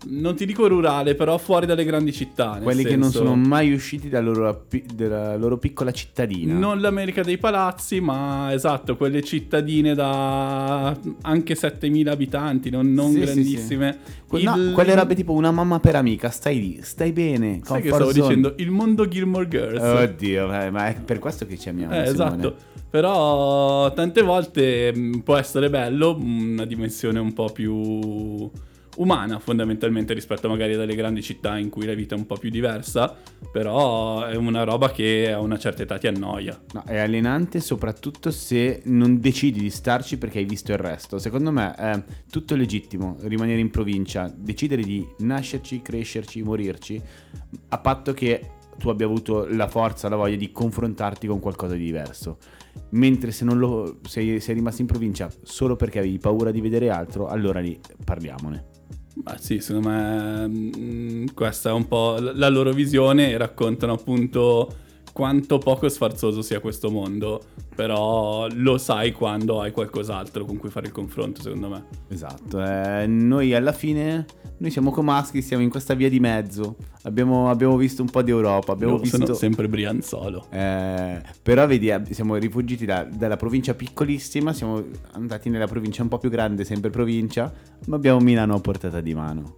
non 0.09 0.35
ti 0.35 0.47
dico 0.47 0.67
rurale, 0.67 1.15
però 1.15 1.37
fuori 1.39 1.67
dalle 1.67 1.85
grandi 1.85 2.13
città. 2.13 2.59
Quelli 2.63 2.85
che 2.85 2.97
non 2.97 3.11
senso- 3.11 3.19
sono 3.27 3.35
mai 3.37 3.73
usciti 3.73 4.09
dalla 4.09 4.31
loro, 4.31 4.67
dalla 4.95 5.37
loro 5.37 5.59
piccola 5.59 5.91
cittadina. 5.91 6.55
Non 6.55 6.81
l'America 6.81 7.23
dei 7.23 7.37
palazzi, 7.39 8.01
ma 8.01 8.53
esatto, 8.53 8.97
quelle 8.97 9.23
cittadine 9.23 9.95
da 9.95 10.97
anche 11.23 11.55
7000 11.55 12.13
abitanti, 12.13 12.71
non, 12.71 12.93
non 12.93 13.13
Sì, 13.13 13.19
sì, 13.19 13.25
grandissime. 13.25 13.99
Que- 14.27 14.43
no, 14.43 14.57
Il- 14.57 14.73
quelle 14.73 14.95
robe 14.95 15.15
tipo 15.15 15.33
una 15.33 15.51
mamma 15.51 15.81
per 15.81 15.97
amica, 15.97 16.31
stai 16.31 16.59
lì, 16.61 16.79
stai 16.83 17.13
bene. 17.13 17.61
Sai 17.63 17.83
che 17.83 17.89
stavo 17.89 18.11
zone. 18.13 18.23
dicendo? 18.27 18.55
Il 18.57 18.71
mondo 18.71 19.07
Gilmore 19.09 19.49
Girls. 19.49 19.83
Oddio, 19.83 20.47
ma 20.47 20.87
è 20.89 20.97
per 21.05 21.19
questo 21.19 21.45
che 21.47 21.59
ci 21.59 21.69
amiamo. 21.69 21.93
Eh, 21.95 22.03
esatto. 22.09 22.55
Però 22.89 23.93
tante 23.93 24.23
volte 24.23 24.93
mh, 24.93 25.19
può 25.21 25.37
essere 25.37 25.71
bello 25.71 26.17
una 26.21 26.65
dimensione 26.65 27.19
un 27.21 27.33
po' 27.33 27.49
più 27.53 28.51
umana 28.97 29.39
fondamentalmente 29.39 30.13
rispetto 30.15 30.49
magari 30.49 30.75
alle 30.75 30.95
grandi 30.95 31.23
città 31.23 31.57
in 31.59 31.69
cui 31.71 31.87
la 31.87 31.95
vita 31.95 32.15
è 32.15 32.19
un 32.19 32.27
po' 32.27 32.37
più 32.37 32.51
diversa, 32.51 33.17
però 33.51 34.25
è 34.25 34.37
una 34.37 34.65
roba 34.65 34.91
che 34.91 35.33
a 35.33 35.41
una 35.41 35.59
certa 35.59 35.83
età 35.83 35.99
ti 35.99 36.07
annoia. 36.07 36.61
No, 36.73 36.83
è 36.85 36.99
allenante 36.99 37.61
soprattutto 37.61 38.31
se 38.31 38.83
non 38.87 39.21
decidi 39.21 39.61
di 39.61 39.71
starci 39.71 40.19
perché 40.19 40.39
hai 40.39 40.45
visto 40.45 40.73
il 40.73 40.79
resto. 40.79 41.19
Secondo 41.19 41.51
me 41.51 41.75
è 41.75 42.03
tutto 42.31 42.57
legittimo 42.57 43.17
rimanere 43.21 43.61
in 43.61 43.71
provincia, 43.71 44.33
decidere 44.35 44.83
di 44.83 45.07
nascerci, 45.19 45.83
crescerci, 45.83 46.43
morirci, 46.43 47.01
a 47.69 47.79
patto 47.79 48.13
che 48.13 48.59
tu 48.81 48.89
abbia 48.89 49.07
avuto 49.07 49.47
la 49.47 49.69
forza, 49.69 50.09
la 50.09 50.17
voglia 50.17 50.37
di 50.37 50.51
confrontarti 50.51 51.27
con 51.27 51.39
qualcosa 51.39 51.75
di 51.75 51.85
diverso. 51.85 52.39
Mentre 52.91 53.31
se 53.31 53.45
non 53.45 53.59
lo 53.59 53.99
sei, 54.07 54.41
sei 54.41 54.55
rimasto 54.55 54.81
in 54.81 54.87
provincia 54.87 55.31
solo 55.43 55.77
perché 55.77 55.99
avevi 55.99 56.19
paura 56.19 56.51
di 56.51 56.61
vedere 56.61 56.89
altro, 56.89 57.29
allora 57.29 57.61
lì 57.61 57.79
parliamone. 58.05 58.70
Ma 59.25 59.37
sì, 59.39 59.61
secondo 59.61 59.89
me 59.89 60.47
mh, 60.47 61.35
questa 61.35 61.71
è 61.71 61.73
un 61.73 61.87
po' 61.87 62.17
la 62.19 62.49
loro 62.49 62.73
visione 62.73 63.31
e 63.31 63.37
raccontano 63.37 63.93
appunto 63.93 64.73
quanto 65.13 65.59
poco 65.59 65.89
sfarzoso 65.89 66.41
sia 66.43 66.61
questo 66.61 66.91
mondo, 66.91 67.43
però 67.81 68.47
lo 68.53 68.77
sai 68.77 69.11
quando 69.11 69.63
hai 69.63 69.71
qualcos'altro 69.71 70.45
con 70.45 70.59
cui 70.59 70.69
fare 70.69 70.89
il 70.89 70.93
confronto, 70.93 71.41
secondo 71.41 71.71
me. 71.71 71.85
Esatto, 72.09 72.63
eh, 72.63 73.07
noi 73.07 73.55
alla 73.55 73.73
fine, 73.73 74.27
noi 74.59 74.71
siamo 74.71 74.91
comaschi, 74.91 75.41
siamo 75.41 75.63
in 75.63 75.71
questa 75.71 75.95
via 75.95 76.11
di 76.11 76.21
mezzo, 76.21 76.77
abbiamo, 77.05 77.49
abbiamo 77.49 77.79
visto 77.79 78.03
un 78.03 78.11
po' 78.11 78.21
di 78.21 78.33
Europa, 78.33 78.73
abbiamo 78.73 78.99
Io 78.99 79.07
sono 79.07 79.25
visto... 79.25 79.39
sempre 79.39 79.67
Brianzolo. 79.67 80.49
Eh, 80.51 81.23
però 81.43 81.67
vedi, 81.67 81.89
eh, 81.89 82.03
siamo 82.11 82.37
rifuggiti 82.37 82.85
da- 82.85 83.05
dalla 83.05 83.37
provincia 83.37 83.73
piccolissima, 83.73 84.53
siamo 84.53 84.85
andati 85.13 85.49
nella 85.49 85.67
provincia 85.67 86.03
un 86.03 86.09
po' 86.09 86.19
più 86.19 86.29
grande, 86.29 86.65
sempre 86.65 86.91
provincia, 86.91 87.51
ma 87.87 87.97
abbiamo 87.97 88.21
Milano 88.21 88.57
a 88.57 88.61
portata 88.61 89.01
di 89.01 89.15
mano. 89.15 89.57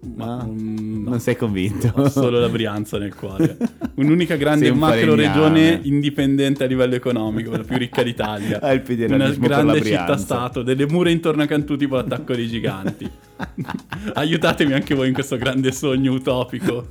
Ma 0.00 0.38
Ah, 0.38 0.44
no, 0.46 1.10
Non 1.10 1.20
sei 1.20 1.36
convinto? 1.36 1.92
ho 1.94 2.08
solo 2.08 2.38
la 2.38 2.48
Brianza 2.48 2.98
nel 2.98 3.14
cuore. 3.14 3.56
Un'unica 3.96 4.36
grande 4.36 4.68
un 4.68 4.78
macro 4.78 5.14
regione 5.16 5.80
indipendente 5.82 6.62
a 6.64 6.66
livello 6.68 6.94
economico, 6.94 7.50
la 7.50 7.64
più 7.64 7.76
ricca 7.76 8.02
d'Italia. 8.02 8.60
Ah, 8.68 8.72
il 8.72 8.82
Una 9.08 9.30
grande 9.30 9.82
città-stato, 9.82 10.62
delle 10.62 10.86
mura 10.86 11.10
intorno 11.10 11.42
a 11.42 11.46
Cantù 11.46 11.76
tipo 11.76 11.96
l'attacco 11.96 12.34
dei 12.34 12.46
giganti. 12.46 13.08
Aiutatemi 14.14 14.72
anche 14.72 14.94
voi 14.94 15.08
in 15.08 15.14
questo 15.14 15.36
grande 15.36 15.72
sogno 15.72 16.12
utopico 16.12 16.88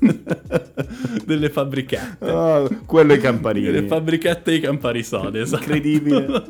delle 1.26 1.50
fabbrichette. 1.50 2.26
Oh, 2.30 2.70
quello 2.86 3.14
è 3.14 3.18
Camparini. 3.20 3.72
Le 3.72 3.84
fabbrichette 3.84 4.52
di 4.52 4.60
Campari 4.60 5.04
Sode, 5.04 5.42
esatto. 5.42 5.64
Incredibile. 5.64 6.44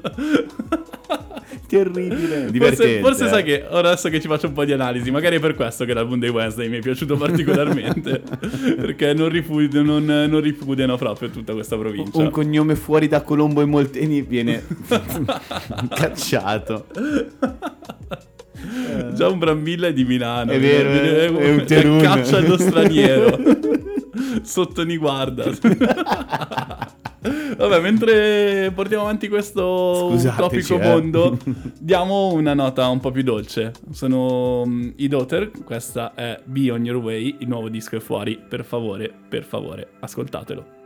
Terribile. 1.67 2.15
Forse, 2.15 2.51
Divertente. 2.51 2.99
forse 3.01 3.25
eh. 3.25 3.29
sai 3.29 3.43
che 3.43 3.65
ora 3.69 3.89
adesso 3.89 4.09
che 4.09 4.21
ci 4.21 4.27
faccio 4.27 4.47
un 4.47 4.53
po' 4.53 4.63
di 4.65 4.71
analisi, 4.71 5.11
magari 5.11 5.35
è 5.35 5.39
per 5.39 5.53
questo 5.53 5.83
che 5.85 5.93
l'album 5.93 6.17
dei 6.19 6.29
Wednesday 6.29 6.69
mi 6.69 6.77
è 6.77 6.79
piaciuto 6.79 7.15
particolarmente. 7.19 8.21
perché 8.77 9.13
non, 9.13 9.29
ripudiano, 9.29 9.99
non, 9.99 10.29
non 10.29 10.39
ripudiano 10.41 10.95
proprio 10.97 11.29
tutta 11.29 11.53
questa 11.53 11.77
provincia. 11.77 12.17
Un 12.17 12.29
cognome 12.29 12.75
fuori 12.75 13.07
da 13.07 13.21
Colombo 13.21 13.61
e 13.61 13.65
Molteni 13.65 14.21
viene 14.21 14.63
cacciato. 15.89 16.85
Già 19.13 19.27
un 19.27 19.37
Brambilla 19.37 19.87
è 19.87 19.93
di 19.93 20.03
Milano. 20.03 20.51
È 20.51 20.59
vero, 20.59 20.89
è- 20.89 21.31
è 21.31 21.49
un 21.51 21.65
terun. 21.65 22.01
Caccia 22.01 22.37
allo 22.37 22.57
straniero. 22.57 23.37
Sotto 24.41 24.83
ni 24.83 24.97
guarda. 24.97 25.43
Vabbè, 27.57 27.79
mentre 27.79 28.71
portiamo 28.73 29.03
avanti 29.03 29.27
questo 29.27 30.09
Scusateci, 30.11 30.37
topico 30.37 30.79
eh. 30.79 30.87
mondo, 30.87 31.37
diamo 31.79 32.31
una 32.33 32.53
nota 32.53 32.87
un 32.87 32.99
po' 32.99 33.11
più 33.11 33.23
dolce. 33.23 33.71
Sono 33.91 34.63
mm, 34.65 34.89
i 34.97 35.07
Daughter, 35.07 35.51
questa 35.63 36.13
è 36.13 36.39
Be 36.43 36.69
On 36.69 36.85
Your 36.85 37.01
Way, 37.01 37.37
il 37.39 37.47
nuovo 37.47 37.69
disco 37.69 37.95
è 37.95 37.99
fuori. 37.99 38.37
Per 38.37 38.63
favore, 38.63 39.11
per 39.27 39.43
favore, 39.43 39.87
ascoltatelo. 39.99 40.76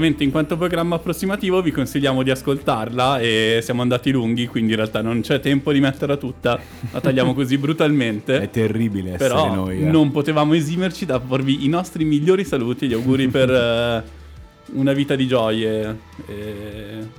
Chiaramente 0.00 0.24
in 0.24 0.30
quanto 0.30 0.56
programma 0.56 0.96
approssimativo 0.96 1.60
vi 1.60 1.70
consigliamo 1.70 2.22
di 2.22 2.30
ascoltarla 2.30 3.20
e 3.20 3.60
siamo 3.62 3.82
andati 3.82 4.10
lunghi, 4.10 4.46
quindi 4.46 4.70
in 4.70 4.76
realtà 4.76 5.02
non 5.02 5.20
c'è 5.20 5.40
tempo 5.40 5.72
di 5.72 5.80
metterla 5.80 6.16
tutta, 6.16 6.58
la 6.90 7.00
tagliamo 7.00 7.34
così 7.34 7.58
brutalmente. 7.58 8.40
È 8.40 8.50
terribile 8.50 9.14
essere 9.14 9.28
Però 9.28 9.54
noi. 9.54 9.82
eh. 9.82 9.84
non 9.84 10.10
potevamo 10.10 10.54
esimerci 10.54 11.04
da 11.04 11.20
porvi 11.20 11.66
i 11.66 11.68
nostri 11.68 12.04
migliori 12.04 12.44
saluti, 12.44 12.88
gli 12.88 12.94
auguri 12.94 13.28
per 13.28 13.50
eh, 13.52 14.02
una 14.72 14.92
vita 14.94 15.14
di 15.14 15.26
gioie. 15.26 15.98
E... 16.26 17.18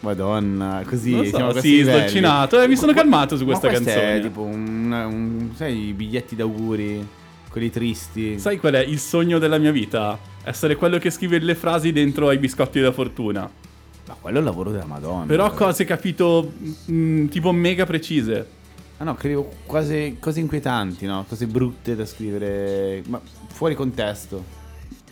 Madonna, 0.00 0.82
così 0.86 1.12
so, 1.12 1.24
siamo 1.24 1.50
questi 1.50 1.76
sì, 1.76 1.82
sdolcinato. 1.82 2.60
Eh, 2.60 2.68
mi 2.68 2.76
sono 2.76 2.92
calmato 2.92 3.36
su 3.36 3.44
questa 3.44 3.68
questo 3.68 3.84
canzone. 3.84 4.16
È 4.16 4.20
tipo 4.20 4.42
un, 4.42 4.92
un- 4.92 5.50
sai 5.54 5.88
i 5.88 5.92
biglietti 5.92 6.36
d'auguri, 6.36 7.06
quelli 7.52 7.70
tristi. 7.70 8.38
Sai 8.38 8.58
qual 8.58 8.72
è 8.72 8.80
il 8.80 8.98
sogno 8.98 9.38
della 9.38 9.58
mia 9.58 9.70
vita? 9.70 10.18
Essere 10.42 10.74
quello 10.74 10.98
che 10.98 11.10
scrive 11.10 11.38
le 11.38 11.54
frasi 11.54 11.92
dentro 11.92 12.28
ai 12.28 12.38
biscotti 12.38 12.80
della 12.80 12.92
fortuna. 12.92 13.48
Ma 14.08 14.16
quello 14.18 14.38
è 14.38 14.40
il 14.40 14.46
lavoro 14.46 14.70
della 14.70 14.86
Madonna. 14.86 15.26
Però 15.26 15.52
cose 15.52 15.84
capito 15.84 16.52
mm, 16.90 17.26
tipo 17.26 17.52
mega 17.52 17.84
precise. 17.84 18.60
Ah 18.96 19.04
no, 19.04 19.14
credo 19.14 19.48
quasi 19.66 20.16
cose 20.18 20.40
inquietanti, 20.40 21.06
no? 21.06 21.24
Cose 21.28 21.46
brutte 21.46 21.94
da 21.94 22.06
scrivere, 22.06 23.02
ma 23.06 23.20
fuori 23.48 23.74
contesto. 23.74 24.60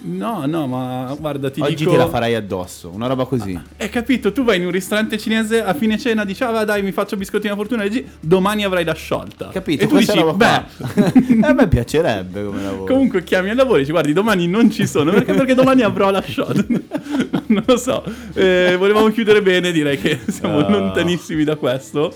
No, 0.02 0.46
no, 0.46 0.66
ma 0.66 1.14
guarda, 1.18 1.50
ti 1.50 1.60
Oggi 1.60 1.74
dico... 1.74 1.90
te 1.90 1.96
la 1.98 2.08
farai 2.08 2.34
addosso, 2.34 2.90
una 2.92 3.06
roba 3.06 3.26
così. 3.26 3.58
Hai 3.76 3.90
capito? 3.90 4.32
Tu 4.32 4.42
vai 4.42 4.56
in 4.58 4.64
un 4.64 4.70
ristorante 4.70 5.18
cinese 5.18 5.62
a 5.62 5.74
fine 5.74 5.98
cena, 5.98 6.24
dici, 6.24 6.42
ah, 6.42 6.64
dai, 6.64 6.82
mi 6.82 6.90
faccio 6.92 7.16
biscotti 7.16 7.42
della 7.44 7.54
fortuna, 7.56 7.82
e 7.82 7.88
dici, 7.90 8.06
domani 8.18 8.64
avrai 8.64 8.84
la 8.84 8.94
sciolta. 8.94 9.48
Capito? 9.52 9.84
E 9.84 9.86
tu 9.86 9.98
dici, 9.98 10.12
beh, 10.14 10.34
qua. 10.36 10.64
a 11.48 11.52
me 11.52 11.68
piacerebbe 11.68 12.44
come 12.44 12.62
lavoro. 12.62 12.84
comunque 12.92 13.22
chiami 13.24 13.50
al 13.50 13.56
lavoro 13.56 13.76
e 13.76 13.80
dici, 13.80 13.90
guardi, 13.92 14.12
domani 14.14 14.46
non 14.46 14.70
ci 14.70 14.86
sono, 14.86 15.10
perché, 15.12 15.34
perché 15.34 15.54
domani 15.54 15.82
avrò 15.82 16.10
la 16.10 16.22
sciolta. 16.22 16.64
non 17.48 17.62
lo 17.66 17.76
so. 17.76 18.02
Eh, 18.32 18.76
volevamo 18.78 19.10
chiudere 19.10 19.42
bene, 19.42 19.70
direi 19.70 19.98
che 19.98 20.18
siamo 20.28 20.58
Ah. 20.64 20.68
lontanissimi 20.70 21.44
da 21.44 21.56
questo. 21.56 22.14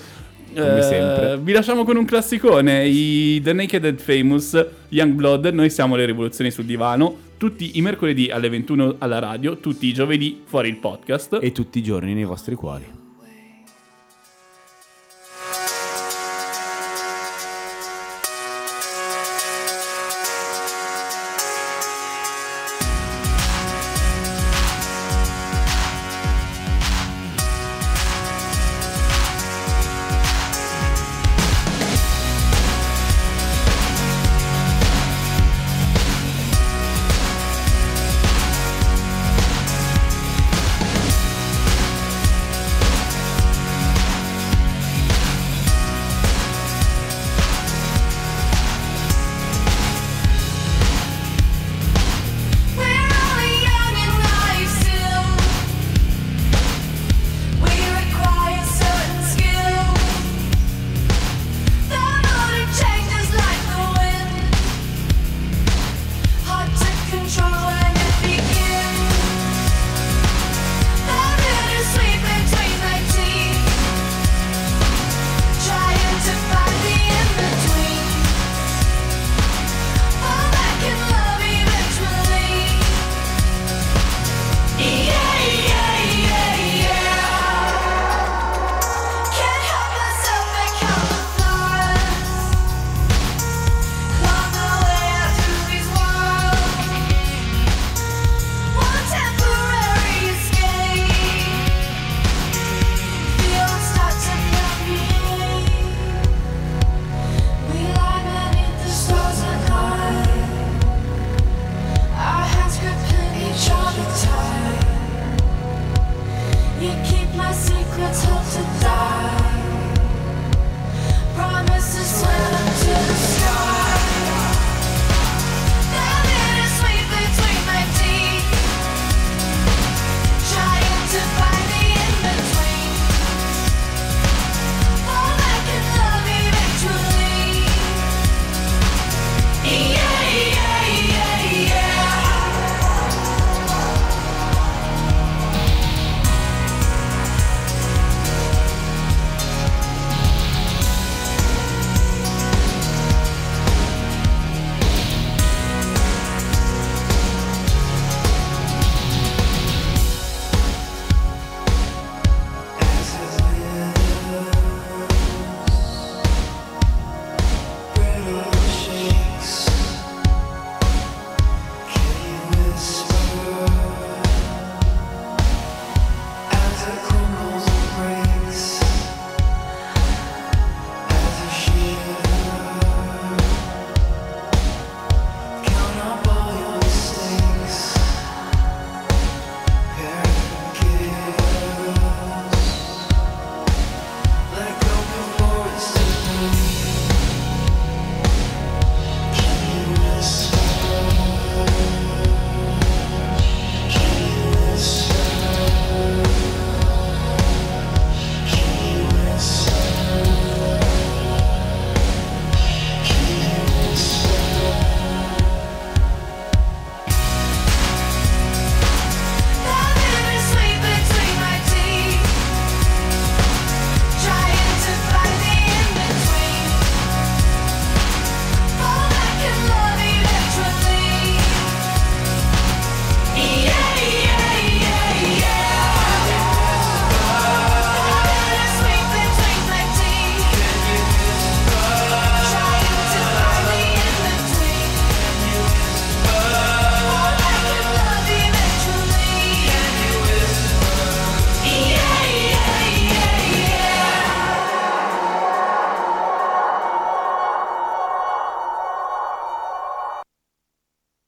Come 0.54 0.78
Eh, 0.78 0.82
sempre. 0.82 1.38
Vi 1.42 1.52
lasciamo 1.52 1.84
con 1.84 1.96
un 1.96 2.04
classicone, 2.04 2.86
i 2.86 3.40
The 3.42 3.52
Naked 3.52 3.84
and 3.84 3.98
Famous, 4.00 4.64
Young 4.90 5.12
Blood, 5.12 5.46
noi 5.46 5.68
siamo 5.68 5.96
le 5.96 6.04
rivoluzioni 6.06 6.50
sul 6.52 6.64
divano, 6.64 7.16
tutti 7.44 7.76
i 7.76 7.82
mercoledì 7.82 8.30
alle 8.30 8.48
21 8.48 8.96
alla 9.00 9.18
radio, 9.18 9.58
tutti 9.58 9.86
i 9.86 9.92
giovedì 9.92 10.40
fuori 10.46 10.70
il 10.70 10.78
podcast. 10.78 11.40
E 11.42 11.52
tutti 11.52 11.78
i 11.78 11.82
giorni 11.82 12.14
nei 12.14 12.24
vostri 12.24 12.54
cuori. 12.54 13.03